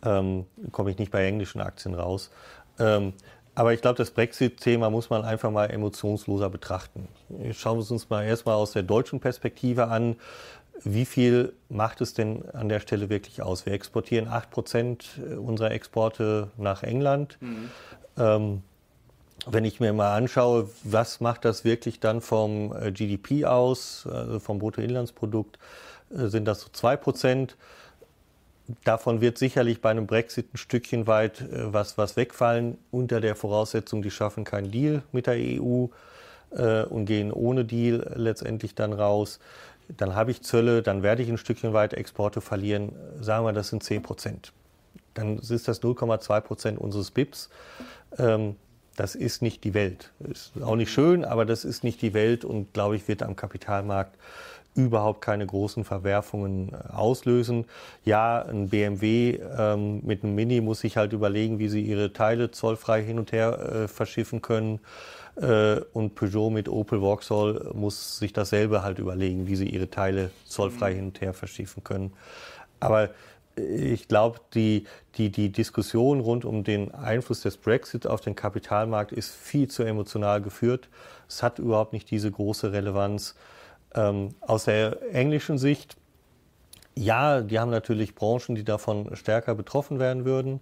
ähm, 0.04 0.46
komme 0.72 0.90
ich 0.90 0.98
nicht 0.98 1.10
bei 1.10 1.24
englischen 1.24 1.60
Aktien 1.60 1.94
raus. 1.94 2.30
Ähm, 2.78 3.12
aber 3.60 3.74
ich 3.74 3.82
glaube, 3.82 3.98
das 3.98 4.10
Brexit-Thema 4.10 4.88
muss 4.88 5.10
man 5.10 5.22
einfach 5.22 5.50
mal 5.50 5.66
emotionsloser 5.66 6.48
betrachten. 6.48 7.08
Schauen 7.52 7.76
wir 7.76 7.82
es 7.82 7.90
uns 7.90 8.08
mal 8.08 8.24
erstmal 8.24 8.54
aus 8.54 8.72
der 8.72 8.82
deutschen 8.82 9.20
Perspektive 9.20 9.88
an. 9.88 10.16
Wie 10.82 11.04
viel 11.04 11.52
macht 11.68 12.00
es 12.00 12.14
denn 12.14 12.48
an 12.54 12.70
der 12.70 12.80
Stelle 12.80 13.10
wirklich 13.10 13.42
aus? 13.42 13.66
Wir 13.66 13.74
exportieren 13.74 14.28
8 14.28 14.50
Prozent 14.50 15.20
unserer 15.36 15.72
Exporte 15.72 16.48
nach 16.56 16.82
England. 16.82 17.36
Mhm. 17.42 17.70
Ähm, 18.16 18.62
wenn 19.46 19.66
ich 19.66 19.78
mir 19.78 19.92
mal 19.92 20.16
anschaue, 20.16 20.70
was 20.84 21.20
macht 21.20 21.44
das 21.44 21.62
wirklich 21.62 22.00
dann 22.00 22.22
vom 22.22 22.74
äh, 22.74 22.92
GDP 22.92 23.44
aus, 23.44 24.08
also 24.10 24.38
vom 24.38 24.58
Bruttoinlandsprodukt, 24.58 25.58
äh, 26.16 26.28
sind 26.28 26.46
das 26.46 26.62
so 26.62 26.68
zwei 26.72 26.96
Prozent. 26.96 27.58
Davon 28.84 29.20
wird 29.20 29.38
sicherlich 29.38 29.80
bei 29.80 29.90
einem 29.90 30.06
Brexit 30.06 30.54
ein 30.54 30.58
Stückchen 30.58 31.06
weit 31.06 31.40
äh, 31.40 31.72
was, 31.72 31.98
was 31.98 32.16
wegfallen, 32.16 32.78
unter 32.90 33.20
der 33.20 33.36
Voraussetzung, 33.36 34.02
die 34.02 34.10
schaffen 34.10 34.44
keinen 34.44 34.70
Deal 34.70 35.02
mit 35.12 35.26
der 35.26 35.36
EU 35.36 35.86
äh, 36.50 36.84
und 36.84 37.06
gehen 37.06 37.32
ohne 37.32 37.64
Deal 37.64 38.12
letztendlich 38.16 38.74
dann 38.74 38.92
raus. 38.92 39.40
Dann 39.88 40.14
habe 40.14 40.30
ich 40.30 40.42
Zölle, 40.42 40.82
dann 40.82 41.02
werde 41.02 41.22
ich 41.22 41.28
ein 41.28 41.38
Stückchen 41.38 41.72
weit 41.72 41.94
Exporte 41.94 42.40
verlieren. 42.40 42.92
Sagen 43.20 43.44
wir, 43.44 43.52
das 43.52 43.68
sind 43.68 43.82
10 43.82 44.02
Prozent. 44.02 44.52
Dann 45.14 45.38
ist 45.38 45.66
das 45.66 45.82
0,2 45.82 46.40
Prozent 46.40 46.78
unseres 46.78 47.10
BIPs. 47.10 47.50
Ähm, 48.18 48.56
das 48.96 49.14
ist 49.14 49.40
nicht 49.40 49.64
die 49.64 49.74
Welt. 49.74 50.12
Ist 50.20 50.52
auch 50.62 50.76
nicht 50.76 50.92
schön, 50.92 51.24
aber 51.24 51.44
das 51.44 51.64
ist 51.64 51.84
nicht 51.84 52.02
die 52.02 52.12
Welt 52.12 52.44
und 52.44 52.72
glaube 52.74 52.96
ich, 52.96 53.08
wird 53.08 53.22
am 53.22 53.34
Kapitalmarkt 53.34 54.16
überhaupt 54.74 55.20
keine 55.20 55.46
großen 55.46 55.84
Verwerfungen 55.84 56.72
äh, 56.72 56.92
auslösen. 56.92 57.66
Ja, 58.04 58.42
ein 58.42 58.68
BMW 58.68 59.38
ähm, 59.58 60.00
mit 60.04 60.22
einem 60.22 60.34
Mini 60.34 60.60
muss 60.60 60.80
sich 60.80 60.96
halt 60.96 61.12
überlegen, 61.12 61.58
wie 61.58 61.68
sie 61.68 61.82
ihre 61.82 62.12
Teile 62.12 62.50
zollfrei 62.50 63.02
hin 63.02 63.18
und 63.18 63.32
her 63.32 63.58
äh, 63.58 63.88
verschiffen 63.88 64.42
können. 64.42 64.80
Äh, 65.36 65.80
und 65.92 66.14
Peugeot 66.14 66.50
mit 66.50 66.68
Opel 66.68 67.00
Vauxhall 67.00 67.70
muss 67.74 68.18
sich 68.18 68.32
dasselbe 68.32 68.82
halt 68.82 68.98
überlegen, 68.98 69.46
wie 69.46 69.56
sie 69.56 69.68
ihre 69.68 69.90
Teile 69.90 70.30
zollfrei 70.46 70.92
mhm. 70.92 70.96
hin 70.96 71.04
und 71.06 71.20
her 71.20 71.34
verschiffen 71.34 71.82
können. 71.82 72.12
Aber 72.78 73.10
ich 73.56 74.08
glaube, 74.08 74.40
die, 74.54 74.84
die, 75.16 75.30
die 75.30 75.50
Diskussion 75.50 76.20
rund 76.20 76.44
um 76.44 76.64
den 76.64 76.94
Einfluss 76.94 77.42
des 77.42 77.56
Brexit 77.56 78.06
auf 78.06 78.20
den 78.20 78.34
Kapitalmarkt 78.34 79.12
ist 79.12 79.34
viel 79.34 79.68
zu 79.68 79.82
emotional 79.82 80.40
geführt. 80.40 80.88
Es 81.28 81.42
hat 81.42 81.58
überhaupt 81.58 81.92
nicht 81.92 82.10
diese 82.10 82.30
große 82.30 82.72
Relevanz. 82.72 83.34
Ähm, 83.94 84.34
aus 84.40 84.64
der 84.64 84.98
englischen 85.12 85.58
Sicht, 85.58 85.96
ja, 86.94 87.40
die 87.40 87.58
haben 87.58 87.70
natürlich 87.70 88.14
Branchen, 88.14 88.54
die 88.54 88.64
davon 88.64 89.14
stärker 89.16 89.54
betroffen 89.54 89.98
werden 89.98 90.24
würden, 90.24 90.60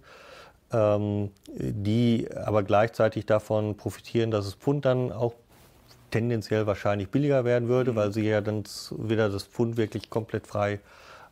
ähm, 0.71 1.31
die 1.47 2.27
aber 2.33 2.63
gleichzeitig 2.63 3.25
davon 3.25 3.75
profitieren, 3.77 4.31
dass 4.31 4.45
das 4.45 4.55
Pfund 4.55 4.85
dann 4.85 5.11
auch 5.11 5.33
tendenziell 6.11 6.65
wahrscheinlich 6.65 7.09
billiger 7.09 7.45
werden 7.45 7.67
würde, 7.67 7.95
weil 7.95 8.13
sie 8.13 8.27
ja 8.27 8.41
dann 8.41 8.63
wieder 8.97 9.29
das 9.29 9.43
Pfund 9.43 9.77
wirklich 9.77 10.09
komplett 10.09 10.47
frei 10.47 10.79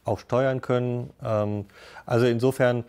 auch 0.05 0.19
steuern 0.19 0.61
können. 0.61 1.11
Ähm, 1.23 1.65
also 2.05 2.25
insofern, 2.25 2.83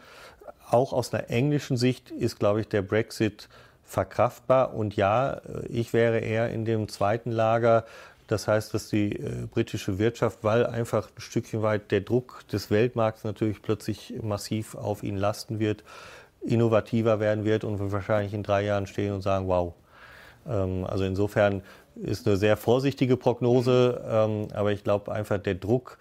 auch 0.70 0.92
aus 0.92 1.12
einer 1.14 1.30
englischen 1.30 1.76
Sicht 1.76 2.10
ist, 2.10 2.38
glaube 2.38 2.60
ich, 2.60 2.68
der 2.68 2.82
Brexit 2.82 3.48
verkraftbar. 3.84 4.74
Und 4.74 4.96
ja, 4.96 5.40
ich 5.68 5.92
wäre 5.92 6.18
eher 6.18 6.50
in 6.50 6.64
dem 6.64 6.88
zweiten 6.88 7.30
Lager. 7.30 7.84
Das 8.28 8.46
heißt, 8.46 8.72
dass 8.74 8.88
die 8.88 9.16
äh, 9.16 9.46
britische 9.50 9.98
Wirtschaft, 9.98 10.44
weil 10.44 10.66
einfach 10.66 11.08
ein 11.08 11.20
Stückchen 11.20 11.62
weit 11.62 11.90
der 11.90 12.02
Druck 12.02 12.46
des 12.52 12.70
Weltmarkts 12.70 13.24
natürlich 13.24 13.60
plötzlich 13.62 14.14
massiv 14.22 14.74
auf 14.74 15.02
ihn 15.02 15.16
lasten 15.16 15.58
wird, 15.58 15.82
innovativer 16.42 17.20
werden 17.20 17.44
wird 17.44 17.64
und 17.64 17.80
wir 17.80 17.90
wahrscheinlich 17.90 18.34
in 18.34 18.42
drei 18.42 18.64
Jahren 18.64 18.86
stehen 18.86 19.12
und 19.12 19.22
sagen, 19.22 19.48
wow. 19.48 19.72
Ähm, 20.46 20.84
also 20.86 21.04
insofern 21.04 21.62
ist 21.96 22.26
eine 22.26 22.36
sehr 22.36 22.56
vorsichtige 22.56 23.16
Prognose, 23.16 24.04
ähm, 24.06 24.48
aber 24.52 24.72
ich 24.72 24.84
glaube 24.84 25.10
einfach 25.10 25.38
der 25.38 25.54
Druck, 25.54 25.98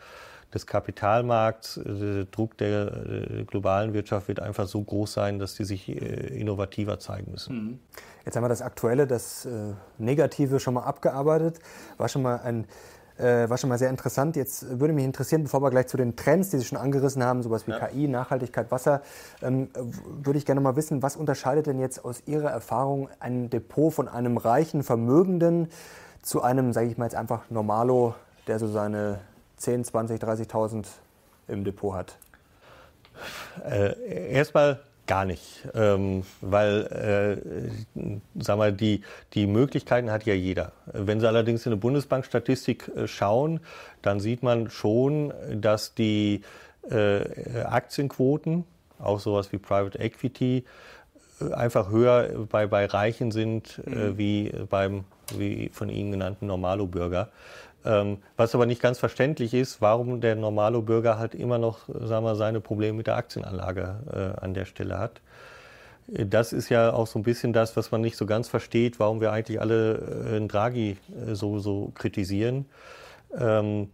des 0.53 0.65
Kapitalmarkts, 0.65 1.79
der 1.83 2.01
äh, 2.01 2.25
Druck 2.25 2.57
der 2.57 2.91
äh, 3.05 3.43
globalen 3.43 3.93
Wirtschaft 3.93 4.27
wird 4.27 4.39
einfach 4.39 4.67
so 4.67 4.81
groß 4.81 5.11
sein, 5.13 5.39
dass 5.39 5.55
die 5.55 5.65
sich 5.65 5.89
äh, 5.89 5.95
innovativer 6.39 6.99
zeigen 6.99 7.31
müssen. 7.31 7.55
Mhm. 7.55 7.79
Jetzt 8.25 8.35
haben 8.35 8.43
wir 8.43 8.49
das 8.49 8.61
Aktuelle, 8.61 9.07
das 9.07 9.47
Negative 9.97 10.59
schon 10.59 10.73
mal 10.73 10.83
abgearbeitet. 10.83 11.59
War 11.95 12.09
schon 12.09 12.21
mal 12.21 12.41
ein 12.41 12.65
war 13.19 13.57
schon 13.57 13.69
mal 13.69 13.79
sehr 13.79 13.89
interessant. 13.89 14.35
Jetzt 14.35 14.79
würde 14.79 14.93
mich 14.93 15.03
interessieren, 15.03 15.41
bevor 15.41 15.63
wir 15.63 15.71
gleich 15.71 15.87
zu 15.87 15.97
den 15.97 16.15
Trends, 16.15 16.51
die 16.51 16.59
Sie 16.59 16.65
schon 16.65 16.77
angerissen 16.77 17.23
haben, 17.23 17.41
sowas 17.41 17.65
wie 17.65 17.71
ja. 17.71 17.87
KI, 17.87 18.07
Nachhaltigkeit, 18.07 18.69
Wasser, 18.69 19.01
ähm, 19.41 19.69
würde 20.21 20.37
ich 20.37 20.45
gerne 20.45 20.61
mal 20.61 20.75
wissen, 20.75 21.01
was 21.01 21.15
unterscheidet 21.15 21.65
denn 21.65 21.79
jetzt 21.79 22.05
aus 22.05 22.21
Ihrer 22.27 22.51
Erfahrung 22.51 23.09
ein 23.19 23.49
Depot 23.49 23.91
von 23.91 24.07
einem 24.07 24.37
reichen 24.37 24.83
Vermögenden 24.83 25.69
zu 26.21 26.43
einem, 26.43 26.73
sage 26.73 26.89
ich 26.89 26.97
mal 26.99 27.05
jetzt 27.05 27.15
einfach 27.15 27.49
Normalo, 27.49 28.13
der 28.45 28.59
so 28.59 28.67
seine 28.67 29.17
10, 29.57 29.83
20, 29.83 30.21
30.000 30.21 30.85
im 31.47 31.63
Depot 31.63 31.93
hat? 31.93 32.17
Äh, 33.65 34.31
erstmal 34.31 34.79
Gar 35.07 35.23
nicht, 35.23 35.65
ähm, 35.73 36.23
weil 36.41 37.39
äh, 37.95 38.19
sag 38.35 38.57
mal, 38.57 38.73
die, 38.73 39.03
die 39.33 39.47
Möglichkeiten 39.47 40.11
hat 40.11 40.25
ja 40.25 40.33
jeder. 40.33 40.73
Wenn 40.85 41.21
Sie 41.21 41.27
allerdings 41.27 41.65
in 41.65 41.71
eine 41.71 41.79
Bundesbankstatistik 41.79 42.91
äh, 42.93 43.07
schauen, 43.07 43.61
dann 44.01 44.19
sieht 44.19 44.43
man 44.43 44.69
schon, 44.69 45.33
dass 45.49 45.93
die 45.93 46.41
äh, 46.91 47.21
Aktienquoten, 47.63 48.65
auch 48.99 49.21
sowas 49.21 49.53
wie 49.53 49.57
Private 49.57 49.97
Equity, 49.97 50.65
äh, 51.39 51.53
einfach 51.53 51.89
höher 51.89 52.45
bei, 52.49 52.67
bei 52.67 52.85
Reichen 52.85 53.31
sind 53.31 53.81
äh, 53.87 53.89
mhm. 53.89 54.17
wie 54.17 54.51
beim 54.69 55.05
wie 55.37 55.69
von 55.71 55.89
Ihnen 55.89 56.11
genannten 56.11 56.47
Normalo-Bürger. 56.47 57.29
Ähm, 57.87 58.17
was 58.35 58.53
aber 58.53 58.65
nicht 58.65 58.81
ganz 58.81 58.99
verständlich 58.99 59.53
ist, 59.53 59.81
warum 59.81 60.19
der 60.19 60.35
normale 60.35 60.81
Bürger 60.81 61.17
halt 61.17 61.33
immer 61.33 61.57
noch 61.57 61.87
sagen 61.87 62.25
wir, 62.25 62.35
seine 62.35 62.59
Probleme 62.59 62.97
mit 62.97 63.07
der 63.07 63.15
Aktienanlage 63.15 64.35
äh, 64.37 64.43
an 64.43 64.53
der 64.53 64.65
Stelle 64.65 64.99
hat. 64.99 65.21
Das 66.07 66.53
ist 66.53 66.69
ja 66.69 66.91
auch 66.91 67.07
so 67.07 67.19
ein 67.19 67.23
bisschen 67.23 67.53
das, 67.53 67.77
was 67.77 67.91
man 67.91 68.01
nicht 68.01 68.17
so 68.17 68.25
ganz 68.25 68.49
versteht, 68.49 68.99
warum 68.99 69.21
wir 69.21 69.31
eigentlich 69.31 69.61
alle 69.61 70.37
äh, 70.37 70.47
Draghi 70.47 70.97
äh, 71.27 71.33
so, 71.33 71.59
so 71.59 71.91
kritisieren 71.95 72.65
ähm, 73.37 73.89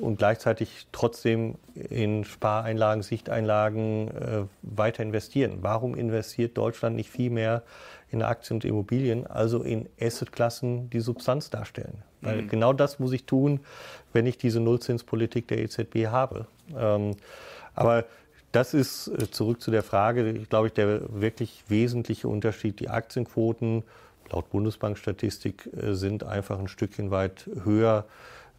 und 0.00 0.18
gleichzeitig 0.18 0.86
trotzdem 0.92 1.56
in 1.74 2.24
Spareinlagen, 2.24 3.02
Sichteinlagen 3.02 4.08
äh, 4.08 4.44
weiter 4.62 5.02
investieren. 5.02 5.58
Warum 5.60 5.94
investiert 5.94 6.56
Deutschland 6.56 6.96
nicht 6.96 7.10
viel 7.10 7.30
mehr 7.30 7.62
in 8.10 8.22
Aktien 8.22 8.56
und 8.56 8.64
Immobilien, 8.64 9.26
also 9.26 9.62
in 9.62 9.88
Assetklassen, 10.00 10.90
die 10.90 11.00
Substanz 11.00 11.50
darstellen? 11.50 12.02
Weil 12.20 12.42
mhm. 12.42 12.48
genau 12.48 12.72
das 12.72 12.98
muss 12.98 13.12
ich 13.12 13.24
tun, 13.24 13.60
wenn 14.12 14.26
ich 14.26 14.38
diese 14.38 14.60
Nullzinspolitik 14.60 15.48
der 15.48 15.58
EZB 15.58 16.06
habe. 16.06 16.46
Ähm, 16.76 17.16
aber 17.74 18.04
das 18.52 18.74
ist 18.74 19.08
äh, 19.08 19.30
zurück 19.30 19.60
zu 19.60 19.70
der 19.70 19.82
Frage, 19.82 20.32
glaube 20.34 20.68
ich, 20.68 20.72
der 20.72 21.20
wirklich 21.20 21.64
wesentliche 21.68 22.28
Unterschied. 22.28 22.80
Die 22.80 22.88
Aktienquoten 22.88 23.84
laut 24.30 24.50
Bundesbankstatistik 24.50 25.70
äh, 25.74 25.94
sind 25.94 26.24
einfach 26.24 26.58
ein 26.58 26.68
Stückchen 26.68 27.10
weit 27.10 27.48
höher, 27.64 28.04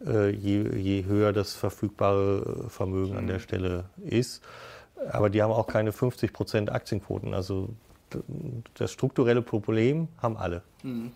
äh, 0.06 0.30
je, 0.30 0.68
je 0.76 1.04
höher 1.04 1.32
das 1.32 1.54
verfügbare 1.54 2.68
Vermögen 2.68 3.12
mhm. 3.12 3.18
an 3.18 3.26
der 3.26 3.36
mhm. 3.36 3.42
Stelle 3.42 3.84
ist. 4.04 4.42
Aber 5.10 5.30
die 5.30 5.42
haben 5.42 5.52
auch 5.52 5.66
keine 5.66 5.92
50 5.92 6.32
Prozent 6.32 6.70
Aktienquoten. 6.70 7.34
Also 7.34 7.70
das 8.74 8.90
strukturelle 8.90 9.42
Problem 9.42 10.08
haben 10.20 10.36
alle. 10.36 10.62
Mhm 10.82 11.12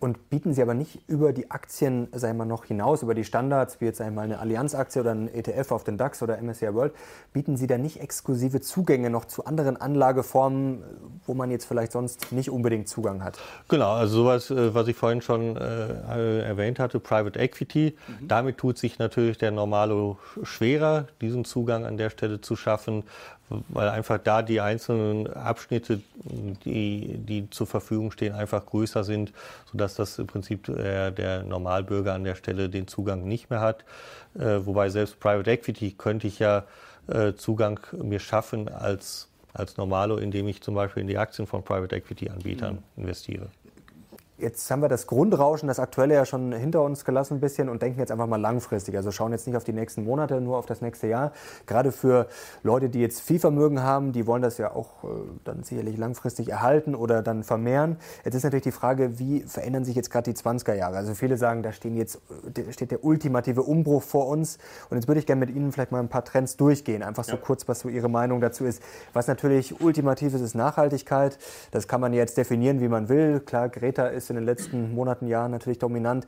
und 0.00 0.30
bieten 0.30 0.54
sie 0.54 0.62
aber 0.62 0.74
nicht 0.74 1.00
über 1.08 1.32
die 1.32 1.50
Aktien, 1.50 2.08
sei 2.12 2.32
mal 2.32 2.44
noch 2.44 2.64
hinaus, 2.64 3.02
über 3.02 3.14
die 3.14 3.24
Standards, 3.24 3.80
wie 3.80 3.86
jetzt 3.86 4.00
einmal 4.00 4.24
eine 4.24 4.38
Allianz-Aktie 4.38 5.00
oder 5.00 5.12
ein 5.12 5.32
ETF 5.32 5.72
auf 5.72 5.84
den 5.84 5.96
DAX 5.98 6.22
oder 6.22 6.40
MSCI 6.40 6.72
World, 6.74 6.92
bieten 7.32 7.56
sie 7.56 7.66
da 7.66 7.78
nicht 7.78 8.00
exklusive 8.00 8.60
Zugänge 8.60 9.10
noch 9.10 9.24
zu 9.24 9.44
anderen 9.44 9.76
Anlageformen, 9.76 10.84
wo 11.26 11.34
man 11.34 11.50
jetzt 11.50 11.64
vielleicht 11.64 11.92
sonst 11.92 12.30
nicht 12.30 12.50
unbedingt 12.50 12.88
Zugang 12.88 13.24
hat? 13.24 13.38
Genau, 13.68 13.92
also 13.92 14.22
sowas, 14.22 14.50
äh, 14.50 14.74
was 14.74 14.86
ich 14.86 14.96
vorhin 14.96 15.20
schon 15.20 15.56
äh, 15.56 16.42
erwähnt 16.42 16.78
hatte, 16.78 17.00
Private 17.00 17.38
Equity, 17.38 17.96
mhm. 18.06 18.28
damit 18.28 18.58
tut 18.58 18.78
sich 18.78 18.98
natürlich 18.98 19.38
der 19.38 19.50
Normalo 19.50 20.18
schwerer, 20.44 21.08
diesen 21.20 21.44
Zugang 21.44 21.84
an 21.84 21.96
der 21.96 22.10
Stelle 22.10 22.40
zu 22.40 22.54
schaffen, 22.54 23.02
weil 23.50 23.88
einfach 23.88 24.18
da 24.18 24.42
die 24.42 24.60
einzelnen 24.60 25.32
Abschnitte, 25.32 26.00
die, 26.64 27.18
die 27.18 27.48
zur 27.50 27.66
Verfügung 27.66 28.10
stehen, 28.10 28.34
einfach 28.34 28.64
größer 28.66 29.04
sind, 29.04 29.32
sodass 29.70 29.94
das 29.94 30.18
im 30.18 30.26
Prinzip 30.26 30.64
der, 30.64 31.10
der 31.10 31.42
Normalbürger 31.42 32.14
an 32.14 32.24
der 32.24 32.34
Stelle 32.34 32.68
den 32.68 32.86
Zugang 32.86 33.26
nicht 33.26 33.50
mehr 33.50 33.60
hat. 33.60 33.84
Äh, 34.38 34.66
wobei 34.66 34.90
selbst 34.90 35.18
Private 35.20 35.50
Equity 35.50 35.92
könnte 35.92 36.26
ich 36.26 36.38
ja 36.38 36.64
äh, 37.08 37.32
Zugang 37.34 37.80
mir 37.92 38.20
schaffen 38.20 38.68
als, 38.68 39.28
als 39.54 39.76
Normalo, 39.76 40.16
indem 40.16 40.48
ich 40.48 40.62
zum 40.62 40.74
Beispiel 40.74 41.02
in 41.02 41.08
die 41.08 41.18
Aktien 41.18 41.46
von 41.46 41.62
Private 41.62 41.96
Equity 41.96 42.28
Anbietern 42.28 42.82
mhm. 42.96 43.04
investiere. 43.04 43.48
Jetzt 44.38 44.70
haben 44.70 44.82
wir 44.82 44.88
das 44.88 45.08
Grundrauschen, 45.08 45.66
das 45.66 45.80
aktuelle 45.80 46.14
ja 46.14 46.24
schon 46.24 46.52
hinter 46.52 46.82
uns 46.82 47.04
gelassen 47.04 47.34
ein 47.34 47.40
bisschen 47.40 47.68
und 47.68 47.82
denken 47.82 47.98
jetzt 47.98 48.12
einfach 48.12 48.28
mal 48.28 48.40
langfristig. 48.40 48.96
Also 48.96 49.10
schauen 49.10 49.32
jetzt 49.32 49.48
nicht 49.48 49.56
auf 49.56 49.64
die 49.64 49.72
nächsten 49.72 50.04
Monate, 50.04 50.40
nur 50.40 50.58
auf 50.58 50.66
das 50.66 50.80
nächste 50.80 51.08
Jahr. 51.08 51.32
Gerade 51.66 51.90
für 51.90 52.28
Leute, 52.62 52.88
die 52.88 53.00
jetzt 53.00 53.20
viel 53.20 53.40
Vermögen 53.40 53.82
haben, 53.82 54.12
die 54.12 54.28
wollen 54.28 54.42
das 54.42 54.56
ja 54.58 54.70
auch 54.76 55.02
äh, 55.02 55.08
dann 55.42 55.64
sicherlich 55.64 55.96
langfristig 55.96 56.50
erhalten 56.50 56.94
oder 56.94 57.20
dann 57.20 57.42
vermehren. 57.42 57.96
Jetzt 58.24 58.36
ist 58.36 58.44
natürlich 58.44 58.62
die 58.62 58.70
Frage, 58.70 59.18
wie 59.18 59.40
verändern 59.40 59.84
sich 59.84 59.96
jetzt 59.96 60.10
gerade 60.10 60.32
die 60.32 60.38
20er 60.38 60.74
Jahre? 60.74 60.96
Also 60.96 61.14
viele 61.14 61.36
sagen, 61.36 61.64
da 61.64 61.72
stehen 61.72 61.96
jetzt, 61.96 62.20
steht 62.70 62.92
der 62.92 63.02
ultimative 63.02 63.64
Umbruch 63.64 64.04
vor 64.04 64.28
uns. 64.28 64.58
Und 64.88 64.98
jetzt 64.98 65.08
würde 65.08 65.18
ich 65.18 65.26
gerne 65.26 65.40
mit 65.40 65.50
Ihnen 65.50 65.72
vielleicht 65.72 65.90
mal 65.90 65.98
ein 65.98 66.08
paar 66.08 66.24
Trends 66.24 66.56
durchgehen. 66.56 67.02
Einfach 67.02 67.24
so 67.24 67.32
ja. 67.32 67.38
kurz, 67.38 67.66
was 67.66 67.80
so 67.80 67.88
Ihre 67.88 68.08
Meinung 68.08 68.40
dazu 68.40 68.64
ist. 68.64 68.80
Was 69.12 69.26
natürlich 69.26 69.80
ultimativ 69.80 70.32
ist, 70.34 70.42
ist 70.42 70.54
Nachhaltigkeit. 70.54 71.38
Das 71.72 71.88
kann 71.88 72.00
man 72.00 72.12
jetzt 72.12 72.36
definieren, 72.36 72.80
wie 72.80 72.88
man 72.88 73.08
will. 73.08 73.40
Klar, 73.40 73.68
Greta 73.68 74.06
ist 74.06 74.27
in 74.30 74.36
den 74.36 74.44
letzten 74.44 74.94
Monaten, 74.94 75.26
Jahren 75.26 75.50
natürlich 75.50 75.78
dominant. 75.78 76.26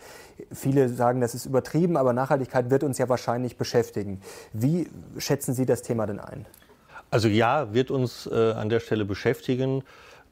Viele 0.53 0.89
sagen, 0.89 1.21
das 1.21 1.35
ist 1.35 1.47
übertrieben, 1.47 1.97
aber 1.97 2.13
Nachhaltigkeit 2.13 2.71
wird 2.71 2.85
uns 2.85 2.99
ja 2.99 3.09
wahrscheinlich 3.09 3.57
beschäftigen. 3.57 4.21
Wie 4.53 4.89
schätzen 5.19 5.55
Sie 5.55 5.67
das 5.67 5.83
Thema 5.83 6.07
denn 6.07 6.21
ein? 6.21 6.47
Also 7.11 7.29
ja, 7.29 7.73
wird 7.75 7.91
uns 7.91 8.27
äh, 8.27 8.53
an 8.53 8.69
der 8.69 8.81
Stelle 8.81 9.05
beschäftigen. 9.05 9.83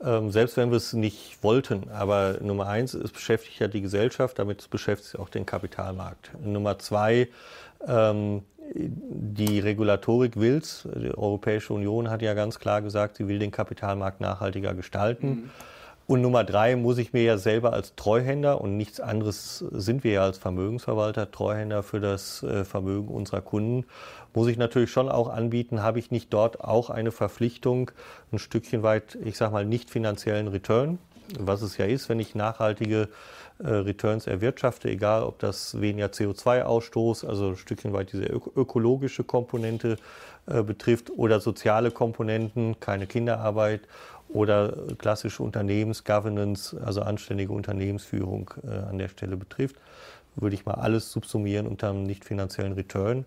Ähm, 0.01 0.31
selbst 0.31 0.57
wenn 0.57 0.71
wir 0.71 0.77
es 0.77 0.93
nicht 0.93 1.43
wollten. 1.43 1.91
Aber 1.91 2.39
Nummer 2.41 2.69
eins, 2.69 2.95
es 2.95 3.11
beschäftigt 3.11 3.59
ja 3.59 3.67
die 3.67 3.81
Gesellschaft, 3.81 4.39
damit 4.39 4.71
beschäftigt 4.71 5.15
es 5.15 5.21
auch 5.21 5.29
den 5.29 5.45
Kapitalmarkt. 5.45 6.31
Nummer 6.45 6.79
zwei, 6.79 7.29
ähm, 7.87 8.43
die 8.75 9.59
Regulatorik 9.59 10.39
will 10.39 10.59
es. 10.59 10.87
Die 10.95 11.17
Europäische 11.17 11.73
Union 11.73 12.11
hat 12.11 12.23
ja 12.23 12.35
ganz 12.35 12.59
klar 12.59 12.83
gesagt, 12.83 13.17
sie 13.17 13.27
will 13.27 13.39
den 13.39 13.51
Kapitalmarkt 13.51 14.21
nachhaltiger 14.21 14.75
gestalten. 14.75 15.29
Mhm. 15.29 15.51
Und 16.09 16.23
Nummer 16.23 16.43
drei 16.43 16.75
muss 16.75 16.97
ich 16.97 17.13
mir 17.13 17.23
ja 17.23 17.37
selber 17.37 17.75
als 17.75 17.95
Treuhänder 17.95 18.63
und 18.63 18.79
nichts 18.79 18.99
anderes 18.99 19.59
sind 19.59 20.05
wir 20.05 20.13
ja 20.13 20.23
als 20.23 20.39
Vermögensverwalter, 20.39 21.31
Treuhänder 21.31 21.83
für 21.83 22.01
das 22.01 22.43
äh, 22.43 22.65
Vermögen 22.65 23.09
unserer 23.09 23.43
Kunden, 23.43 23.85
muss 24.33 24.49
ich 24.49 24.57
natürlich 24.57 24.91
schon 24.91 25.11
auch 25.11 25.29
anbieten, 25.29 25.83
habe 25.83 25.99
ich 25.99 26.11
nicht 26.11 26.33
dort 26.33 26.65
auch 26.65 26.89
eine 26.89 27.13
Verpflichtung, 27.13 27.91
ein 28.33 28.39
Stückchen 28.39 28.83
weit, 28.83 29.19
ich 29.23 29.37
sage 29.37 29.53
mal, 29.53 29.67
nicht 29.67 29.91
finanziellen 29.91 30.49
Return, 30.49 30.99
was 31.39 31.61
es 31.61 31.77
ja 31.77 31.85
ist, 31.85 32.09
wenn 32.09 32.21
ich 32.21 32.35
nachhaltige 32.35 33.11
äh, 33.59 33.69
Returns 33.69 34.27
erwirtschafte, 34.27 34.89
egal 34.89 35.25
ob 35.25 35.39
das 35.41 35.79
weniger 35.79 36.07
CO2-Ausstoß, 36.07 37.27
also 37.27 37.49
ein 37.49 37.57
Stückchen 37.59 37.93
weit 37.93 38.15
diese 38.15 38.25
ökologische 38.25 39.25
Komponente 39.25 39.99
äh, 40.47 40.63
betrifft 40.63 41.11
oder 41.11 41.41
soziale 41.41 41.91
Komponenten, 41.91 42.81
keine 42.81 43.07
Kinderarbeit 43.07 43.83
oder 44.29 44.75
klassische 44.99 45.43
Unternehmensgovernance, 45.43 46.81
also 46.85 47.03
anständige 47.03 47.53
Unternehmensführung 47.53 48.51
äh, 48.63 48.71
an 48.71 48.99
der 48.99 49.09
Stelle 49.09 49.37
betrifft, 49.37 49.77
würde 50.37 50.55
ich 50.55 50.67
mal 50.67 50.75
alles 50.75 51.11
subsumieren 51.11 51.67
unter 51.67 51.91
einem 51.91 52.05
nicht 52.05 52.25
finanziellen 52.25 52.73
Return. 52.73 53.25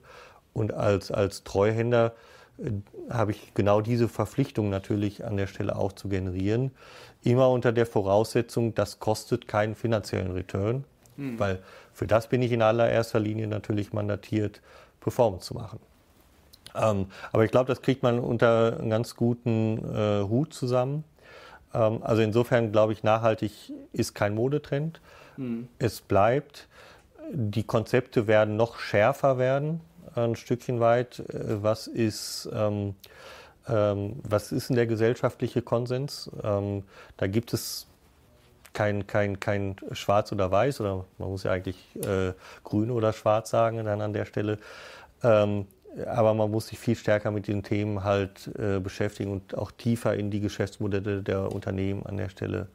Und 0.54 0.74
als, 0.74 1.12
als 1.12 1.44
Treuhänder 1.44 2.14
äh, 2.60 2.72
habe 3.10 3.32
ich 3.32 3.54
genau 3.54 3.82
diese 3.82 4.08
Verpflichtung 4.08 4.70
natürlich 4.70 5.26
an 5.26 5.38
der 5.38 5.48
Stelle 5.48 5.76
auch 5.76 5.94
zu 5.94 6.08
generieren. 6.08 6.72
Immer 7.24 7.50
unter 7.50 7.72
der 7.72 7.86
Voraussetzung, 7.86 8.76
das 8.76 9.00
kostet 9.00 9.48
keinen 9.48 9.76
finanziellen 9.76 10.32
Return, 10.32 10.86
mhm. 11.18 11.40
weil 11.40 11.60
für 11.94 12.08
das 12.08 12.28
bin 12.28 12.42
ich 12.42 12.52
in 12.52 12.62
allererster 12.62 13.20
Linie 13.20 13.48
natürlich 13.48 13.94
mandatiert, 13.94 14.62
Performance 15.00 15.48
zu 15.48 15.56
machen. 15.56 15.80
Ähm, 16.76 17.08
aber 17.32 17.46
ich 17.46 17.52
glaube, 17.52 17.68
das 17.68 17.82
kriegt 17.82 18.04
man 18.04 18.20
unter 18.20 18.78
einem 18.80 18.90
ganz 18.90 19.16
guten 19.16 19.78
äh, 19.94 20.24
Hut 20.24 20.54
zusammen. 20.54 21.04
Ähm, 21.74 22.04
also 22.04 22.22
insofern 22.22 22.72
glaube 22.72 22.94
ich, 22.94 23.04
nachhaltig 23.04 23.74
ist 23.94 24.14
kein 24.14 24.36
Modetrend. 24.36 25.02
Mhm. 25.38 25.68
Es 25.80 26.02
bleibt. 26.02 26.68
Die 27.34 27.64
Konzepte 27.64 28.28
werden 28.28 28.58
noch 28.58 28.80
schärfer 28.80 29.38
werden, 29.38 29.82
ein 30.16 30.36
Stückchen 30.36 30.80
weit. 30.80 31.20
Äh, 31.20 31.64
was 31.64 31.88
ist, 31.88 32.50
ähm, 32.54 32.96
ähm, 33.68 34.20
was 34.24 34.52
ist 34.52 34.70
denn 34.70 34.76
der 34.76 34.88
gesellschaftliche 34.88 35.62
Konsens? 35.62 36.30
Ähm, 36.44 36.84
da 37.18 37.28
gibt 37.28 37.54
es 37.54 37.88
kein, 38.74 39.06
kein, 39.08 39.40
kein 39.40 39.76
Schwarz 39.92 40.32
oder 40.32 40.52
Weiß, 40.52 40.80
oder 40.82 41.06
man 41.18 41.30
muss 41.30 41.44
ja 41.44 41.52
eigentlich 41.52 41.78
äh, 42.06 42.34
Grün 42.64 42.90
oder 42.92 43.14
Schwarz 43.14 43.50
sagen 43.50 43.84
dann 43.84 44.02
an 44.02 44.14
der 44.14 44.26
Stelle. 44.26 44.60
Ähm, 45.24 45.68
aber 46.06 46.34
man 46.34 46.50
muss 46.50 46.68
sich 46.68 46.80
viel 46.80 46.96
stärker 46.96 47.32
mit 47.32 47.48
den 47.48 47.64
Themen 47.64 48.04
halt 48.04 48.50
äh, 48.58 48.80
beschäftigen 48.80 49.32
und 49.32 49.58
auch 49.58 49.72
tiefer 49.72 50.16
in 50.16 50.32
die 50.32 50.40
Geschäftsmodelle 50.40 51.22
der 51.22 51.52
Unternehmen 51.52 52.06
an 52.06 52.18
der 52.18 52.30
Stelle 52.30 52.68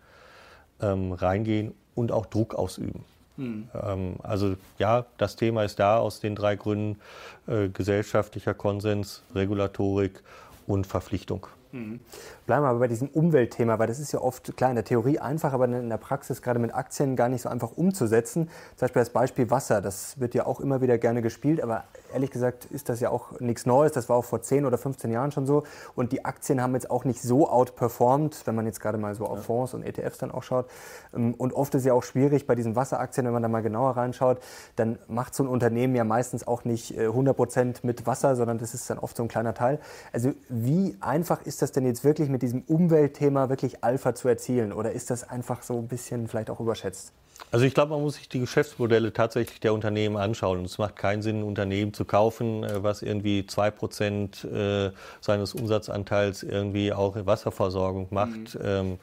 ähm, 0.81 1.13
reingehen 1.13 1.75
und 1.95 2.13
auch 2.13 2.27
Druck 2.27 2.55
ausüben. 2.55 3.05
Mhm. 3.37 3.69
Ähm, 3.75 4.15
also 4.23 4.57
ja, 4.79 5.07
das 5.19 5.37
Thema 5.37 5.65
ist 5.65 5.79
da 5.79 5.99
aus 5.99 6.21
den 6.21 6.35
drei 6.35 6.57
Gründen 6.57 7.01
äh, 7.47 7.69
gesellschaftlicher 7.69 8.55
Konsens, 8.55 9.23
Regulatorik 9.35 10.23
und 10.67 10.87
Verpflichtung. 10.87 11.47
Mhm. 11.73 12.01
Bleiben 12.47 12.63
wir 12.65 12.69
aber 12.69 12.79
bei 12.79 12.89
diesem 12.89 13.09
Umweltthema, 13.09 13.79
weil 13.79 13.89
das 13.89 13.99
ist 13.99 14.13
ja 14.13 14.21
oft, 14.21 14.57
klar, 14.57 14.71
in 14.71 14.77
der 14.77 14.85
Theorie 14.85 15.19
einfach, 15.19 15.53
aber 15.53 15.65
in 15.65 15.89
der 15.89 15.97
Praxis 15.97 16.43
gerade 16.43 16.61
mit 16.61 16.75
Aktien 16.75 17.17
gar 17.17 17.29
nicht 17.29 17.43
so 17.43 17.49
einfach 17.49 17.73
umzusetzen. 17.77 18.49
Zum 18.77 18.87
Beispiel 18.87 19.01
das 19.03 19.11
Beispiel 19.11 19.51
Wasser, 19.51 19.81
das 19.83 20.21
wird 20.21 20.35
ja 20.35 20.47
auch 20.47 20.61
immer 20.61 20.81
wieder 20.81 20.97
gerne 20.97 21.23
gespielt, 21.23 21.61
aber 21.61 21.85
ehrlich 22.15 22.31
gesagt 22.31 22.67
ist 22.67 22.89
das 22.89 23.01
ja 23.01 23.11
auch 23.11 23.41
nichts 23.41 23.67
Neues. 23.67 23.93
Das 23.93 24.09
war 24.09 24.17
auch 24.17 24.25
vor 24.25 24.43
10 24.43 24.65
oder 24.65 24.79
15 24.79 25.11
Jahren 25.11 25.33
schon 25.33 25.45
so. 25.45 25.65
Und 25.95 26.13
die 26.13 26.25
Aktien 26.25 26.63
haben 26.63 26.75
jetzt 26.75 26.91
auch 26.91 27.05
nicht 27.05 27.21
so 27.21 27.49
outperformed, 27.49 28.47
wenn 28.47 28.55
man 28.55 28.67
jetzt 28.67 28.81
gerade 28.81 28.97
mal 28.97 29.15
so 29.15 29.27
auf 29.27 29.45
Fonds 29.45 29.75
und 29.75 29.83
ETFs 29.83 30.19
dann 30.19 30.31
auch 30.31 30.45
schaut. 30.45 30.67
Ähm, 31.15 31.35
und 31.35 31.53
oft 31.53 31.75
ist 31.75 31.85
ja 31.85 31.95
auch 31.95 32.05
schwierig 32.05 32.47
bei 32.47 32.55
diesen 32.55 32.77
Wasseraktien, 32.77 33.27
wenn 33.27 33.33
man 33.33 33.43
da 33.43 33.49
mal 33.49 33.63
genauer 33.63 33.97
reinschaut, 33.97 34.39
dann 34.77 34.99
macht 35.09 35.35
so 35.35 35.43
ein 35.43 35.49
Unternehmen 35.49 35.97
ja 35.97 36.05
meistens 36.05 36.47
auch 36.47 36.65
nicht 36.65 36.97
100 36.97 37.33
äh, 37.33 37.37
Prozent 37.37 37.85
mit 37.85 38.07
Wasser, 38.07 38.37
sondern 38.37 38.59
das 38.59 38.73
ist 38.73 38.89
dann 38.89 38.99
oft 38.99 39.17
so 39.17 39.25
ein 39.25 39.29
kleiner 39.29 39.55
Teil. 39.55 39.81
Also 40.13 40.33
wie 40.49 40.97
einfach 41.01 41.43
ist 41.43 41.61
das 41.63 41.73
denn 41.73 41.85
jetzt 41.85 42.05
wirklich 42.05 42.29
mit 42.37 42.43
diesem 42.43 42.65
Umweltthema 42.67 43.49
wirklich 43.49 43.83
Alpha 43.83 44.15
zu 44.15 44.29
erzielen? 44.29 44.75
Oder 44.75 44.93
ist 44.93 45.09
das 45.09 45.27
einfach 45.27 45.63
so 45.63 45.79
ein 45.79 45.89
bisschen 45.89 46.29
vielleicht 46.29 46.51
auch 46.51 46.61
überschätzt? 46.61 47.15
Also 47.51 47.65
ich 47.65 47.73
glaube, 47.73 47.93
man 47.93 48.03
muss 48.03 48.17
sich 48.17 48.29
die 48.29 48.41
Geschäftsmodelle 48.41 49.15
tatsächlich 49.15 49.59
der 49.59 49.73
Unternehmen 49.73 50.19
anschauen. 50.19 50.63
es 50.67 50.77
macht 50.77 50.97
keinen 50.97 51.23
Sinn, 51.23 51.41
ein 51.41 51.43
Unternehmen 51.45 51.95
zu 51.95 52.05
kaufen, 52.05 52.63
äh, 52.63 52.83
was 52.83 53.01
irgendwie 53.01 53.47
2% 53.49 54.47
äh, 54.47 54.93
seines 55.23 55.55
Umsatzanteils 55.55 56.43
irgendwie 56.43 56.93
auch 56.93 57.17
Wasserversorgung 57.25 58.09
macht. 58.11 58.55
Mhm. 58.55 58.61
Ähm, 58.63 58.99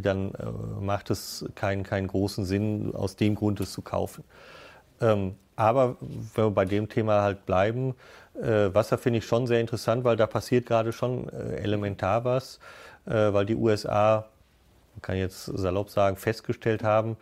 dann 0.00 0.30
äh, 0.34 0.44
macht 0.80 1.10
es 1.10 1.46
keinen, 1.56 1.82
keinen 1.82 2.06
großen 2.06 2.44
Sinn, 2.44 2.94
aus 2.94 3.16
dem 3.16 3.34
Grund 3.34 3.58
es 3.58 3.72
zu 3.72 3.82
kaufen. 3.82 4.22
Ähm, 5.00 5.34
aber 5.56 5.96
wenn 6.34 6.44
wir 6.44 6.50
bei 6.50 6.64
dem 6.66 6.88
Thema 6.88 7.22
halt 7.22 7.46
bleiben, 7.46 7.96
äh, 8.40 8.74
Wasser 8.74 8.98
finde 8.98 9.18
ich 9.18 9.26
schon 9.26 9.46
sehr 9.46 9.60
interessant, 9.60 10.04
weil 10.04 10.16
da 10.16 10.26
passiert 10.26 10.66
gerade 10.66 10.92
schon 10.92 11.28
äh, 11.28 11.56
elementar 11.56 12.24
was, 12.24 12.58
äh, 13.06 13.32
weil 13.32 13.46
die 13.46 13.54
USA, 13.54 14.26
man 14.94 15.02
kann 15.02 15.16
jetzt 15.16 15.44
salopp 15.44 15.90
sagen, 15.90 16.16
festgestellt 16.16 16.82
haben, 16.82 17.16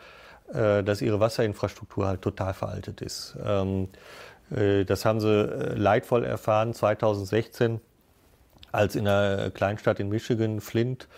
äh, 0.53 0.83
dass 0.83 1.03
ihre 1.03 1.21
Wasserinfrastruktur 1.21 2.07
halt 2.07 2.23
total 2.23 2.55
veraltet 2.55 3.01
ist. 3.01 3.37
Ähm, 3.45 3.89
äh, 4.55 4.85
das 4.85 5.05
haben 5.05 5.21
sie 5.21 5.29
äh, 5.29 5.75
leidvoll 5.75 6.25
erfahren 6.25 6.75
2016, 6.75 7.81
als 8.71 8.97
in 8.97 9.07
einer 9.07 9.51
Kleinstadt 9.51 10.01
in 10.01 10.09
Michigan, 10.09 10.61
Flint, 10.61 11.09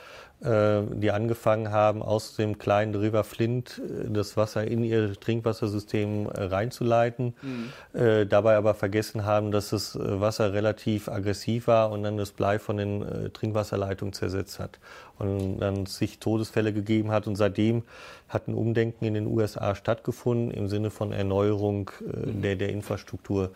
die 0.44 1.10
angefangen 1.10 1.70
haben, 1.70 2.02
aus 2.02 2.36
dem 2.36 2.58
kleinen 2.58 2.94
River 2.94 3.24
Flint 3.24 3.80
äh, 3.80 4.10
das 4.10 4.36
Wasser 4.36 4.66
in 4.66 4.84
ihr 4.84 5.18
Trinkwassersystem 5.18 6.26
äh, 6.26 6.42
reinzuleiten, 6.44 7.34
mhm. 7.42 8.28
dabei 8.28 8.56
aber 8.56 8.74
vergessen 8.74 9.24
haben, 9.24 9.50
dass 9.50 9.70
das 9.70 9.98
Wasser 9.98 10.52
relativ 10.52 11.08
aggressiv 11.08 11.66
war 11.66 11.90
und 11.90 12.02
dann 12.02 12.16
das 12.16 12.32
Blei 12.32 12.58
von 12.58 12.76
den 12.76 13.30
Trinkwasserleitungen 13.32 14.12
zersetzt 14.12 14.58
hat 14.58 14.78
und 15.18 15.58
dann 15.60 15.86
sich 15.86 16.18
Todesfälle 16.18 16.72
gegeben 16.72 17.10
hat 17.10 17.26
und 17.26 17.36
seitdem 17.36 17.82
hat 18.28 18.48
ein 18.48 18.54
Umdenken 18.54 19.04
in 19.04 19.14
den 19.14 19.26
USA 19.26 19.74
stattgefunden 19.74 20.50
im 20.50 20.68
Sinne 20.68 20.90
von 20.90 21.12
Erneuerung 21.12 21.90
mhm. 22.00 22.42
der, 22.42 22.56
der 22.56 22.68
Infrastruktur 22.70 23.50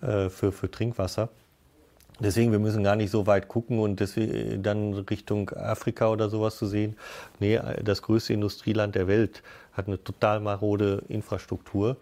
für, 0.00 0.52
für 0.52 0.70
Trinkwasser. 0.70 1.28
Deswegen, 2.20 2.52
wir 2.52 2.58
müssen 2.58 2.84
gar 2.84 2.96
nicht 2.96 3.10
so 3.10 3.26
weit 3.26 3.48
gucken 3.48 3.78
und 3.78 3.98
deswegen 4.00 4.62
dann 4.62 4.92
Richtung 4.94 5.50
Afrika 5.50 6.08
oder 6.08 6.28
sowas 6.28 6.56
zu 6.56 6.66
sehen. 6.66 6.96
Nee, 7.38 7.58
das 7.82 8.02
größte 8.02 8.32
Industrieland 8.32 8.94
der 8.94 9.08
Welt 9.08 9.42
hat 9.72 9.86
eine 9.86 10.02
total 10.02 10.40
marode 10.40 11.02
Infrastruktur. 11.08 11.96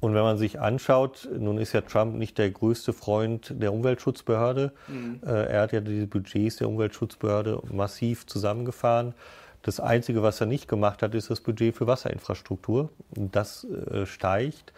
Und 0.00 0.14
wenn 0.14 0.22
man 0.22 0.36
sich 0.36 0.58
anschaut, 0.58 1.28
nun 1.38 1.58
ist 1.58 1.74
ja 1.74 1.80
Trump 1.80 2.16
nicht 2.16 2.36
der 2.36 2.50
größte 2.50 2.92
Freund 2.92 3.54
der 3.56 3.72
Umweltschutzbehörde. 3.72 4.72
Mhm. 4.88 5.20
Äh, 5.24 5.44
er 5.44 5.62
hat 5.62 5.72
ja 5.72 5.80
die 5.80 6.06
Budgets 6.06 6.56
der 6.56 6.68
Umweltschutzbehörde 6.68 7.60
massiv 7.70 8.26
zusammengefahren. 8.26 9.14
Das 9.62 9.78
Einzige, 9.78 10.24
was 10.24 10.40
er 10.40 10.48
nicht 10.48 10.66
gemacht 10.66 11.02
hat, 11.02 11.14
ist 11.14 11.30
das 11.30 11.40
Budget 11.40 11.76
für 11.76 11.86
Wasserinfrastruktur. 11.86 12.90
Das 13.14 13.64
äh, 13.64 14.04
steigt. 14.04 14.72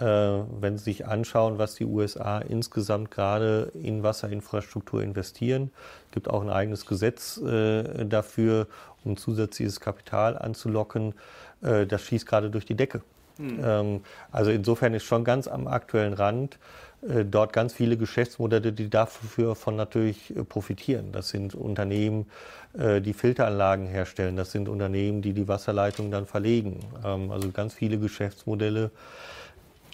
Äh, 0.00 0.04
wenn 0.04 0.76
Sie 0.76 0.84
sich 0.84 1.06
anschauen, 1.06 1.58
was 1.58 1.76
die 1.76 1.84
USA 1.84 2.40
insgesamt 2.40 3.12
gerade 3.12 3.70
in 3.80 4.02
Wasserinfrastruktur 4.02 5.00
investieren. 5.02 5.70
Es 6.06 6.14
gibt 6.14 6.28
auch 6.28 6.42
ein 6.42 6.50
eigenes 6.50 6.84
Gesetz 6.84 7.36
äh, 7.38 8.04
dafür, 8.04 8.66
um 9.04 9.16
zusätzliches 9.16 9.78
Kapital 9.78 10.36
anzulocken. 10.36 11.14
Äh, 11.62 11.86
das 11.86 12.02
schießt 12.02 12.26
gerade 12.26 12.50
durch 12.50 12.66
die 12.66 12.74
Decke. 12.74 13.02
Mhm. 13.36 14.02
also 14.30 14.52
insofern 14.52 14.94
ist 14.94 15.02
schon 15.02 15.24
ganz 15.24 15.48
am 15.48 15.66
aktuellen 15.66 16.12
Rand 16.12 16.56
dort 17.02 17.52
ganz 17.52 17.72
viele 17.72 17.96
Geschäftsmodelle, 17.96 18.72
die 18.72 18.88
dafür 18.88 19.56
von 19.56 19.74
natürlich 19.74 20.32
profitieren. 20.48 21.10
Das 21.10 21.30
sind 21.30 21.56
Unternehmen, 21.56 22.26
die 22.74 23.12
Filteranlagen 23.12 23.88
herstellen. 23.88 24.36
Das 24.36 24.52
sind 24.52 24.68
Unternehmen, 24.68 25.20
die 25.20 25.32
die 25.32 25.48
Wasserleitung 25.48 26.12
dann 26.12 26.26
verlegen. 26.26 26.78
Ähm, 27.04 27.32
also 27.32 27.50
ganz 27.50 27.74
viele 27.74 27.98
Geschäftsmodelle, 27.98 28.92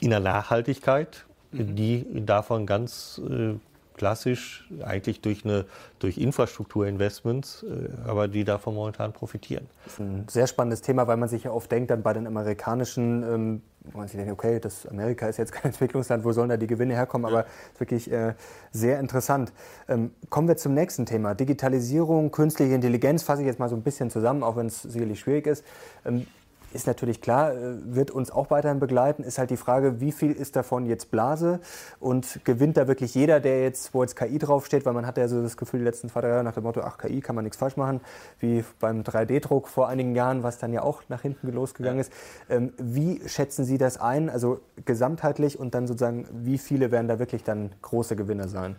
in 0.01 0.11
der 0.11 0.21
Nachhaltigkeit, 0.21 1.25
mhm. 1.53 1.77
die 1.77 2.07
davon 2.25 2.67
ganz 2.67 3.21
äh, 3.29 3.55
klassisch 4.01 4.67
eigentlich 4.83 5.21
durch, 5.21 5.45
eine, 5.45 5.67
durch 5.99 6.17
Infrastrukturinvestments, 6.17 7.65
äh, 7.65 8.09
aber 8.09 8.29
die 8.29 8.45
davon 8.45 8.75
momentan 8.75 9.13
profitieren. 9.13 9.67
Das 9.85 9.93
ist 9.93 10.01
ein 10.01 10.27
sehr 10.27 10.47
spannendes 10.47 10.81
Thema, 10.81 11.07
weil 11.07 11.19
man 11.19 11.29
sich 11.29 11.45
ja 11.45 11.51
oft 11.51 11.71
denkt, 11.71 11.91
dann 11.91 12.03
bei 12.03 12.15
den 12.15 12.27
amerikanischen, 12.27 13.23
ähm, 13.23 13.63
man 13.93 14.09
sich 14.09 14.17
denkt, 14.17 14.33
okay, 14.33 14.59
das 14.59 14.87
Amerika 14.87 15.29
ist 15.29 15.37
jetzt 15.37 15.53
kein 15.53 15.65
Entwicklungsland, 15.73 16.25
wo 16.25 16.33
sollen 16.33 16.49
da 16.49 16.57
die 16.57 16.67
Gewinne 16.67 16.95
herkommen, 16.95 17.27
aber 17.27 17.41
es 17.41 17.73
ist 17.75 17.81
wirklich 17.81 18.11
äh, 18.11 18.33
sehr 18.73 19.01
interessant. 19.01 19.53
Ähm, 19.87 20.13
kommen 20.31 20.49
wir 20.49 20.57
zum 20.57 20.73
nächsten 20.73 21.05
Thema, 21.05 21.35
Digitalisierung, 21.35 22.31
künstliche 22.31 22.75
Intelligenz, 22.75 23.23
fasse 23.23 23.43
ich 23.43 23.47
jetzt 23.47 23.59
mal 23.59 23.69
so 23.69 23.77
ein 23.77 23.83
bisschen 23.83 24.09
zusammen, 24.09 24.43
auch 24.43 24.57
wenn 24.57 24.69
es 24.69 24.81
sicherlich 24.81 25.21
schwierig 25.21 25.47
ist. 25.47 25.63
Ähm, 26.07 26.27
ist 26.73 26.87
natürlich 26.87 27.21
klar, 27.21 27.53
äh, 27.53 27.75
wird 27.85 28.11
uns 28.11 28.31
auch 28.31 28.51
weiterhin 28.51 28.81
begleiten. 28.81 29.23
Ist 29.23 29.39
halt 29.39 29.51
die 29.51 29.57
Frage, 29.57 30.01
wie 30.01 30.13
viel 30.13 30.33
ist 30.33 30.57
davon 30.57 30.87
jetzt 30.87 31.11
Blase 31.11 31.61
und 31.99 32.41
gewinnt 32.45 32.77
da 32.77 32.89
wirklich 32.89 33.15
jeder, 33.15 33.41
der 33.41 33.63
jetzt, 33.63 33.93
wo 33.95 34.03
jetzt 34.03 34.17
KI 34.17 34.39
draufsteht, 34.39 34.87
weil 34.87 34.93
man 34.93 35.07
hat 35.07 35.19
ja 35.19 35.29
so 35.29 35.43
das 35.43 35.57
Gefühl, 35.57 35.81
die 35.81 35.85
letzten 35.85 36.09
zwei, 36.09 36.21
drei 36.21 36.29
Jahre 36.29 36.45
nach 36.45 36.55
dem 36.55 36.65
Motto, 36.65 36.81
ach, 36.83 36.99
KI 36.99 37.21
kann 37.21 37.35
man 37.35 37.45
nichts 37.45 37.59
falsch 37.59 37.77
machen, 37.77 38.01
wie 38.39 38.65
beim 38.79 39.03
3D-Druck 39.03 39.69
vor 39.69 39.89
einigen 39.89 40.15
Jahren, 40.15 40.43
was 40.43 40.59
dann 40.59 40.73
ja 40.73 40.83
auch 40.83 41.03
nach 41.09 41.23
hinten 41.23 41.53
losgegangen 41.53 41.99
ja. 41.99 42.03
ist. 42.03 42.13
Ähm, 42.49 42.73
wie 42.79 43.21
schätzen 43.27 43.65
Sie 43.65 43.79
das 43.79 44.01
ein, 44.01 44.31
also 44.31 44.61
gesamtheitlich 44.85 45.59
und 45.59 45.75
dann 45.75 45.87
sozusagen, 45.87 46.27
wie 46.33 46.59
viele 46.59 46.91
werden 46.91 47.09
da 47.09 47.19
wirklich 47.19 47.43
dann 47.43 47.71
große 47.83 48.17
Gewinner 48.17 48.49
sein? 48.49 48.77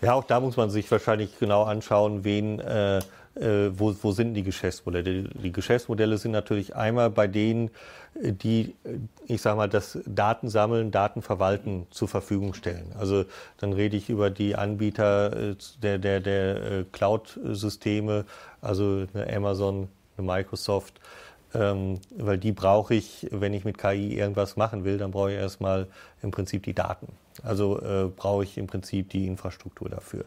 Ja, 0.00 0.14
auch 0.14 0.24
da 0.24 0.38
muss 0.38 0.56
man 0.56 0.70
sich 0.70 0.90
wahrscheinlich 0.92 1.38
genau 1.40 1.64
anschauen, 1.64 2.22
wen 2.22 2.60
äh, 2.60 3.00
äh, 3.40 3.70
wo, 3.78 3.94
wo 4.02 4.12
sind 4.12 4.34
die 4.34 4.42
Geschäftsmodelle? 4.42 5.24
Die, 5.24 5.52
Geschäftsmodelle 5.52 6.18
sind 6.18 6.32
natürlich 6.32 6.74
einmal 6.74 7.10
bei 7.10 7.26
denen, 7.26 7.70
äh, 8.20 8.32
die, 8.32 8.74
äh, 8.84 8.98
ich 9.26 9.42
sage 9.42 9.56
mal, 9.56 9.68
das 9.68 9.98
Datensammeln, 10.06 10.90
Datenverwalten 10.90 11.86
zur 11.90 12.08
Verfügung 12.08 12.54
stellen. 12.54 12.92
Also 12.98 13.24
dann 13.58 13.72
rede 13.72 13.96
ich 13.96 14.08
über 14.08 14.30
die 14.30 14.56
Anbieter 14.56 15.54
der, 15.82 15.98
der, 15.98 16.20
der 16.20 16.84
Cloud-Systeme, 16.92 18.24
also 18.60 19.06
eine 19.14 19.32
Amazon, 19.34 19.88
eine 20.16 20.26
Microsoft, 20.26 21.00
ähm, 21.54 22.00
weil 22.16 22.38
die 22.38 22.52
brauche 22.52 22.94
ich, 22.94 23.26
wenn 23.30 23.54
ich 23.54 23.64
mit 23.64 23.78
KI 23.78 24.18
irgendwas 24.18 24.56
machen 24.56 24.84
will, 24.84 24.98
dann 24.98 25.12
brauche 25.12 25.32
ich 25.32 25.38
erstmal 25.38 25.86
im 26.22 26.30
Prinzip 26.30 26.62
die 26.64 26.74
Daten. 26.74 27.08
Also 27.42 27.80
äh, 27.80 28.08
brauche 28.14 28.44
ich 28.44 28.58
im 28.58 28.66
Prinzip 28.66 29.10
die 29.10 29.26
Infrastruktur 29.26 29.88
dafür. 29.88 30.24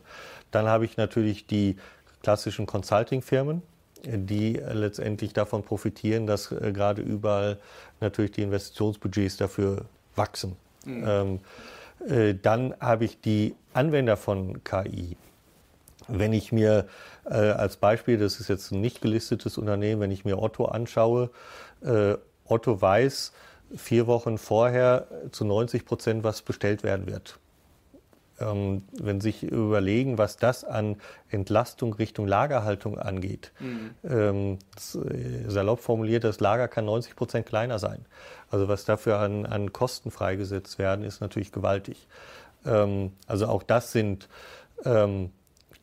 Dann 0.52 0.68
habe 0.68 0.86
ich 0.86 0.98
natürlich 0.98 1.46
die 1.46 1.78
klassischen 2.24 2.66
Consulting-Firmen, 2.66 3.62
die 4.04 4.54
letztendlich 4.54 5.34
davon 5.34 5.64
profitieren, 5.64 6.26
dass 6.26 6.52
äh, 6.52 6.72
gerade 6.72 7.02
überall 7.02 7.58
natürlich 8.00 8.32
die 8.32 8.42
Investitionsbudgets 8.42 9.38
dafür 9.38 9.86
wachsen. 10.16 10.56
Mhm. 10.86 11.04
Ähm, 11.08 11.40
äh, 12.08 12.36
dann 12.36 12.74
habe 12.80 13.06
ich 13.06 13.22
die 13.22 13.56
Anwender 13.74 14.18
von 14.18 14.64
KI. 14.64 15.18
Wenn 16.08 16.34
ich 16.34 16.52
mir 16.52 16.88
äh, 17.26 17.36
als 17.36 17.78
Beispiel, 17.78 18.18
das 18.18 18.40
ist 18.40 18.50
jetzt 18.50 18.72
ein 18.72 18.82
nicht 18.82 19.02
gelistetes 19.02 19.58
Unternehmen, 19.58 20.02
wenn 20.02 20.12
ich 20.12 20.26
mir 20.26 20.42
Otto 20.42 20.66
anschaue, 20.66 21.30
äh, 21.84 22.16
Otto 22.46 22.82
weiß 22.82 23.34
vier 23.76 24.08
Wochen 24.08 24.38
vorher 24.38 25.08
zu 25.32 25.46
90 25.46 25.86
Prozent, 25.86 26.24
was 26.24 26.42
bestellt 26.42 26.84
werden 26.84 27.08
wird 27.08 27.40
ähm, 28.42 28.84
wenn 28.94 29.22
Sie 29.22 29.32
sich 29.32 29.44
überlegen, 29.44 30.18
was 30.18 30.38
das 30.38 30.64
an 30.64 30.98
Entlastung 31.30 31.94
Richtung 31.94 32.28
Lagerhaltung 32.28 32.98
angeht, 32.98 33.52
mhm. 33.60 33.92
ähm, 34.04 34.60
äh, 34.96 35.50
salopp 35.50 35.80
formuliert, 35.80 36.24
das 36.24 36.40
Lager 36.40 36.68
kann 36.68 36.86
90 36.86 37.16
Prozent 37.16 37.46
kleiner 37.46 37.80
sein. 37.80 38.06
Also 38.50 38.68
was 38.68 38.86
dafür 38.86 39.20
an, 39.20 39.46
an 39.46 39.72
Kosten 39.72 40.12
freigesetzt 40.12 40.80
werden, 40.80 41.06
ist 41.06 41.22
natürlich 41.22 41.52
gewaltig. 41.52 42.08
Ähm, 42.66 43.14
also 43.28 43.48
auch 43.48 43.64
das 43.64 43.92
sind 43.92 44.28
ähm, 44.84 45.32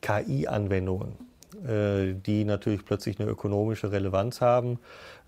KI-Anwendungen. 0.01 1.29
äh, 1.67 2.13
die 2.13 2.45
natürlich 2.45 2.85
plötzlich 2.85 3.19
eine 3.19 3.29
ökonomische 3.29 3.91
Relevanz 3.91 4.39
haben. 4.39 4.79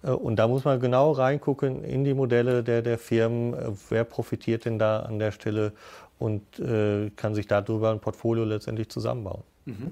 Äh, 0.04 0.12
und 0.12 0.38
da 0.38 0.48
muss 0.48 0.63
man 0.65 0.80
genau 0.80 1.12
reingucken 1.12 1.84
in 1.84 2.04
die 2.04 2.13
Modelle 2.13 2.63
der, 2.63 2.82
der 2.82 2.98
Firmen, 2.98 3.54
äh, 3.54 3.72
wer 3.89 4.04
profitiert 4.04 4.65
denn 4.65 4.80
da 4.80 5.00
an 5.02 5.20
der 5.20 5.32
Stelle 5.32 5.74
und 6.22 6.60
äh, 6.60 7.10
kann 7.16 7.34
sich 7.34 7.48
darüber 7.48 7.90
ein 7.90 8.00
Portfolio 8.00 8.44
letztendlich 8.46 8.90
zusammenbauen. 8.90 9.42
Mhm. 9.66 9.92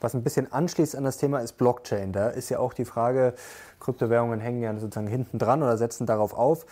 Was 0.00 0.14
ein 0.14 0.22
bisschen 0.22 0.52
anschließt 0.52 0.94
an 0.94 1.02
das 1.02 1.18
Thema 1.18 1.40
ist 1.40 1.54
Blockchain. 1.54 2.12
Da 2.12 2.28
ist 2.28 2.48
ja 2.48 2.60
auch 2.60 2.74
die 2.74 2.84
Frage, 2.84 3.34
Kryptowährungen 3.80 4.38
hängen 4.38 4.62
ja 4.62 4.72
sozusagen 4.78 5.08
hinten 5.08 5.38
dran 5.40 5.64
oder 5.64 5.76
setzen 5.76 6.06
darauf 6.06 6.32
auf. 6.32 6.64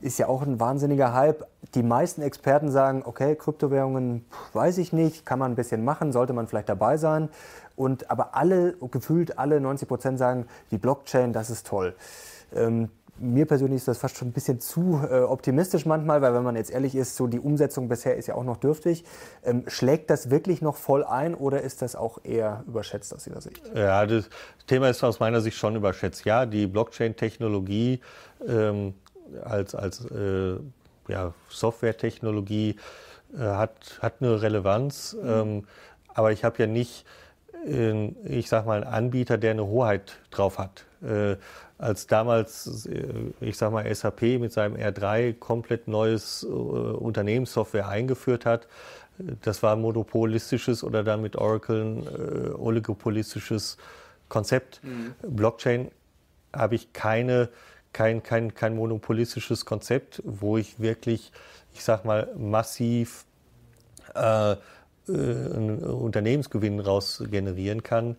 Ist 0.00 0.18
ja 0.18 0.28
auch 0.28 0.40
ein 0.40 0.58
wahnsinniger 0.58 1.12
Hype. 1.12 1.46
Die 1.74 1.82
meisten 1.82 2.22
Experten 2.22 2.70
sagen, 2.70 3.02
okay, 3.04 3.36
Kryptowährungen, 3.36 4.24
weiß 4.54 4.78
ich 4.78 4.90
nicht, 4.94 5.26
kann 5.26 5.38
man 5.38 5.52
ein 5.52 5.56
bisschen 5.56 5.84
machen, 5.84 6.12
sollte 6.12 6.32
man 6.32 6.46
vielleicht 6.46 6.70
dabei 6.70 6.96
sein. 6.96 7.28
Und 7.76 8.10
aber 8.10 8.34
alle, 8.36 8.74
gefühlt 8.90 9.38
alle 9.38 9.60
90 9.60 9.86
Prozent 9.86 10.18
sagen, 10.18 10.46
die 10.70 10.78
Blockchain, 10.78 11.34
das 11.34 11.50
ist 11.50 11.66
toll. 11.66 11.94
Ähm, 12.56 12.88
mir 13.18 13.46
persönlich 13.46 13.76
ist 13.78 13.88
das 13.88 13.98
fast 13.98 14.16
schon 14.16 14.28
ein 14.28 14.32
bisschen 14.32 14.60
zu 14.60 15.00
äh, 15.10 15.20
optimistisch 15.20 15.86
manchmal, 15.86 16.20
weil 16.20 16.34
wenn 16.34 16.42
man 16.42 16.56
jetzt 16.56 16.70
ehrlich 16.70 16.94
ist, 16.94 17.16
so 17.16 17.26
die 17.26 17.40
Umsetzung 17.40 17.88
bisher 17.88 18.16
ist 18.16 18.26
ja 18.26 18.34
auch 18.34 18.44
noch 18.44 18.58
dürftig. 18.58 19.04
Ähm, 19.44 19.64
schlägt 19.66 20.10
das 20.10 20.30
wirklich 20.30 20.60
noch 20.60 20.76
voll 20.76 21.04
ein 21.04 21.34
oder 21.34 21.62
ist 21.62 21.82
das 21.82 21.96
auch 21.96 22.18
eher 22.24 22.64
überschätzt 22.66 23.14
aus 23.14 23.26
Ihrer 23.26 23.40
Sicht? 23.40 23.62
Ja, 23.74 24.04
das 24.06 24.28
Thema 24.66 24.90
ist 24.90 25.02
aus 25.02 25.20
meiner 25.20 25.40
Sicht 25.40 25.56
schon 25.56 25.76
überschätzt. 25.76 26.24
Ja, 26.24 26.46
die 26.46 26.66
Blockchain-Technologie 26.66 28.00
ähm, 28.46 28.94
als, 29.44 29.74
als 29.74 30.04
äh, 30.10 30.56
ja, 31.08 31.32
Software-Technologie 31.48 32.76
äh, 33.34 33.38
hat, 33.38 33.98
hat 34.00 34.14
eine 34.20 34.42
Relevanz, 34.42 35.16
mhm. 35.20 35.28
ähm, 35.28 35.64
aber 36.14 36.32
ich 36.32 36.44
habe 36.44 36.58
ja 36.58 36.66
nicht 36.66 37.04
ich 38.24 38.48
sag 38.48 38.64
mal, 38.64 38.84
einen 38.84 38.94
Anbieter, 38.94 39.38
der 39.38 39.50
eine 39.50 39.66
Hoheit 39.66 40.18
drauf 40.30 40.58
hat. 40.58 40.84
Als 41.78 42.06
damals, 42.06 42.86
äh, 42.86 43.32
ich 43.40 43.56
sag 43.58 43.72
mal, 43.72 43.92
SAP 43.94 44.22
mit 44.40 44.52
seinem 44.52 44.76
R3 44.76 45.34
komplett 45.34 45.88
neues 45.88 46.42
äh, 46.42 46.46
Unternehmenssoftware 46.46 47.88
eingeführt 47.88 48.46
hat, 48.46 48.66
das 49.42 49.62
war 49.62 49.74
ein 49.74 49.80
monopolistisches 49.80 50.84
oder 50.84 51.02
dann 51.02 51.22
mit 51.22 51.36
Oracle 51.36 51.82
ein 51.82 52.06
äh, 52.06 52.50
oligopolistisches 52.50 53.76
Konzept. 54.28 54.80
Mhm. 54.82 55.14
Blockchain 55.22 55.90
habe 56.52 56.74
ich 56.74 56.92
keine, 56.92 57.48
kein, 57.92 58.22
kein, 58.22 58.54
kein 58.54 58.76
monopolistisches 58.76 59.64
Konzept, 59.64 60.22
wo 60.24 60.58
ich 60.58 60.80
wirklich, 60.80 61.32
ich 61.74 61.84
sag 61.84 62.04
mal, 62.04 62.28
massiv 62.36 63.24
äh, 64.14 64.52
äh, 64.52 64.56
einen 65.08 65.78
Unternehmensgewinn 65.82 66.80
raus 66.80 67.22
generieren 67.30 67.82
kann. 67.82 68.16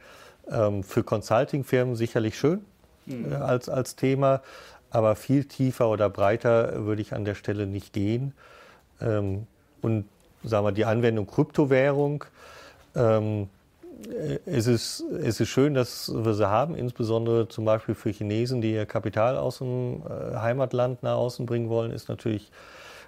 Ähm, 0.50 0.84
für 0.84 1.04
Consulting-Firmen 1.04 1.96
sicherlich 1.96 2.38
schön 2.38 2.64
mhm. 3.08 3.32
Äh, 3.32 3.36
als, 3.36 3.70
als 3.70 3.96
Thema, 3.96 4.42
aber 4.90 5.16
viel 5.16 5.46
tiefer 5.46 5.90
oder 5.90 6.10
breiter 6.10 6.86
würde 6.86 7.02
ich 7.02 7.14
an 7.14 7.26
der 7.26 7.36
Stelle 7.36 7.68
nicht 7.68 7.94
gehen. 7.94 8.34
Ähm, 9.02 9.48
und 9.82 10.06
sagen 10.44 10.66
wir, 10.66 10.72
die 10.72 10.86
Anwendung 10.86 11.28
Kryptowährung, 11.28 12.24
ähm, 12.96 13.50
äh, 14.10 14.40
es 14.46 14.68
ist, 14.68 15.02
es 15.22 15.40
ist 15.40 15.50
schön, 15.50 15.74
dass 15.74 16.12
wir 16.14 16.34
sie 16.34 16.48
haben, 16.48 16.76
insbesondere 16.76 17.48
zum 17.48 17.66
Beispiel 17.66 17.96
für 17.96 18.10
Chinesen, 18.10 18.62
die 18.62 18.74
ihr 18.74 18.86
Kapital 18.86 19.38
aus 19.38 19.60
dem 19.60 20.04
Heimatland 20.36 21.04
nach 21.04 21.16
außen 21.16 21.46
bringen 21.46 21.70
wollen, 21.70 21.92
ist 21.92 22.10
natürlich 22.10 22.52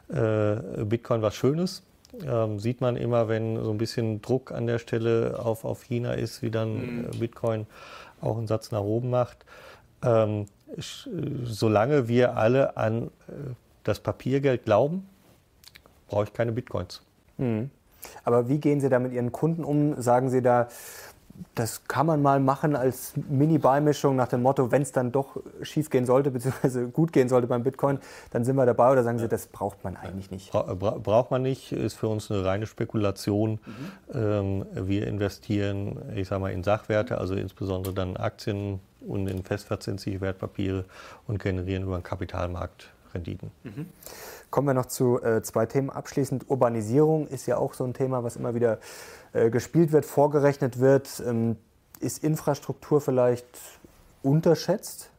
Bitcoin 0.07 1.21
was 1.21 1.35
Schönes 1.35 1.83
ähm, 2.25 2.59
sieht 2.59 2.81
man 2.81 2.95
immer, 2.95 3.27
wenn 3.27 3.63
so 3.63 3.71
ein 3.71 3.77
bisschen 3.77 4.21
Druck 4.21 4.51
an 4.51 4.67
der 4.67 4.79
Stelle 4.79 5.39
auf, 5.39 5.65
auf 5.65 5.83
China 5.83 6.13
ist, 6.13 6.41
wie 6.41 6.49
dann 6.49 7.03
mhm. 7.03 7.19
Bitcoin 7.19 7.67
auch 8.21 8.37
einen 8.37 8.47
Satz 8.47 8.71
nach 8.71 8.81
oben 8.81 9.09
macht. 9.09 9.45
Ähm, 10.03 10.45
solange 11.43 12.07
wir 12.07 12.37
alle 12.37 12.77
an 12.77 13.07
äh, 13.27 13.31
das 13.83 13.99
Papiergeld 13.99 14.65
glauben, 14.65 15.07
brauche 16.07 16.25
ich 16.25 16.33
keine 16.33 16.51
Bitcoins. 16.51 17.01
Mhm. 17.37 17.69
Aber 18.23 18.47
wie 18.47 18.59
gehen 18.59 18.79
Sie 18.79 18.89
da 18.89 18.99
mit 18.99 19.11
Ihren 19.11 19.31
Kunden 19.31 19.63
um? 19.63 20.01
Sagen 20.01 20.29
Sie 20.29 20.41
da, 20.41 20.69
das 21.55 21.87
kann 21.87 22.05
man 22.05 22.21
mal 22.21 22.39
machen 22.39 22.75
als 22.75 23.13
Mini-Beimischung 23.29 24.15
nach 24.15 24.27
dem 24.27 24.41
Motto, 24.41 24.71
wenn 24.71 24.81
es 24.81 24.91
dann 24.91 25.11
doch 25.11 25.37
schief 25.61 25.89
gehen 25.89 26.05
sollte, 26.05 26.31
beziehungsweise 26.31 26.87
gut 26.87 27.13
gehen 27.13 27.29
sollte 27.29 27.47
beim 27.47 27.63
Bitcoin, 27.63 27.99
dann 28.31 28.45
sind 28.45 28.55
wir 28.55 28.65
dabei 28.65 28.91
oder 28.91 29.03
sagen 29.03 29.19
Sie, 29.19 29.27
das 29.27 29.47
braucht 29.47 29.83
man 29.83 29.95
eigentlich 29.95 30.31
nicht? 30.31 30.51
Bra 30.51 30.73
braucht 30.73 31.31
man 31.31 31.41
nicht, 31.41 31.71
ist 31.71 31.95
für 31.95 32.07
uns 32.07 32.31
eine 32.31 32.43
reine 32.43 32.65
Spekulation. 32.65 33.59
Mhm. 33.65 34.15
Ähm, 34.15 34.65
wir 34.73 35.07
investieren, 35.07 35.97
ich 36.15 36.27
sage 36.27 36.41
mal, 36.41 36.51
in 36.51 36.63
Sachwerte, 36.63 37.17
also 37.17 37.35
insbesondere 37.35 37.93
dann 37.93 38.17
Aktien 38.17 38.79
und 39.07 39.27
in 39.27 39.43
festverzinsliche 39.43 40.21
Wertpapiere 40.21 40.85
und 41.27 41.39
generieren 41.39 41.83
über 41.83 41.97
den 41.97 42.03
Kapitalmarkt 42.03 42.89
Renditen. 43.13 43.51
Mhm. 43.63 43.87
Kommen 44.49 44.67
wir 44.67 44.73
noch 44.73 44.87
zu 44.87 45.21
äh, 45.21 45.41
zwei 45.41 45.65
Themen 45.65 45.89
abschließend. 45.89 46.49
Urbanisierung 46.49 47.27
ist 47.27 47.45
ja 47.45 47.57
auch 47.57 47.73
so 47.73 47.83
ein 47.83 47.93
Thema, 47.93 48.23
was 48.23 48.35
immer 48.35 48.55
wieder 48.55 48.79
äh, 49.33 49.49
gespielt 49.49 49.91
wird, 49.91 50.05
vorgerechnet 50.05 50.79
wird. 50.79 51.21
Ähm, 51.25 51.55
ist 51.99 52.23
Infrastruktur 52.23 53.01
vielleicht 53.01 53.45
unterschätzt? 54.23 55.09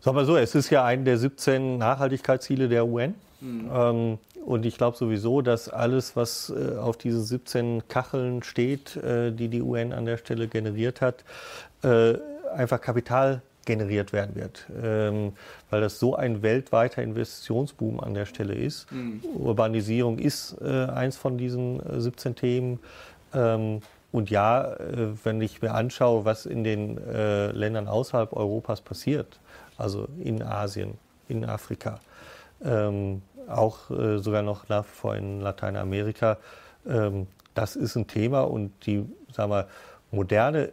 Sagen 0.00 0.16
wir 0.16 0.24
so, 0.26 0.36
es 0.36 0.54
ist 0.54 0.68
ja 0.70 0.84
ein 0.84 1.04
der 1.04 1.16
17 1.16 1.78
Nachhaltigkeitsziele 1.78 2.68
der 2.68 2.86
UN. 2.86 3.14
Mhm. 3.40 3.70
Ähm, 3.72 4.18
und 4.44 4.66
ich 4.66 4.76
glaube 4.76 4.96
sowieso, 4.96 5.40
dass 5.40 5.70
alles, 5.70 6.16
was 6.16 6.52
äh, 6.54 6.76
auf 6.76 6.98
diese 6.98 7.22
17 7.22 7.88
Kacheln 7.88 8.42
steht, 8.42 8.96
äh, 8.96 9.32
die 9.32 9.48
die 9.48 9.62
UN 9.62 9.92
an 9.92 10.04
der 10.04 10.18
Stelle 10.18 10.48
generiert 10.48 11.00
hat, 11.00 11.24
äh, 11.82 12.14
einfach 12.54 12.80
Kapital 12.80 13.40
generiert 13.64 14.12
werden 14.12 14.34
wird, 14.34 14.66
ähm, 14.82 15.32
weil 15.70 15.80
das 15.80 15.98
so 15.98 16.14
ein 16.14 16.42
weltweiter 16.42 17.02
Investitionsboom 17.02 18.00
an 18.00 18.14
der 18.14 18.26
Stelle 18.26 18.54
ist. 18.54 18.90
Mhm. 18.92 19.20
Urbanisierung 19.34 20.18
ist 20.18 20.56
äh, 20.60 20.86
eins 20.86 21.16
von 21.16 21.38
diesen 21.38 21.80
äh, 21.80 22.00
17 22.00 22.34
Themen. 22.34 22.80
Ähm, 23.32 23.80
und 24.12 24.30
ja, 24.30 24.74
äh, 24.74 25.08
wenn 25.24 25.40
ich 25.40 25.60
mir 25.60 25.74
anschaue, 25.74 26.24
was 26.24 26.46
in 26.46 26.62
den 26.62 26.98
äh, 26.98 27.50
Ländern 27.50 27.88
außerhalb 27.88 28.32
Europas 28.32 28.80
passiert, 28.80 29.40
also 29.76 30.06
in 30.22 30.42
Asien, 30.42 30.98
in 31.28 31.44
Afrika, 31.44 31.98
ähm, 32.64 33.22
auch 33.48 33.90
äh, 33.90 34.18
sogar 34.18 34.42
noch 34.42 34.68
nach 34.68 34.84
wie 34.84 34.94
vor 34.94 35.16
in 35.16 35.40
Lateinamerika, 35.40 36.38
ähm, 36.86 37.26
das 37.54 37.76
ist 37.76 37.96
ein 37.96 38.06
Thema 38.06 38.42
und 38.42 38.72
die, 38.86 39.04
sagen 39.32 39.50
wir, 39.50 39.66
moderne 40.10 40.72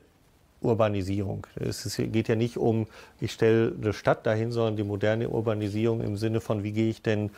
Urbanisierung. 0.61 1.47
Es 1.55 1.95
geht 1.97 2.27
ja 2.27 2.35
nicht 2.35 2.57
um, 2.57 2.87
ich 3.19 3.31
stelle 3.31 3.73
eine 3.81 3.93
Stadt 3.93 4.25
dahin, 4.25 4.51
sondern 4.51 4.77
die 4.77 4.83
moderne 4.83 5.29
Urbanisierung 5.29 6.01
im 6.01 6.17
Sinne 6.17 6.39
von, 6.39 6.63
wie 6.63 6.71
gehe 6.71 6.89
ich 6.89 7.01
denn 7.01 7.31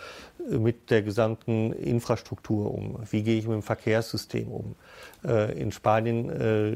mit 0.49 0.89
der 0.89 1.01
gesamten 1.01 1.71
Infrastruktur 1.71 2.73
um? 2.73 2.99
Wie 3.09 3.23
gehe 3.23 3.39
ich 3.39 3.45
mit 3.45 3.55
dem 3.55 3.63
Verkehrssystem 3.63 4.49
um? 4.49 4.75
Äh, 5.25 5.57
in 5.57 5.71
Spanien 5.71 6.29
äh, 6.29 6.75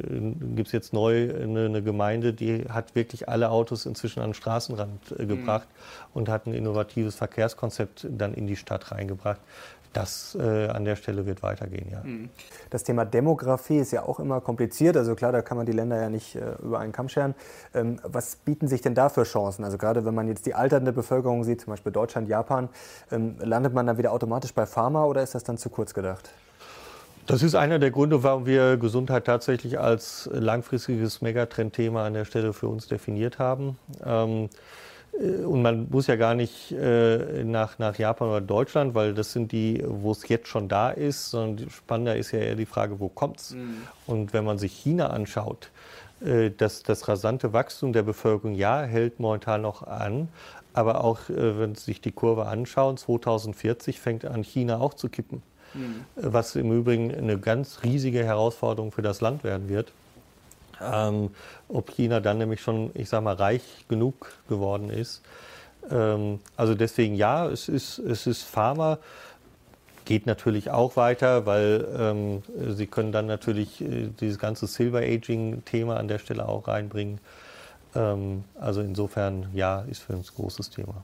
gibt 0.56 0.68
es 0.68 0.72
jetzt 0.72 0.94
neu 0.94 1.34
eine, 1.34 1.82
Gemeinde, 1.82 2.34
die 2.34 2.66
hat 2.70 2.96
wirklich 2.96 3.28
alle 3.28 3.50
Autos 3.50 3.86
inzwischen 3.86 4.22
an 4.22 4.30
den 4.30 4.34
Straßenrand 4.34 5.20
äh, 5.20 5.26
gebracht 5.26 5.68
mhm. 5.68 6.12
und 6.14 6.30
hat 6.30 6.48
ein 6.48 6.54
innovatives 6.54 7.16
Verkehrskonzept 7.16 8.08
dann 8.10 8.34
in 8.34 8.48
die 8.48 8.56
Stadt 8.56 8.92
reingebracht 8.92 9.42
das 9.98 10.38
äh, 10.40 10.68
an 10.68 10.86
der 10.86 10.96
Stelle 10.96 11.26
wird 11.26 11.42
weitergehen, 11.42 11.90
ja. 11.92 12.02
Mhm. 12.04 12.30
Das 12.70 12.84
Thema 12.84 13.04
Demografie 13.04 13.78
ist 13.78 13.92
ja 13.92 14.04
auch 14.04 14.20
immer 14.20 14.42
kompliziert. 14.42 14.96
Also 14.96 15.16
klar, 15.16 15.32
da 15.32 15.42
kann 15.42 15.58
man 15.58 15.66
die 15.66 15.72
Länder 15.72 16.00
ja 16.00 16.10
nicht 16.10 16.36
äh, 16.36 16.54
über 16.62 16.80
einen 16.80 16.92
Kamm 16.92 17.10
scheren. 17.10 17.34
Ähm, 17.74 18.00
was 18.04 18.36
bieten 18.36 18.68
sich 18.68 18.82
denn 18.82 18.94
da 18.94 19.10
für 19.10 19.24
Chancen? 19.24 19.64
Also 19.64 19.78
gerade 19.78 20.06
wenn 20.06 20.14
man 20.14 20.28
jetzt 20.28 20.46
die 20.46 20.54
alternde 20.54 20.94
Bevölkerung 20.94 21.44
sieht, 21.44 21.62
zum 21.62 21.72
Beispiel 21.72 21.92
Deutschland, 21.92 22.30
Japan, 22.30 22.70
ähm, 23.12 23.36
landet 23.40 23.74
man 23.74 23.88
dann 23.88 23.98
wieder 23.98 24.12
automatisch 24.12 24.54
bei 24.54 24.66
Pharma 24.66 25.06
oder 25.06 25.24
ist 25.24 25.34
das 25.34 25.44
dann 25.44 25.58
zu 25.58 25.70
kurz 25.70 25.94
gedacht? 25.94 26.30
Das 27.26 27.44
ist 27.44 27.56
einer 27.56 27.80
der 27.80 27.92
Gründe, 27.92 28.24
warum 28.24 28.46
wir 28.46 28.78
Gesundheit 28.78 29.26
tatsächlich 29.26 29.80
als 29.80 30.30
langfristiges 30.32 31.22
Megatrendthema 31.22 32.06
an 32.06 32.14
der 32.14 32.24
Stelle 32.24 32.54
für 32.54 32.70
uns 32.70 32.88
definiert 32.88 33.40
haben. 33.40 33.78
Ähm, 34.06 34.46
äh, 34.46 34.48
und 35.20 35.62
man 35.62 35.88
muss 35.90 36.08
ja 36.08 36.16
gar 36.16 36.36
nicht 36.36 36.72
äh, 36.72 37.44
nach, 37.44 37.80
nach 37.80 37.98
Japan 37.98 38.30
oder 38.30 38.42
Deutschland, 38.42 38.94
weil 38.94 39.14
das 39.14 39.34
sind 39.34 39.52
die, 39.52 39.84
wo 39.86 40.12
es 40.12 40.28
jetzt 40.28 40.48
schon 40.48 40.68
da 40.68 40.92
ist, 40.92 41.32
sondern 41.32 41.70
spannender 41.70 42.16
ist 42.16 42.32
ja 42.32 42.40
eher 42.40 42.56
die 42.56 42.66
Frage, 42.66 43.00
wo 43.00 43.10
kommt's? 43.10 43.52
Mhm. 43.52 43.82
Und 44.06 44.34
wenn 44.34 44.46
man 44.46 44.58
sich 44.60 44.74
China 44.74 45.08
anschaut, 45.08 45.72
äh, 46.22 46.52
das, 46.56 46.84
das 46.84 47.08
rasante 47.08 47.52
Wachstum 47.54 47.94
der 47.94 48.04
Bevölkerung, 48.04 48.54
ja, 48.54 48.82
hält 48.84 49.20
momentan 49.20 49.62
noch 49.64 49.82
an, 49.84 50.30
aber 50.74 51.04
auch 51.04 51.30
äh, 51.30 51.60
wenn 51.60 51.74
Sie 51.74 51.86
sich 51.86 52.02
die 52.02 52.12
Kurve 52.12 52.46
anschauen, 52.46 52.98
2040 52.98 54.00
fängt 54.00 54.26
an 54.26 54.44
China 54.44 54.80
auch 54.80 54.94
zu 54.94 55.10
kippen, 55.10 55.42
mhm. 55.74 56.06
was 56.16 56.56
im 56.56 56.72
Übrigen 56.72 57.14
eine 57.14 57.40
ganz 57.40 57.82
riesige 57.84 58.24
Herausforderung 58.24 58.92
für 58.92 59.02
das 59.02 59.22
Land 59.22 59.44
werden 59.44 59.68
wird. 59.68 59.94
Ähm, 60.82 61.32
ob 61.70 61.92
China 61.92 62.20
dann 62.20 62.38
nämlich 62.38 62.62
schon, 62.62 62.92
ich 62.94 63.10
sag 63.10 63.24
mal, 63.24 63.36
reich 63.36 63.64
genug 63.88 64.32
geworden 64.48 64.90
ist. 64.90 65.22
Ähm, 65.90 66.40
also 66.56 66.76
deswegen 66.76 67.16
ja, 67.16 67.48
es 67.48 67.70
ist, 67.70 68.00
es 68.00 68.28
ist 68.28 68.44
Pharma. 68.44 69.00
geht 70.06 70.26
natürlich 70.26 70.72
auch 70.72 70.96
weiter, 70.96 71.46
weil 71.46 71.86
ähm, 71.98 72.44
Sie 72.76 72.88
können 72.88 73.12
dann 73.12 73.26
natürlich 73.26 73.82
äh, 73.82 74.10
dieses 74.20 74.40
ganze 74.40 74.68
Silver 74.68 75.00
Aging-Thema 75.00 75.98
an 75.98 76.08
der 76.08 76.20
Stelle 76.20 76.48
auch 76.48 76.68
reinbringen. 76.68 77.20
Ähm, 77.96 78.44
also 78.60 78.82
insofern, 78.82 79.50
ja, 79.54 79.82
ist 79.82 80.04
für 80.04 80.14
uns 80.14 80.32
ein 80.32 80.36
großes 80.36 80.70
Thema. 80.70 81.04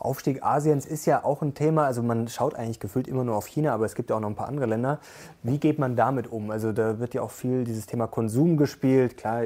Aufstieg 0.00 0.42
Asiens 0.42 0.86
ist 0.86 1.04
ja 1.04 1.24
auch 1.24 1.42
ein 1.42 1.54
Thema. 1.54 1.84
Also 1.84 2.02
man 2.02 2.26
schaut 2.26 2.54
eigentlich 2.54 2.80
gefühlt 2.80 3.06
immer 3.06 3.22
nur 3.22 3.36
auf 3.36 3.46
China, 3.46 3.74
aber 3.74 3.84
es 3.84 3.94
gibt 3.94 4.10
ja 4.10 4.16
auch 4.16 4.20
noch 4.20 4.30
ein 4.30 4.34
paar 4.34 4.48
andere 4.48 4.66
Länder. 4.66 4.98
Wie 5.42 5.58
geht 5.58 5.78
man 5.78 5.94
damit 5.94 6.32
um? 6.32 6.50
Also 6.50 6.72
da 6.72 6.98
wird 6.98 7.12
ja 7.12 7.20
auch 7.20 7.30
viel 7.30 7.64
dieses 7.64 7.86
Thema 7.86 8.06
Konsum 8.06 8.56
gespielt. 8.56 9.18
Klar, 9.18 9.42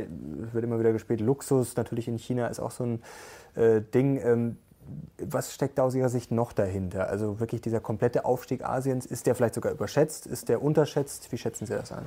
wird 0.53 0.65
immer 0.65 0.79
wieder 0.79 0.93
gespielt. 0.93 1.21
Luxus 1.21 1.77
natürlich 1.77 2.07
in 2.07 2.19
China 2.19 2.47
ist 2.47 2.61
auch 2.61 2.71
so 2.71 2.85
ein 2.85 3.03
äh, 3.57 3.81
Ding. 3.81 4.21
Ähm, 4.25 4.57
was 5.19 5.53
steckt 5.53 5.79
da 5.79 5.83
aus 5.83 5.95
Ihrer 5.95 6.09
Sicht 6.09 6.31
noch 6.31 6.53
dahinter? 6.53 7.09
Also 7.09 7.41
wirklich 7.41 7.61
dieser 7.61 7.81
komplette 7.81 8.25
Aufstieg 8.25 8.65
Asiens, 8.65 9.07
ist 9.07 9.27
der 9.27 9.35
vielleicht 9.35 9.55
sogar 9.55 9.73
überschätzt? 9.73 10.27
Ist 10.27 10.49
der 10.49 10.63
unterschätzt? 10.63 11.33
Wie 11.33 11.39
schätzen 11.39 11.67
Sie 11.67 11.75
das 11.75 11.91
ein? 11.91 12.05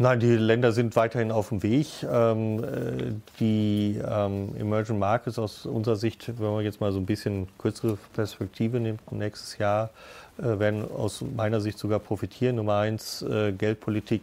Nein, 0.00 0.20
die 0.20 0.36
Länder 0.36 0.70
sind 0.70 0.94
weiterhin 0.94 1.32
auf 1.32 1.48
dem 1.48 1.64
Weg. 1.64 1.88
Ähm, 2.08 2.62
äh, 2.62 3.12
die 3.40 4.00
ähm, 4.08 4.54
Emerging 4.56 4.96
Markets 4.96 5.40
aus 5.40 5.66
unserer 5.66 5.96
Sicht, 5.96 6.38
wenn 6.38 6.52
man 6.52 6.64
jetzt 6.64 6.80
mal 6.80 6.92
so 6.92 7.00
ein 7.00 7.06
bisschen 7.06 7.48
kürzere 7.58 7.98
Perspektive 8.12 8.78
nimmt, 8.78 9.10
nächstes 9.10 9.58
Jahr 9.58 9.90
äh, 10.38 10.60
werden 10.60 10.88
aus 10.88 11.24
meiner 11.36 11.60
Sicht 11.60 11.80
sogar 11.80 11.98
profitieren. 11.98 12.54
Nummer 12.54 12.76
eins, 12.76 13.22
äh, 13.22 13.50
Geldpolitik 13.50 14.22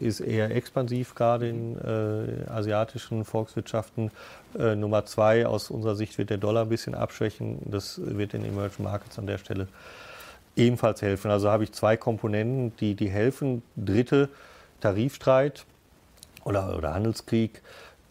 äh, 0.00 0.02
ist 0.02 0.20
eher 0.20 0.50
expansiv 0.56 1.14
gerade 1.14 1.50
in 1.50 1.76
äh, 1.76 2.48
asiatischen 2.48 3.26
Volkswirtschaften. 3.26 4.10
Äh, 4.58 4.76
Nummer 4.76 5.04
zwei, 5.04 5.46
aus 5.46 5.70
unserer 5.70 5.94
Sicht 5.94 6.16
wird 6.16 6.30
der 6.30 6.38
Dollar 6.38 6.62
ein 6.62 6.70
bisschen 6.70 6.94
abschwächen. 6.94 7.58
Das 7.66 8.00
wird 8.02 8.32
den 8.32 8.46
Emerging 8.46 8.84
Markets 8.84 9.18
an 9.18 9.26
der 9.26 9.36
Stelle 9.36 9.68
ebenfalls 10.56 11.02
helfen. 11.02 11.30
Also 11.30 11.50
habe 11.50 11.64
ich 11.64 11.72
zwei 11.72 11.98
Komponenten, 11.98 12.74
die, 12.78 12.94
die 12.94 13.10
helfen. 13.10 13.62
Dritte, 13.76 14.30
Tarifstreit 14.80 15.64
oder, 16.44 16.76
oder 16.76 16.94
Handelskrieg. 16.94 17.62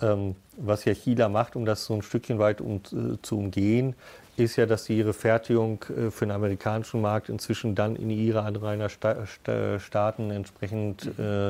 Ähm, 0.01 0.35
was 0.57 0.85
ja 0.85 0.93
China 0.93 1.29
macht, 1.29 1.55
um 1.55 1.65
das 1.65 1.85
so 1.85 1.93
ein 1.93 2.01
Stückchen 2.01 2.39
weit 2.39 2.61
um, 2.61 2.81
äh, 2.91 3.17
zu 3.21 3.37
umgehen, 3.37 3.95
ist 4.37 4.57
ja, 4.57 4.65
dass 4.65 4.85
sie 4.85 4.97
ihre 4.97 5.13
Fertigung 5.13 5.83
äh, 5.83 6.11
für 6.11 6.25
den 6.25 6.31
amerikanischen 6.31 7.01
Markt 7.01 7.29
inzwischen 7.29 7.75
dann 7.75 7.95
in 7.95 8.09
ihre 8.09 8.41
Anrainerstaaten 8.43 10.31
entsprechend 10.31 11.09
äh, 11.17 11.49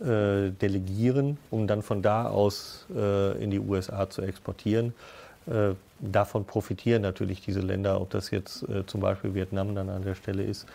äh, 0.00 0.50
delegieren, 0.50 1.38
um 1.50 1.66
dann 1.66 1.82
von 1.82 2.02
da 2.02 2.28
aus 2.28 2.86
äh, 2.94 3.42
in 3.42 3.50
die 3.50 3.58
USA 3.58 4.08
zu 4.08 4.22
exportieren. 4.22 4.94
Äh, 5.46 5.70
davon 5.98 6.44
profitieren 6.44 7.02
natürlich 7.02 7.40
diese 7.40 7.58
Länder, 7.58 8.00
ob 8.00 8.10
das 8.10 8.30
jetzt 8.30 8.64
zum 8.86 9.00
Beispiel 9.00 9.34
Vietnam 9.34 9.74
dann 9.74 9.88
an 9.88 10.02
der 10.02 10.14
Stelle 10.14 10.44
ist. 10.44 10.66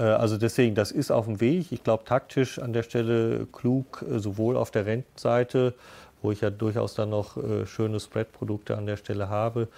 Äh, 0.00 0.04
also 0.04 0.36
deswegen, 0.36 0.74
das 0.74 0.90
ist 0.90 1.10
auf 1.10 1.26
dem 1.26 1.40
Weg. 1.40 1.70
Ich 1.70 1.84
glaube, 1.84 2.04
taktisch 2.04 2.58
an 2.58 2.72
der 2.72 2.82
Stelle 2.82 3.46
klug, 3.52 4.04
äh, 4.10 4.18
sowohl 4.18 4.56
auf 4.56 4.70
der 4.70 4.86
Rentenseite, 4.86 5.74
wo 6.22 6.32
ich 6.32 6.40
ja 6.40 6.50
durchaus 6.50 6.94
dann 6.94 7.10
noch 7.10 7.36
äh, 7.36 7.66
schöne 7.66 8.00
Spread-Produkte 8.00 8.76
an 8.76 8.86
der 8.86 8.96
Stelle 8.96 9.28
habe, 9.28 9.68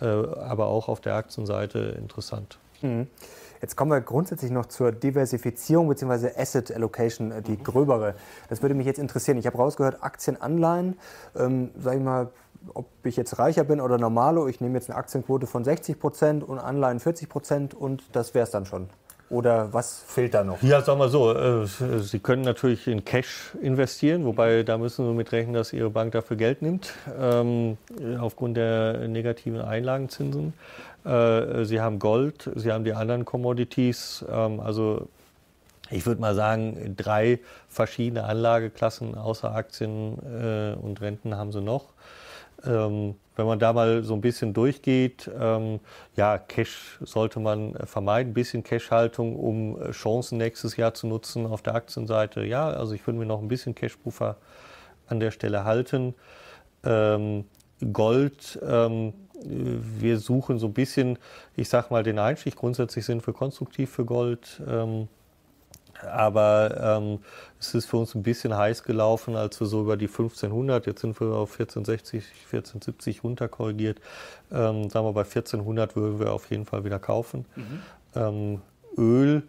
aber 0.00 0.66
auch 0.66 0.88
auf 0.88 1.00
der 1.00 1.14
Aktienseite 1.14 1.78
interessant. 1.96 2.58
Mhm. 2.80 3.06
Jetzt 3.60 3.76
kommen 3.76 3.92
wir 3.92 4.00
grundsätzlich 4.00 4.50
noch 4.50 4.66
zur 4.66 4.90
Diversifizierung 4.90 5.88
bzw. 5.88 6.30
Asset 6.36 6.74
Allocation, 6.74 7.32
die 7.46 7.52
mhm. 7.52 7.62
gröbere. 7.62 8.14
Das 8.48 8.62
würde 8.62 8.74
mich 8.74 8.86
jetzt 8.86 8.98
interessieren. 8.98 9.38
Ich 9.38 9.46
habe 9.46 9.58
rausgehört, 9.58 10.02
Aktien, 10.02 10.40
Anleihen, 10.40 10.96
ähm, 11.36 11.70
sage 11.78 11.98
ich 11.98 12.02
mal, 12.02 12.30
ob 12.74 12.86
ich 13.04 13.14
jetzt 13.14 13.38
reicher 13.38 13.62
bin 13.62 13.80
oder 13.80 13.96
normalo, 13.96 14.48
ich 14.48 14.60
nehme 14.60 14.74
jetzt 14.74 14.90
eine 14.90 14.98
Aktienquote 14.98 15.46
von 15.46 15.62
60 15.62 16.00
Prozent 16.00 16.42
und 16.42 16.58
Anleihen 16.58 16.98
40 16.98 17.28
Prozent 17.28 17.74
und 17.74 18.02
das 18.10 18.34
wäre 18.34 18.42
es 18.42 18.50
dann 18.50 18.66
schon. 18.66 18.88
Oder 19.32 19.72
was 19.72 20.04
fehlt 20.06 20.34
da 20.34 20.44
noch? 20.44 20.62
Ja, 20.62 20.82
sagen 20.82 21.00
wir 21.00 21.08
so, 21.08 21.32
äh, 21.32 21.66
Sie 21.66 22.18
können 22.18 22.42
natürlich 22.42 22.86
in 22.86 23.02
Cash 23.02 23.52
investieren, 23.62 24.26
wobei 24.26 24.62
da 24.62 24.76
müssen 24.76 25.06
Sie 25.06 25.14
mit 25.14 25.32
rechnen, 25.32 25.54
dass 25.54 25.72
Ihre 25.72 25.88
Bank 25.88 26.12
dafür 26.12 26.36
Geld 26.36 26.60
nimmt, 26.60 26.92
ähm, 27.18 27.78
aufgrund 28.20 28.58
der 28.58 29.08
negativen 29.08 29.62
Einlagenzinsen. 29.62 30.52
Äh, 31.06 31.64
Sie 31.64 31.80
haben 31.80 31.98
Gold, 31.98 32.50
Sie 32.56 32.70
haben 32.70 32.84
die 32.84 32.92
anderen 32.92 33.24
Commodities. 33.24 34.22
Ähm, 34.30 34.60
also 34.60 35.08
ich 35.90 36.04
würde 36.04 36.20
mal 36.20 36.34
sagen, 36.34 36.94
drei 36.98 37.38
verschiedene 37.68 38.24
Anlageklassen 38.24 39.16
außer 39.16 39.54
Aktien 39.54 40.18
äh, 40.18 40.74
und 40.74 41.00
Renten 41.00 41.38
haben 41.38 41.52
Sie 41.52 41.62
noch. 41.62 41.86
Ähm, 42.64 43.14
wenn 43.34 43.46
man 43.46 43.58
da 43.58 43.72
mal 43.72 44.02
so 44.02 44.14
ein 44.14 44.20
bisschen 44.20 44.52
durchgeht, 44.52 45.30
ähm, 45.38 45.80
ja, 46.16 46.38
Cash 46.38 46.98
sollte 47.00 47.40
man 47.40 47.74
vermeiden, 47.86 48.30
ein 48.30 48.34
bisschen 48.34 48.62
Cash-Haltung, 48.62 49.36
um 49.36 49.80
äh, 49.80 49.90
Chancen 49.92 50.38
nächstes 50.38 50.76
Jahr 50.76 50.92
zu 50.92 51.06
nutzen 51.06 51.46
auf 51.46 51.62
der 51.62 51.74
Aktienseite. 51.74 52.44
Ja, 52.44 52.68
also 52.68 52.94
ich 52.94 53.06
würde 53.06 53.18
mir 53.18 53.26
noch 53.26 53.40
ein 53.40 53.48
bisschen 53.48 53.74
Cash-Puffer 53.74 54.36
an 55.06 55.20
der 55.20 55.30
Stelle 55.30 55.64
halten. 55.64 56.14
Ähm, 56.84 57.44
Gold, 57.92 58.58
ähm, 58.62 59.14
wir 59.44 60.18
suchen 60.18 60.58
so 60.58 60.66
ein 60.66 60.72
bisschen, 60.72 61.18
ich 61.56 61.68
sag 61.68 61.90
mal, 61.90 62.02
den 62.02 62.18
Einstieg. 62.18 62.54
Grundsätzlich 62.54 63.04
sind 63.04 63.26
wir 63.26 63.34
konstruktiv 63.34 63.90
für 63.90 64.04
Gold. 64.04 64.62
Ähm, 64.68 65.08
aber 66.06 66.98
ähm, 66.98 67.18
es 67.60 67.74
ist 67.74 67.86
für 67.86 67.96
uns 67.96 68.14
ein 68.14 68.22
bisschen 68.22 68.56
heiß 68.56 68.82
gelaufen, 68.82 69.36
als 69.36 69.60
wir 69.60 69.66
so 69.66 69.82
über 69.82 69.96
die 69.96 70.06
1500, 70.06 70.86
jetzt 70.86 71.00
sind 71.00 71.18
wir 71.20 71.28
auf 71.28 71.52
1460, 71.52 72.24
1470 72.52 73.24
runterkorrigiert. 73.24 74.00
Ähm, 74.50 74.90
sagen 74.90 75.06
wir, 75.06 75.12
bei 75.12 75.22
1400 75.22 75.96
würden 75.96 76.18
wir 76.18 76.32
auf 76.32 76.50
jeden 76.50 76.66
Fall 76.66 76.84
wieder 76.84 76.98
kaufen. 76.98 77.44
Mhm. 77.56 77.82
Ähm, 78.14 78.62
Öl 78.96 79.42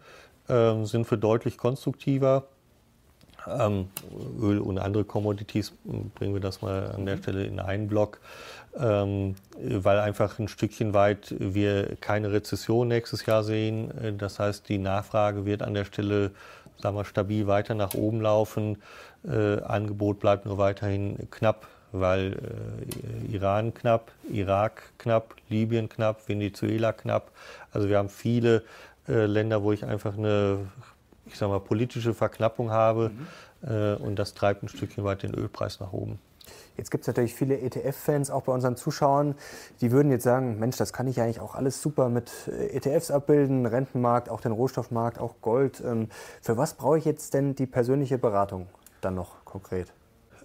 ähm, 0.50 0.86
sind 0.86 1.10
wir 1.10 1.18
deutlich 1.18 1.58
konstruktiver. 1.58 2.48
Ähm, 3.48 3.88
Öl 4.42 4.60
und 4.60 4.78
andere 4.80 5.04
Commodities, 5.04 5.74
bringen 6.16 6.34
wir 6.34 6.42
das 6.42 6.62
mal 6.62 6.92
an 6.92 7.06
der 7.06 7.18
mhm. 7.18 7.22
Stelle 7.22 7.46
in 7.46 7.60
einen 7.60 7.88
Block, 7.88 8.20
ähm, 8.80 9.36
weil 9.60 10.00
einfach 10.00 10.40
ein 10.40 10.48
Stückchen 10.48 10.94
weit 10.94 11.36
wir 11.38 11.96
keine 11.98 12.32
Rezession 12.32 12.88
nächstes 12.88 13.26
Jahr 13.26 13.44
sehen. 13.44 13.92
Äh, 13.98 14.14
das 14.14 14.40
heißt, 14.40 14.70
die 14.70 14.78
Nachfrage 14.78 15.46
wird 15.46 15.62
an 15.62 15.74
der 15.74 15.86
Stelle 15.86 16.32
sagen 16.84 16.98
wir, 16.98 17.06
stabil 17.06 17.48
weiter 17.48 17.74
nach 17.74 17.94
oben 17.94 18.22
laufen. 18.22 18.78
Äh, 19.26 19.62
Angebot 19.62 20.20
bleibt 20.20 20.46
nur 20.46 20.58
weiterhin 20.58 21.30
knapp, 21.32 21.68
weil 21.92 22.34
äh, 22.34 23.34
Iran 23.34 23.74
knapp, 23.74 24.12
Irak 24.30 24.84
knapp, 24.98 25.36
Libyen 25.50 25.90
knapp, 25.90 26.28
Venezuela 26.28 26.92
knapp. 26.92 27.32
Also 27.72 27.90
wir 27.90 27.98
haben 27.98 28.10
viele 28.10 28.64
äh, 29.08 29.26
Länder, 29.26 29.64
wo 29.64 29.72
ich 29.72 29.86
einfach 29.86 30.18
eine 30.18 30.60
ich 31.26 31.38
sag 31.38 31.50
mal, 31.50 31.60
politische 31.60 32.14
Verknappung 32.14 32.72
habe. 32.72 33.10
Mhm. 33.10 33.70
Äh, 33.70 33.96
und 33.96 34.18
das 34.18 34.34
treibt 34.34 34.64
ein 34.64 34.68
Stückchen 34.68 35.04
weit 35.04 35.24
den 35.24 35.34
Ölpreis 35.34 35.80
nach 35.80 35.94
oben. 35.94 36.20
Jetzt 36.76 36.90
gibt 36.90 37.04
es 37.04 37.08
natürlich 37.08 37.36
viele 37.36 37.60
ETF-Fans, 37.60 38.32
auch 38.32 38.44
bei 38.44 38.52
unseren 38.52 38.76
Zuschauern, 38.76 39.36
die 39.80 39.92
würden 39.92 40.12
jetzt 40.12 40.24
sagen, 40.24 40.60
Mensch, 40.60 40.76
das 40.78 40.92
kann 40.92 41.08
ich 41.08 41.22
eigentlich 41.22 41.40
auch 41.40 41.56
alles 41.56 41.82
super 41.82 42.10
mit 42.10 42.32
äh, 42.48 42.76
ETFs 42.76 43.12
abbilden, 43.12 43.66
Rentenmarkt, 43.66 44.30
auch 44.30 44.42
den 44.42 44.52
Rohstoffmarkt, 44.52 45.20
auch 45.20 45.36
Gold. 45.42 45.82
Ähm, 45.86 46.10
für 46.42 46.58
was 46.58 46.74
brauche 46.74 46.98
ich 46.98 47.06
jetzt 47.06 47.34
denn 47.34 47.56
die 47.56 47.68
persönliche 47.68 48.18
Beratung 48.18 48.68
dann 49.02 49.16
noch 49.16 49.46
konkret? 49.46 49.94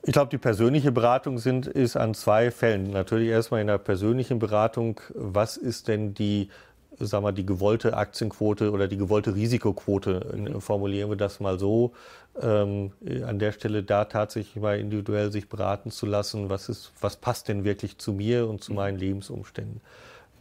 Ich 0.03 0.13
glaube, 0.13 0.31
die 0.31 0.39
persönliche 0.39 0.93
Beratung 0.93 1.39
sind, 1.39 1.67
ist 1.67 1.97
an 1.97 2.15
zwei 2.15 2.51
Fällen. 2.51 2.91
Natürlich 2.91 3.29
erstmal 3.29 3.61
in 3.61 3.67
der 3.67 3.79
persönlichen 3.79 4.39
Beratung, 4.39 5.01
was 5.15 5.57
ist 5.57 5.89
denn 5.89 6.15
die 6.15 6.51
sagen 6.99 7.25
wir, 7.25 7.33
die 7.33 7.47
gewollte 7.47 7.97
Aktienquote 7.97 8.71
oder 8.71 8.89
die 8.89 8.97
gewollte 8.97 9.35
Risikoquote, 9.35 10.55
äh, 10.57 10.61
formulieren 10.61 11.11
wir 11.11 11.17
das 11.17 11.41
mal 11.41 11.59
so, 11.59 11.93
ähm, 12.41 12.93
an 13.27 13.39
der 13.39 13.53
Stelle 13.53 13.83
da 13.83 14.05
tatsächlich 14.05 14.61
mal 14.63 14.79
individuell 14.79 15.33
sich 15.33 15.49
beraten 15.49 15.91
zu 15.91 16.07
lassen, 16.07 16.51
was, 16.51 16.69
ist, 16.69 16.93
was 17.01 17.17
passt 17.17 17.49
denn 17.49 17.65
wirklich 17.65 17.99
zu 17.99 18.13
mir 18.13 18.49
und 18.49 18.63
zu 18.63 18.73
mhm. 18.73 18.77
meinen 18.77 18.99
Lebensumständen. 18.99 19.81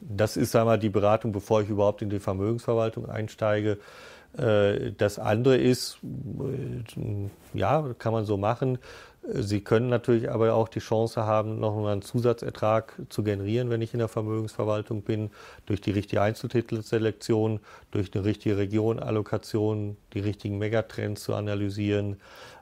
Das 0.01 0.37
ist 0.37 0.51
sagen 0.51 0.69
wir, 0.69 0.77
die 0.77 0.89
Beratung, 0.89 1.31
bevor 1.31 1.61
ich 1.61 1.69
überhaupt 1.69 2.01
in 2.01 2.09
die 2.09 2.19
Vermögensverwaltung 2.19 3.09
einsteige. 3.09 3.79
Äh, 4.37 4.91
das 4.97 5.19
andere 5.19 5.57
ist, 5.57 5.97
äh, 6.03 7.57
ja, 7.57 7.93
kann 7.97 8.13
man 8.13 8.25
so 8.25 8.37
machen, 8.37 8.79
Sie 9.29 9.59
können 9.59 9.89
natürlich 9.89 10.31
aber 10.31 10.53
auch 10.53 10.69
die 10.69 10.79
Chance 10.79 11.25
haben, 11.25 11.59
noch 11.59 11.85
einen 11.85 12.01
Zusatzertrag 12.01 12.93
zu 13.09 13.23
generieren, 13.23 13.69
wenn 13.69 13.81
ich 13.81 13.93
in 13.93 13.99
der 13.99 14.07
Vermögensverwaltung 14.07 15.01
bin, 15.01 15.31
durch 15.65 15.81
die 15.81 15.91
richtige 15.91 16.21
Einzeltitelselektion, 16.21 17.59
durch 17.91 18.15
eine 18.15 18.23
richtige 18.23 18.57
Regionallokation, 18.57 19.97
die 20.13 20.19
richtigen 20.19 20.57
Megatrends 20.57 21.23
zu 21.23 21.33
analysieren, 21.35 22.21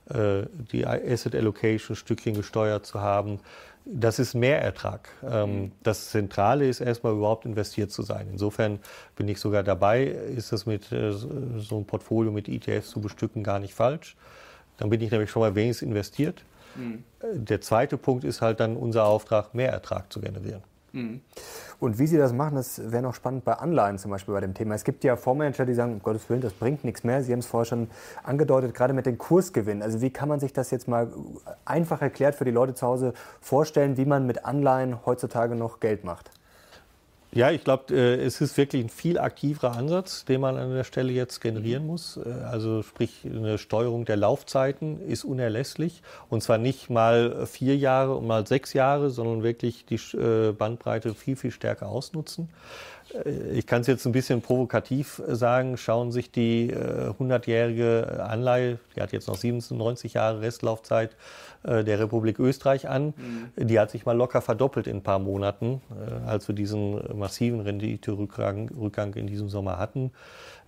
äh, 0.10 0.44
die 0.72 0.88
Asset 0.88 1.36
Allocation 1.36 1.96
Stückchen 1.96 2.34
gesteuert 2.34 2.88
zu 2.88 3.00
haben. 3.00 3.40
Das 3.86 4.18
ist 4.18 4.34
Mehrertrag. 4.34 5.10
Ähm, 5.24 5.62
mhm. 5.62 5.72
Das 5.84 6.10
Zentrale 6.10 6.68
ist 6.68 6.82
erstmal 6.82 7.14
überhaupt 7.14 7.46
investiert 7.46 7.92
zu 7.92 8.02
sein. 8.02 8.28
Insofern 8.32 8.80
bin 9.16 9.28
ich 9.28 9.40
sogar 9.40 9.62
dabei, 9.62 10.06
ist 10.06 10.52
das 10.52 10.66
mit 10.66 10.92
äh, 10.92 11.12
so 11.12 11.76
einem 11.76 11.86
Portfolio 11.86 12.32
mit 12.32 12.50
ETFs 12.50 12.90
zu 12.90 13.00
bestücken 13.00 13.44
gar 13.44 13.60
nicht 13.60 13.76
falsch. 13.76 14.16
Dann 14.78 14.90
bin 14.90 15.02
ich 15.02 15.12
nämlich 15.12 15.30
schon 15.30 15.42
mal 15.42 15.54
wenigstens 15.54 15.88
investiert. 15.88 16.44
Mhm. 16.76 17.04
Der 17.22 17.62
zweite 17.62 17.98
Punkt 17.98 18.24
ist 18.24 18.42
halt 18.42 18.60
dann 18.60 18.76
unser 18.76 19.06
Auftrag, 19.06 19.54
mehr 19.54 19.72
Ertrag 19.72 20.12
zu 20.12 20.20
generieren. 20.20 20.64
Mhm. 20.96 21.22
Und 21.80 22.00
wie 22.00 22.08
Sie 22.08 22.18
das 22.18 22.34
machen, 22.34 22.56
das 22.56 22.92
wäre 22.92 23.04
noch 23.04 23.14
spannend 23.14 23.44
bei 23.44 23.54
Anleihen 23.54 23.98
zum 23.98 24.12
Beispiel 24.12 24.34
bei 24.34 24.40
dem 24.40 24.54
Thema. 24.54 24.76
Es 24.76 24.84
gibt 24.84 25.04
ja 25.04 25.18
Fondsmanager, 25.18 25.66
die 25.66 25.74
sagen, 25.74 25.94
um 25.94 26.02
Gottes 26.02 26.30
Willen, 26.30 26.42
das 26.42 26.54
bringt 26.54 26.84
nichts 26.84 27.04
mehr. 27.04 27.22
Sie 27.22 27.32
haben 27.34 27.40
es 27.40 27.46
vorher 27.46 27.66
schon 27.66 27.90
angedeutet, 28.24 28.74
gerade 28.74 28.94
mit 28.94 29.06
den 29.06 29.18
Kursgewinnen. 29.18 29.84
Also 29.84 30.02
wie 30.02 30.10
kann 30.10 30.30
man 30.30 30.40
sich 30.40 30.54
das 30.54 30.72
jetzt 30.72 30.88
mal 30.88 31.12
einfach 31.66 32.02
erklärt 32.02 32.36
für 32.36 32.46
die 32.46 32.52
Leute 32.52 32.74
zu 32.74 32.88
Hause 32.88 33.14
vorstellen, 33.42 33.98
wie 33.98 34.06
man 34.06 34.26
mit 34.26 34.46
Anleihen 34.46 35.06
heutzutage 35.06 35.56
noch 35.56 35.80
Geld 35.80 36.04
macht? 36.06 36.32
Ja, 37.36 37.52
ich 37.52 37.66
glaube, 37.66 37.94
äh, 37.94 38.16
es 38.24 38.40
ist 38.40 38.56
wirklich 38.56 38.82
ein 38.82 38.88
viel 38.88 39.20
aktiverer 39.20 39.76
Ansatz, 39.76 40.24
den 40.24 40.40
man 40.40 40.56
an 40.56 40.74
der 40.74 40.86
Stelle 40.86 41.12
jetzt 41.12 41.42
generieren 41.42 41.86
muss. 41.86 42.16
Äh, 42.16 42.30
also 42.30 42.82
sprich, 42.82 43.12
eine 43.26 43.58
Steuerung 43.58 44.06
der 44.06 44.16
Laufzeiten 44.16 45.02
ist 45.02 45.26
unerlässlich. 45.26 46.02
Und 46.30 46.44
zwar 46.44 46.58
nicht 46.58 46.90
mal 46.90 47.46
vier 47.46 47.76
Jahre 47.76 48.16
und 48.16 48.26
mal 48.26 48.48
sechs 48.48 48.72
Jahre, 48.72 49.10
sondern 49.10 49.44
wirklich 49.44 49.86
die 49.86 50.00
äh, 50.18 50.54
Bandbreite 50.54 51.14
viel, 51.14 51.36
viel 51.36 51.52
stärker 51.52 51.90
ausnutzen. 51.90 52.48
Ich 53.54 53.68
kann 53.68 53.82
es 53.82 53.88
jetzt 53.88 54.06
ein 54.06 54.12
bisschen 54.12 54.42
provokativ 54.42 55.22
sagen, 55.28 55.78
schauen 55.78 56.12
sich 56.12 56.32
die 56.32 56.74
100-jährige 56.74 58.26
Anleihe, 58.28 58.80
die 58.96 59.02
hat 59.02 59.12
jetzt 59.12 59.28
noch 59.28 59.38
97 59.38 60.16
Jahre 60.16 60.42
Restlaufzeit, 60.42 61.16
äh, 61.66 61.84
der 61.84 62.00
Republik 62.00 62.40
Österreich 62.40 62.88
an. 62.88 63.14
Mhm. 63.56 63.68
Die 63.68 63.80
hat 63.80 63.90
sich 63.90 64.06
mal 64.06 64.16
locker 64.16 64.42
verdoppelt 64.42 64.88
in 64.88 64.98
ein 64.98 65.02
paar 65.02 65.20
Monaten, 65.20 65.82
äh, 65.90 66.30
als 66.30 66.48
wir 66.48 66.56
diesen 66.56 67.02
massiven 67.18 67.62
Rendite-Rückgang 67.62 68.70
Rückgang 68.80 69.14
in 69.16 69.26
diesem 69.26 69.50
Sommer 69.50 69.80
hatten. 69.80 70.12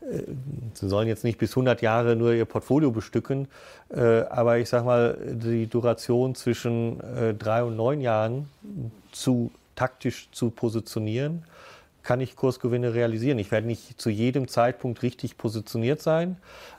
Äh, 0.01 0.23
sie 0.73 0.89
sollen 0.89 1.07
jetzt 1.07 1.23
nicht 1.23 1.37
bis 1.37 1.51
100 1.51 1.81
Jahre 1.81 2.15
nur 2.15 2.33
ihr 2.33 2.45
Portfolio 2.45 2.91
bestücken, 2.91 3.47
aber 3.89 4.57
ich 4.57 4.67
sage 4.67 4.85
mal, 4.85 5.17
die 5.31 5.67
Duration 5.67 6.35
zwischen 6.35 6.99
drei 7.39 7.63
und 7.63 7.77
neun 7.77 8.01
Jahren 8.01 8.49
zu 9.13 9.51
taktisch 9.75 10.27
zu 10.31 10.49
positionieren, 10.49 11.43
kann 12.07 12.21
ich 12.21 12.37
Kursgewinne 12.37 12.93
realisieren. 12.93 13.37
Ich 13.37 13.51
werde 13.51 13.67
nicht 13.67 13.99
zu 13.99 14.09
jedem 14.09 14.47
Zeitpunkt 14.47 15.03
richtig 15.03 15.37
positioniert 15.37 16.01
sein, 16.01 16.37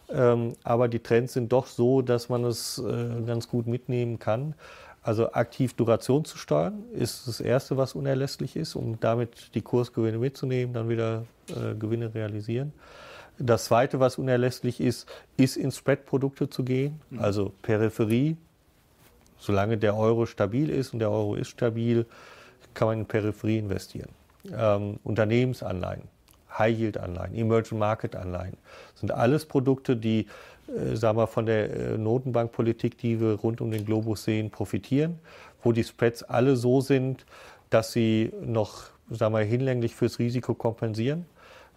ähm, 0.08 0.54
aber 0.64 0.88
die 0.88 1.00
Trends 1.00 1.34
sind 1.34 1.52
doch 1.52 1.66
so, 1.66 2.00
dass 2.00 2.30
man 2.30 2.44
es 2.44 2.78
äh, 2.78 3.20
ganz 3.26 3.46
gut 3.46 3.66
mitnehmen 3.66 4.18
kann. 4.18 4.54
Also 5.02 5.32
aktiv 5.32 5.74
Duration 5.74 6.24
zu 6.24 6.38
steuern 6.38 6.82
ist 6.94 7.28
das 7.28 7.42
Erste, 7.42 7.76
was 7.76 7.94
unerlässlich 7.94 8.56
ist, 8.56 8.74
um 8.74 8.98
damit 9.00 9.54
die 9.54 9.60
Kursgewinne 9.60 10.16
mitzunehmen, 10.16 10.72
dann 10.72 10.88
wieder 10.88 11.26
äh, 11.50 11.74
Gewinne 11.74 12.14
realisieren. 12.14 12.72
Das 13.36 13.66
Zweite, 13.66 14.00
was 14.00 14.16
unerlässlich 14.16 14.80
ist, 14.80 15.06
ist 15.36 15.58
in 15.58 15.70
Spread-Produkte 15.72 16.48
zu 16.48 16.64
gehen, 16.64 17.02
mhm. 17.10 17.18
also 17.18 17.52
Peripherie. 17.60 18.38
Solange 19.38 19.76
der 19.76 19.94
Euro 19.94 20.24
stabil 20.24 20.70
ist 20.70 20.94
und 20.94 21.00
der 21.00 21.10
Euro 21.10 21.34
ist 21.34 21.48
stabil, 21.48 22.06
kann 22.72 22.88
man 22.88 22.98
in 23.00 23.04
Peripherie 23.04 23.58
investieren 23.58 24.08
ähm, 24.56 24.98
Unternehmensanleihen, 25.04 26.02
High-Yield-Anleihen, 26.58 27.34
Emerging-Market-Anleihen. 27.34 28.56
sind 28.94 29.12
alles 29.12 29.46
Produkte, 29.46 29.96
die 29.96 30.26
äh, 30.68 30.96
sagen 30.96 31.18
wir, 31.18 31.26
von 31.26 31.46
der 31.46 31.70
äh, 31.70 31.98
Notenbankpolitik, 31.98 32.98
die 32.98 33.20
wir 33.20 33.34
rund 33.34 33.60
um 33.60 33.70
den 33.70 33.84
Globus 33.84 34.24
sehen, 34.24 34.50
profitieren, 34.50 35.18
wo 35.62 35.72
die 35.72 35.84
Spreads 35.84 36.22
alle 36.22 36.56
so 36.56 36.80
sind, 36.80 37.24
dass 37.70 37.92
sie 37.92 38.32
noch 38.40 38.90
sagen 39.10 39.34
wir, 39.34 39.40
hinlänglich 39.40 39.94
fürs 39.94 40.18
Risiko 40.18 40.54
kompensieren. 40.54 41.26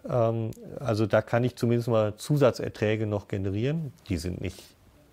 Ähm, 0.08 0.50
also 0.80 1.06
da 1.06 1.22
kann 1.22 1.44
ich 1.44 1.56
zumindest 1.56 1.88
mal 1.88 2.16
Zusatzerträge 2.16 3.06
noch 3.06 3.28
generieren. 3.28 3.92
Die 4.08 4.16
sind 4.16 4.40
nicht 4.40 4.58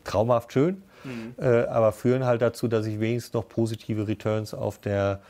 traumhaft 0.03 0.53
schön, 0.53 0.81
mhm. 1.03 1.35
äh, 1.37 1.65
aber 1.65 1.91
führen 1.91 2.25
halt 2.25 2.41
dazu, 2.41 2.67
dass 2.67 2.85
ich 2.85 2.99
wenigstens 2.99 3.33
noch 3.33 3.47
positive 3.47 4.07
Returns 4.07 4.53
auf 4.53 4.79
der 4.79 5.21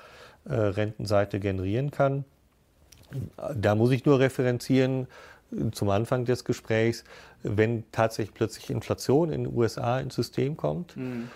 Rentenseite 0.50 1.40
generieren 1.40 1.92
kann. 1.92 2.26
Da 3.56 3.76
muss 3.76 3.92
ich 3.92 4.06
nur 4.06 4.20
referenzieren 4.20 5.08
zum 5.72 5.90
Anfang 5.90 6.26
des 6.26 6.44
Gesprächs, 6.46 7.04
wenn 7.42 7.84
tatsächlich 7.92 8.36
plötzlich 8.36 8.70
Inflation 8.70 9.32
in 9.32 9.46
den 9.46 9.56
USA 9.56 10.00
ins 10.00 10.16
System 10.16 10.58
kommt, 10.58 10.96
mhm. 10.96 11.30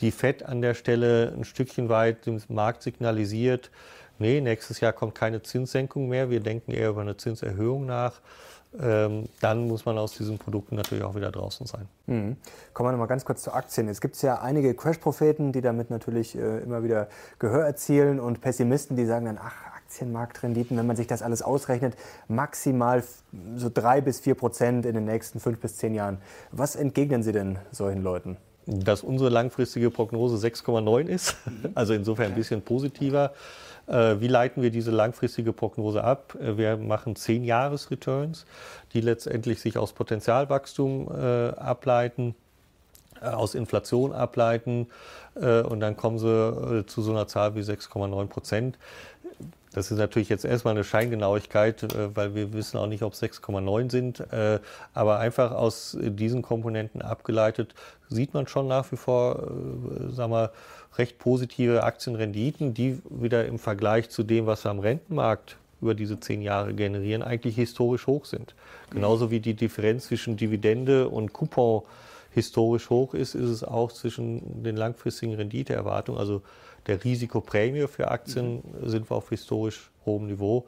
die 0.00 0.10
FED 0.10 0.44
an 0.44 0.60
der 0.60 0.74
Stelle 0.74 1.32
ein 1.36 1.44
Stückchen 1.44 1.88
weit 1.88 2.26
dem 2.26 2.40
Markt 2.48 2.82
signalisiert, 2.82 3.70
nee, 4.18 4.40
nächstes 4.40 4.80
Jahr 4.80 4.92
kommt 4.92 5.14
keine 5.14 5.42
Zinssenkung 5.42 6.08
mehr, 6.08 6.30
wir 6.30 6.40
denken 6.40 6.72
eher 6.72 6.90
über 6.90 7.02
eine 7.02 7.16
Zinserhöhung 7.16 7.86
nach 7.86 8.20
dann 8.76 9.68
muss 9.68 9.84
man 9.84 9.98
aus 9.98 10.12
diesen 10.12 10.38
Produkten 10.38 10.74
natürlich 10.74 11.04
auch 11.04 11.14
wieder 11.14 11.30
draußen 11.30 11.66
sein. 11.66 11.88
Mhm. 12.06 12.36
Kommen 12.72 12.88
wir 12.88 12.92
nochmal 12.92 13.06
ganz 13.06 13.24
kurz 13.24 13.42
zu 13.42 13.52
Aktien. 13.52 13.88
Es 13.88 14.00
gibt 14.00 14.20
ja 14.22 14.40
einige 14.40 14.74
Crash-Propheten, 14.74 15.52
die 15.52 15.60
damit 15.60 15.90
natürlich 15.90 16.36
äh, 16.36 16.58
immer 16.58 16.82
wieder 16.82 17.08
Gehör 17.38 17.64
erzielen 17.64 18.18
und 18.18 18.40
Pessimisten, 18.40 18.96
die 18.96 19.06
sagen 19.06 19.26
dann, 19.26 19.38
ach, 19.40 19.74
Aktienmarktrenditen, 19.94 20.76
wenn 20.76 20.86
man 20.86 20.96
sich 20.96 21.06
das 21.06 21.22
alles 21.22 21.42
ausrechnet, 21.42 21.94
maximal 22.26 23.04
so 23.54 23.70
drei 23.72 24.00
bis 24.00 24.20
vier 24.20 24.34
Prozent 24.34 24.86
in 24.86 24.94
den 24.94 25.04
nächsten 25.04 25.38
fünf 25.38 25.60
bis 25.60 25.76
zehn 25.76 25.94
Jahren. 25.94 26.18
Was 26.50 26.74
entgegnen 26.74 27.22
Sie 27.22 27.32
denn 27.32 27.58
solchen 27.70 28.02
Leuten? 28.02 28.36
Dass 28.66 29.02
unsere 29.02 29.30
langfristige 29.30 29.90
Prognose 29.90 30.44
6,9 30.44 31.06
ist, 31.06 31.36
also 31.74 31.92
insofern 31.94 32.32
ein 32.32 32.34
bisschen 32.34 32.62
positiver. 32.62 33.32
Äh, 33.86 34.20
wie 34.20 34.28
leiten 34.28 34.62
wir 34.62 34.70
diese 34.70 34.90
langfristige 34.90 35.52
Prognose 35.52 36.02
ab? 36.02 36.36
Äh, 36.40 36.56
wir 36.56 36.76
machen 36.76 37.16
10 37.16 37.44
Jahres-Returns, 37.44 38.46
die 38.92 39.00
letztendlich 39.00 39.60
sich 39.60 39.78
aus 39.78 39.92
Potenzialwachstum 39.92 41.08
äh, 41.10 41.48
ableiten, 41.50 42.34
aus 43.20 43.54
Inflation 43.54 44.12
ableiten 44.12 44.88
und 45.34 45.80
dann 45.80 45.96
kommen 45.96 46.18
sie 46.18 46.84
zu 46.86 47.00
so 47.00 47.12
einer 47.12 47.26
Zahl 47.26 47.54
wie 47.54 47.60
6,9 47.60 48.26
Prozent. 48.26 48.76
Das 49.72 49.90
ist 49.90 49.96
natürlich 49.96 50.28
jetzt 50.28 50.44
erstmal 50.44 50.74
eine 50.74 50.84
Scheingenauigkeit, 50.84 51.86
weil 52.14 52.34
wir 52.34 52.52
wissen 52.52 52.76
auch 52.76 52.86
nicht, 52.86 53.02
ob 53.02 53.14
es 53.14 53.22
6,9 53.22 53.90
sind. 53.90 54.22
Aber 54.92 55.20
einfach 55.20 55.52
aus 55.52 55.96
diesen 55.98 56.42
Komponenten 56.42 57.00
abgeleitet 57.00 57.74
sieht 58.10 58.34
man 58.34 58.46
schon 58.46 58.68
nach 58.68 58.92
wie 58.92 58.96
vor, 58.96 59.48
sagen 60.10 60.32
wir, 60.32 60.52
recht 60.98 61.18
positive 61.18 61.82
Aktienrenditen, 61.82 62.74
die 62.74 63.00
wieder 63.08 63.46
im 63.46 63.58
Vergleich 63.58 64.10
zu 64.10 64.22
dem, 64.22 64.46
was 64.46 64.64
wir 64.64 64.70
am 64.70 64.78
Rentenmarkt 64.78 65.56
über 65.80 65.94
diese 65.94 66.18
zehn 66.18 66.40
Jahre 66.40 66.72
generieren, 66.72 67.22
eigentlich 67.22 67.56
historisch 67.56 68.06
hoch 68.06 68.24
sind. 68.24 68.54
Genauso 68.90 69.30
wie 69.30 69.40
die 69.40 69.54
Differenz 69.54 70.06
zwischen 70.06 70.36
Dividende 70.36 71.08
und 71.08 71.32
Coupon 71.32 71.82
historisch 72.32 72.90
hoch 72.90 73.14
ist, 73.14 73.34
ist 73.34 73.48
es 73.48 73.64
auch 73.64 73.92
zwischen 73.92 74.62
den 74.62 74.76
langfristigen 74.76 75.34
Renditeerwartungen, 75.34 76.18
also 76.18 76.42
der 76.86 77.02
Risikoprämie 77.02 77.86
für 77.86 78.10
Aktien, 78.10 78.62
sind 78.82 79.10
wir 79.10 79.16
auf 79.16 79.30
historisch 79.30 79.90
hohem 80.04 80.26
Niveau. 80.26 80.66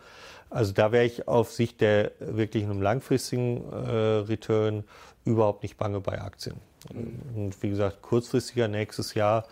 Also 0.49 0.73
da 0.73 0.93
wäre 0.93 1.05
ich 1.05 1.29
auf 1.29 1.53
Sicht 1.53 1.81
der 1.81 2.13
wirklich 2.21 2.65
einem 2.65 2.81
langfristigen 2.81 3.65
äh, 3.71 3.89
Return 4.29 4.85
überhaupt 5.25 5.63
nicht 5.63 5.77
bange 5.77 6.01
bei 6.01 6.21
Aktien. 6.21 6.57
Und 7.35 7.61
wie 7.63 7.71
gesagt, 7.71 8.01
kurzfristiger 8.01 8.69
nächstes 8.69 9.15
Jahr 9.15 9.45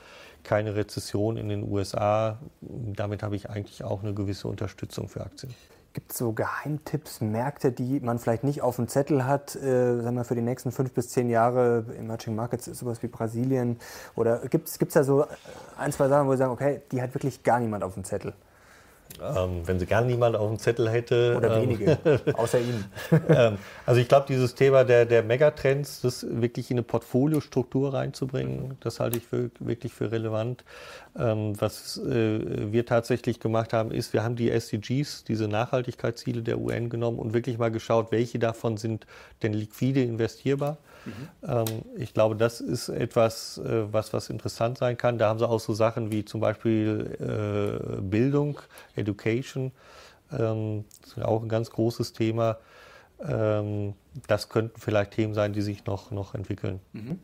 keine 0.44 0.76
Rezession 0.76 1.36
in 1.36 1.48
den 1.48 1.70
USA. 1.70 2.38
Damit 2.60 3.22
habe 3.22 3.36
ich 3.36 3.50
eigentlich 3.50 3.82
auch 3.82 4.02
eine 4.02 4.14
gewisse 4.14 4.48
Unterstützung 4.48 5.08
für 5.08 5.22
Aktien. 5.22 5.54
Gibt 5.94 6.10
es 6.10 6.18
so 6.18 6.32
Geheimtipps, 6.32 7.20
Märkte, 7.20 7.70
die 7.70 8.00
man 8.00 8.18
vielleicht 8.18 8.42
nicht 8.42 8.62
auf 8.62 8.76
dem 8.76 8.88
Zettel 8.88 9.26
hat, 9.26 9.54
äh, 9.54 10.00
sagen 10.02 10.16
wir 10.16 10.24
für 10.24 10.34
die 10.34 10.40
nächsten 10.42 10.72
fünf 10.72 10.92
bis 10.92 11.10
zehn 11.10 11.30
Jahre? 11.30 11.84
Emerging 11.96 12.34
Markets 12.34 12.66
ist 12.66 12.80
sowas 12.80 13.00
wie 13.04 13.06
Brasilien. 13.06 13.78
Oder 14.16 14.40
gibt 14.48 14.68
es 14.68 14.76
da 14.76 15.04
so 15.04 15.24
ein, 15.78 15.92
zwei 15.92 16.08
Sachen, 16.08 16.26
wo 16.26 16.32
Sie 16.32 16.38
sagen, 16.38 16.52
okay, 16.52 16.82
die 16.90 17.00
hat 17.00 17.14
wirklich 17.14 17.44
gar 17.44 17.60
niemand 17.60 17.84
auf 17.84 17.94
dem 17.94 18.02
Zettel? 18.02 18.32
Ähm, 19.22 19.62
wenn 19.64 19.78
sie 19.78 19.86
gar 19.86 20.02
niemand 20.02 20.36
auf 20.36 20.48
dem 20.48 20.58
Zettel 20.58 20.90
hätte. 20.90 21.36
Oder 21.36 21.56
ähm, 21.56 21.62
wenige, 21.62 21.98
außer 22.34 22.58
Ihnen. 22.60 22.84
ähm, 23.28 23.58
also 23.86 24.00
ich 24.00 24.08
glaube, 24.08 24.26
dieses 24.28 24.54
Thema 24.54 24.84
der, 24.84 25.06
der 25.06 25.22
Megatrends, 25.22 26.00
das 26.00 26.26
wirklich 26.28 26.70
in 26.70 26.78
eine 26.78 26.82
Portfoliostruktur 26.82 27.94
reinzubringen, 27.94 28.76
das 28.80 28.98
halte 28.98 29.18
ich 29.18 29.24
für, 29.24 29.50
wirklich 29.60 29.92
für 29.92 30.10
relevant. 30.10 30.64
Ähm, 31.16 31.60
was 31.60 31.98
äh, 31.98 32.72
wir 32.72 32.86
tatsächlich 32.86 33.38
gemacht 33.38 33.72
haben, 33.72 33.92
ist, 33.92 34.12
wir 34.12 34.24
haben 34.24 34.34
die 34.34 34.50
SDGs, 34.50 35.24
diese 35.24 35.46
Nachhaltigkeitsziele 35.46 36.42
der 36.42 36.58
UN 36.58 36.90
genommen 36.90 37.18
und 37.18 37.34
wirklich 37.34 37.56
mal 37.56 37.70
geschaut, 37.70 38.10
welche 38.10 38.40
davon 38.40 38.76
sind 38.76 39.06
denn 39.42 39.52
liquide 39.52 40.02
investierbar. 40.02 40.78
Mhm. 41.04 41.66
ich 41.96 42.14
glaube, 42.14 42.36
das 42.36 42.60
ist 42.60 42.88
etwas, 42.88 43.58
äh, 43.58 43.92
was, 43.92 44.12
was 44.12 44.30
interessant 44.30 44.78
sein 44.78 44.96
kann. 44.96 45.18
Da 45.18 45.28
haben 45.28 45.38
sie 45.38 45.48
auch 45.48 45.60
so 45.60 45.74
Sachen 45.74 46.10
wie 46.10 46.24
zum 46.24 46.40
Beispiel 46.40 47.18
äh, 47.20 48.00
Bildung, 48.00 48.60
Education. 48.96 49.72
Ähm, 50.32 50.84
das 51.02 51.16
ist 51.16 51.24
auch 51.24 51.42
ein 51.42 51.48
ganz 51.48 51.70
großes 51.70 52.12
Thema. 52.12 52.58
Ähm, 53.20 53.94
das 54.26 54.48
könnten 54.48 54.80
vielleicht 54.80 55.12
Themen 55.12 55.34
sein, 55.34 55.52
die 55.52 55.62
sich 55.62 55.86
noch, 55.86 56.10
noch 56.10 56.34
entwickeln. 56.34 56.80
Mhm. 56.92 57.18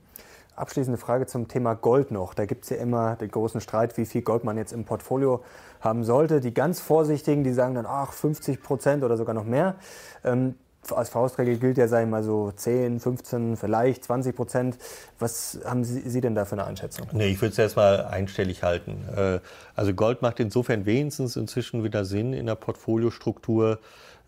Abschließende 0.57 0.99
Frage 0.99 1.27
zum 1.27 1.49
Thema 1.49 1.75
Gold 1.75 2.11
noch. 2.11 2.35
Da 2.35 2.45
gibt 2.45 2.65
es 2.65 2.71
ja 2.71 2.77
immer 2.77 3.17
den 3.17 3.31
großen 3.31 3.61
Streit, 3.61 3.97
wie 3.97 4.05
viel 4.05 4.23
Gold 4.23 4.45
man 4.45 4.59
jetzt 4.59 4.73
im 4.73 4.85
Portfolio 4.85 5.43
haben 5.81 6.05
sollte. 6.05 6.41
Die 6.41 6.53
ganz 6.53 6.81
Vorsichtigen, 6.81 7.45
die 7.45 7.53
sagen 7.53 7.75
dann, 7.75 7.87
ach, 7.87 8.13
50 8.13 8.63
Prozent 8.63 9.03
oder 9.03 9.17
sogar 9.17 9.35
noch 9.35 9.45
mehr. 9.45 9.77
Als 10.91 11.11
Faustregel 11.11 11.59
gilt 11.59 11.79
ja, 11.79 11.87
sagen 11.89 12.09
wir 12.09 12.19
mal 12.19 12.23
so 12.23 12.51
10, 12.51 13.01
15, 13.01 13.57
vielleicht 13.57 14.05
20 14.05 14.35
Prozent. 14.35 14.79
Was 15.19 15.61
haben 15.65 15.85
Sie, 15.85 16.01
Sie 16.01 16.21
denn 16.21 16.35
da 16.35 16.45
für 16.45 16.53
eine 16.53 16.65
Einschätzung? 16.65 17.07
Nee, 17.13 17.29
ich 17.29 17.41
würde 17.41 17.53
es 17.53 17.59
erstmal 17.59 18.07
einstellig 18.07 18.63
halten. 18.63 19.05
Äh, 19.15 19.41
also 19.77 19.93
Gold 19.95 20.23
macht 20.23 20.41
insofern 20.41 20.87
wenigstens 20.87 21.37
inzwischen 21.37 21.85
wieder 21.85 22.05
Sinn 22.05 22.33
in 22.33 22.47
der 22.47 22.55
Portfoliostruktur, 22.55 23.79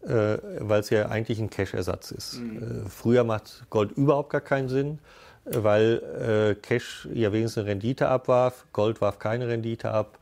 äh, 0.02 0.38
weil 0.58 0.80
es 0.80 0.90
ja 0.90 1.06
eigentlich 1.08 1.40
ein 1.40 1.50
Cash-Ersatz 1.50 2.10
ist. 2.10 2.40
Mhm. 2.40 2.84
Äh, 2.86 2.88
früher 2.88 3.24
macht 3.24 3.64
Gold 3.70 3.92
überhaupt 3.92 4.30
gar 4.30 4.42
keinen 4.42 4.68
Sinn, 4.68 4.98
weil 5.44 6.56
Cash 6.62 7.08
ja 7.12 7.32
wenigstens 7.32 7.62
eine 7.62 7.70
Rendite 7.70 8.06
abwarf, 8.06 8.64
Gold 8.72 9.00
warf 9.00 9.18
keine 9.18 9.48
Rendite 9.48 9.90
ab. 9.90 10.18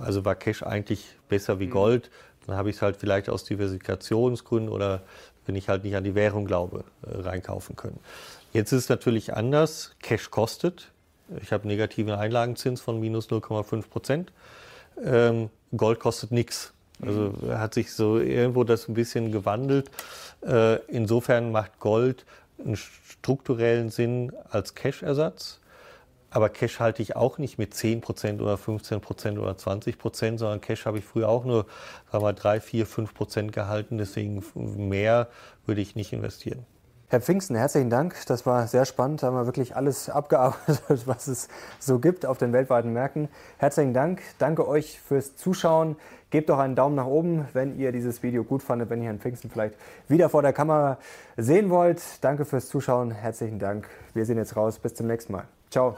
Also 0.00 0.24
war 0.24 0.34
Cash 0.34 0.62
eigentlich 0.62 1.04
besser 1.28 1.58
wie 1.58 1.66
mhm. 1.66 1.72
Gold. 1.72 2.10
Dann 2.46 2.56
habe 2.56 2.70
ich 2.70 2.76
es 2.76 2.82
halt 2.82 2.96
vielleicht 2.96 3.28
aus 3.28 3.44
Diversifikationsgründen 3.44 4.72
oder 4.72 5.02
wenn 5.46 5.54
ich 5.56 5.68
halt 5.68 5.84
nicht 5.84 5.96
an 5.96 6.04
die 6.04 6.14
Währung 6.14 6.44
glaube, 6.44 6.84
äh, 7.02 7.20
reinkaufen 7.20 7.76
können. 7.76 7.98
Jetzt 8.52 8.72
ist 8.72 8.84
es 8.84 8.88
natürlich 8.88 9.34
anders. 9.34 9.94
Cash 10.02 10.30
kostet. 10.30 10.90
Ich 11.42 11.52
habe 11.52 11.66
negativen 11.66 12.14
Einlagenzins 12.14 12.80
von 12.80 13.00
minus 13.00 13.28
0,5 13.28 13.88
Prozent. 13.88 14.32
Ähm, 15.02 15.50
Gold 15.76 16.00
kostet 16.00 16.30
nichts. 16.30 16.72
Also 17.02 17.34
mhm. 17.40 17.58
hat 17.58 17.74
sich 17.74 17.92
so 17.92 18.18
irgendwo 18.18 18.64
das 18.64 18.88
ein 18.88 18.94
bisschen 18.94 19.32
gewandelt. 19.32 19.90
Äh, 20.42 20.76
insofern 20.86 21.52
macht 21.52 21.78
Gold 21.80 22.24
einen 22.64 22.76
strukturellen 22.76 23.90
Sinn 23.90 24.32
als 24.50 24.74
Cash-Ersatz. 24.74 25.60
Aber 26.36 26.50
Cash 26.50 26.80
halte 26.80 27.00
ich 27.00 27.16
auch 27.16 27.38
nicht 27.38 27.56
mit 27.56 27.72
10% 27.72 28.42
oder 28.42 28.56
15% 28.56 29.38
oder 29.38 29.52
20%, 29.52 30.36
sondern 30.36 30.60
Cash 30.60 30.84
habe 30.84 30.98
ich 30.98 31.04
früher 31.06 31.30
auch 31.30 31.46
nur 31.46 31.64
sagen 32.12 32.22
wir, 32.22 32.34
3, 32.34 32.60
4, 32.60 32.86
5% 32.86 33.52
gehalten. 33.52 33.96
Deswegen 33.96 34.44
mehr 34.54 35.28
würde 35.64 35.80
ich 35.80 35.96
nicht 35.96 36.12
investieren. 36.12 36.66
Herr 37.08 37.22
Pfingsten, 37.22 37.56
herzlichen 37.56 37.88
Dank. 37.88 38.16
Das 38.26 38.44
war 38.44 38.66
sehr 38.66 38.84
spannend. 38.84 39.22
Da 39.22 39.28
haben 39.28 39.34
wir 39.34 39.46
wirklich 39.46 39.76
alles 39.76 40.10
abgearbeitet, 40.10 41.06
was 41.06 41.26
es 41.26 41.48
so 41.78 42.00
gibt 42.00 42.26
auf 42.26 42.36
den 42.36 42.52
weltweiten 42.52 42.92
Märkten. 42.92 43.30
Herzlichen 43.56 43.94
Dank. 43.94 44.20
Danke 44.38 44.68
euch 44.68 45.00
fürs 45.00 45.36
Zuschauen. 45.36 45.96
Gebt 46.28 46.50
doch 46.50 46.58
einen 46.58 46.74
Daumen 46.74 46.96
nach 46.96 47.06
oben, 47.06 47.48
wenn 47.54 47.78
ihr 47.78 47.92
dieses 47.92 48.22
Video 48.22 48.44
gut 48.44 48.62
fandet, 48.62 48.90
wenn 48.90 49.00
ihr 49.00 49.06
Herrn 49.06 49.20
Pfingsten 49.20 49.48
vielleicht 49.48 49.76
wieder 50.06 50.28
vor 50.28 50.42
der 50.42 50.52
Kamera 50.52 50.98
sehen 51.38 51.70
wollt. 51.70 52.02
Danke 52.20 52.44
fürs 52.44 52.68
Zuschauen. 52.68 53.10
Herzlichen 53.10 53.58
Dank. 53.58 53.88
Wir 54.12 54.26
sehen 54.26 54.36
jetzt 54.36 54.54
raus. 54.54 54.78
Bis 54.78 54.92
zum 54.92 55.06
nächsten 55.06 55.32
Mal. 55.32 55.46
交。 55.70 55.94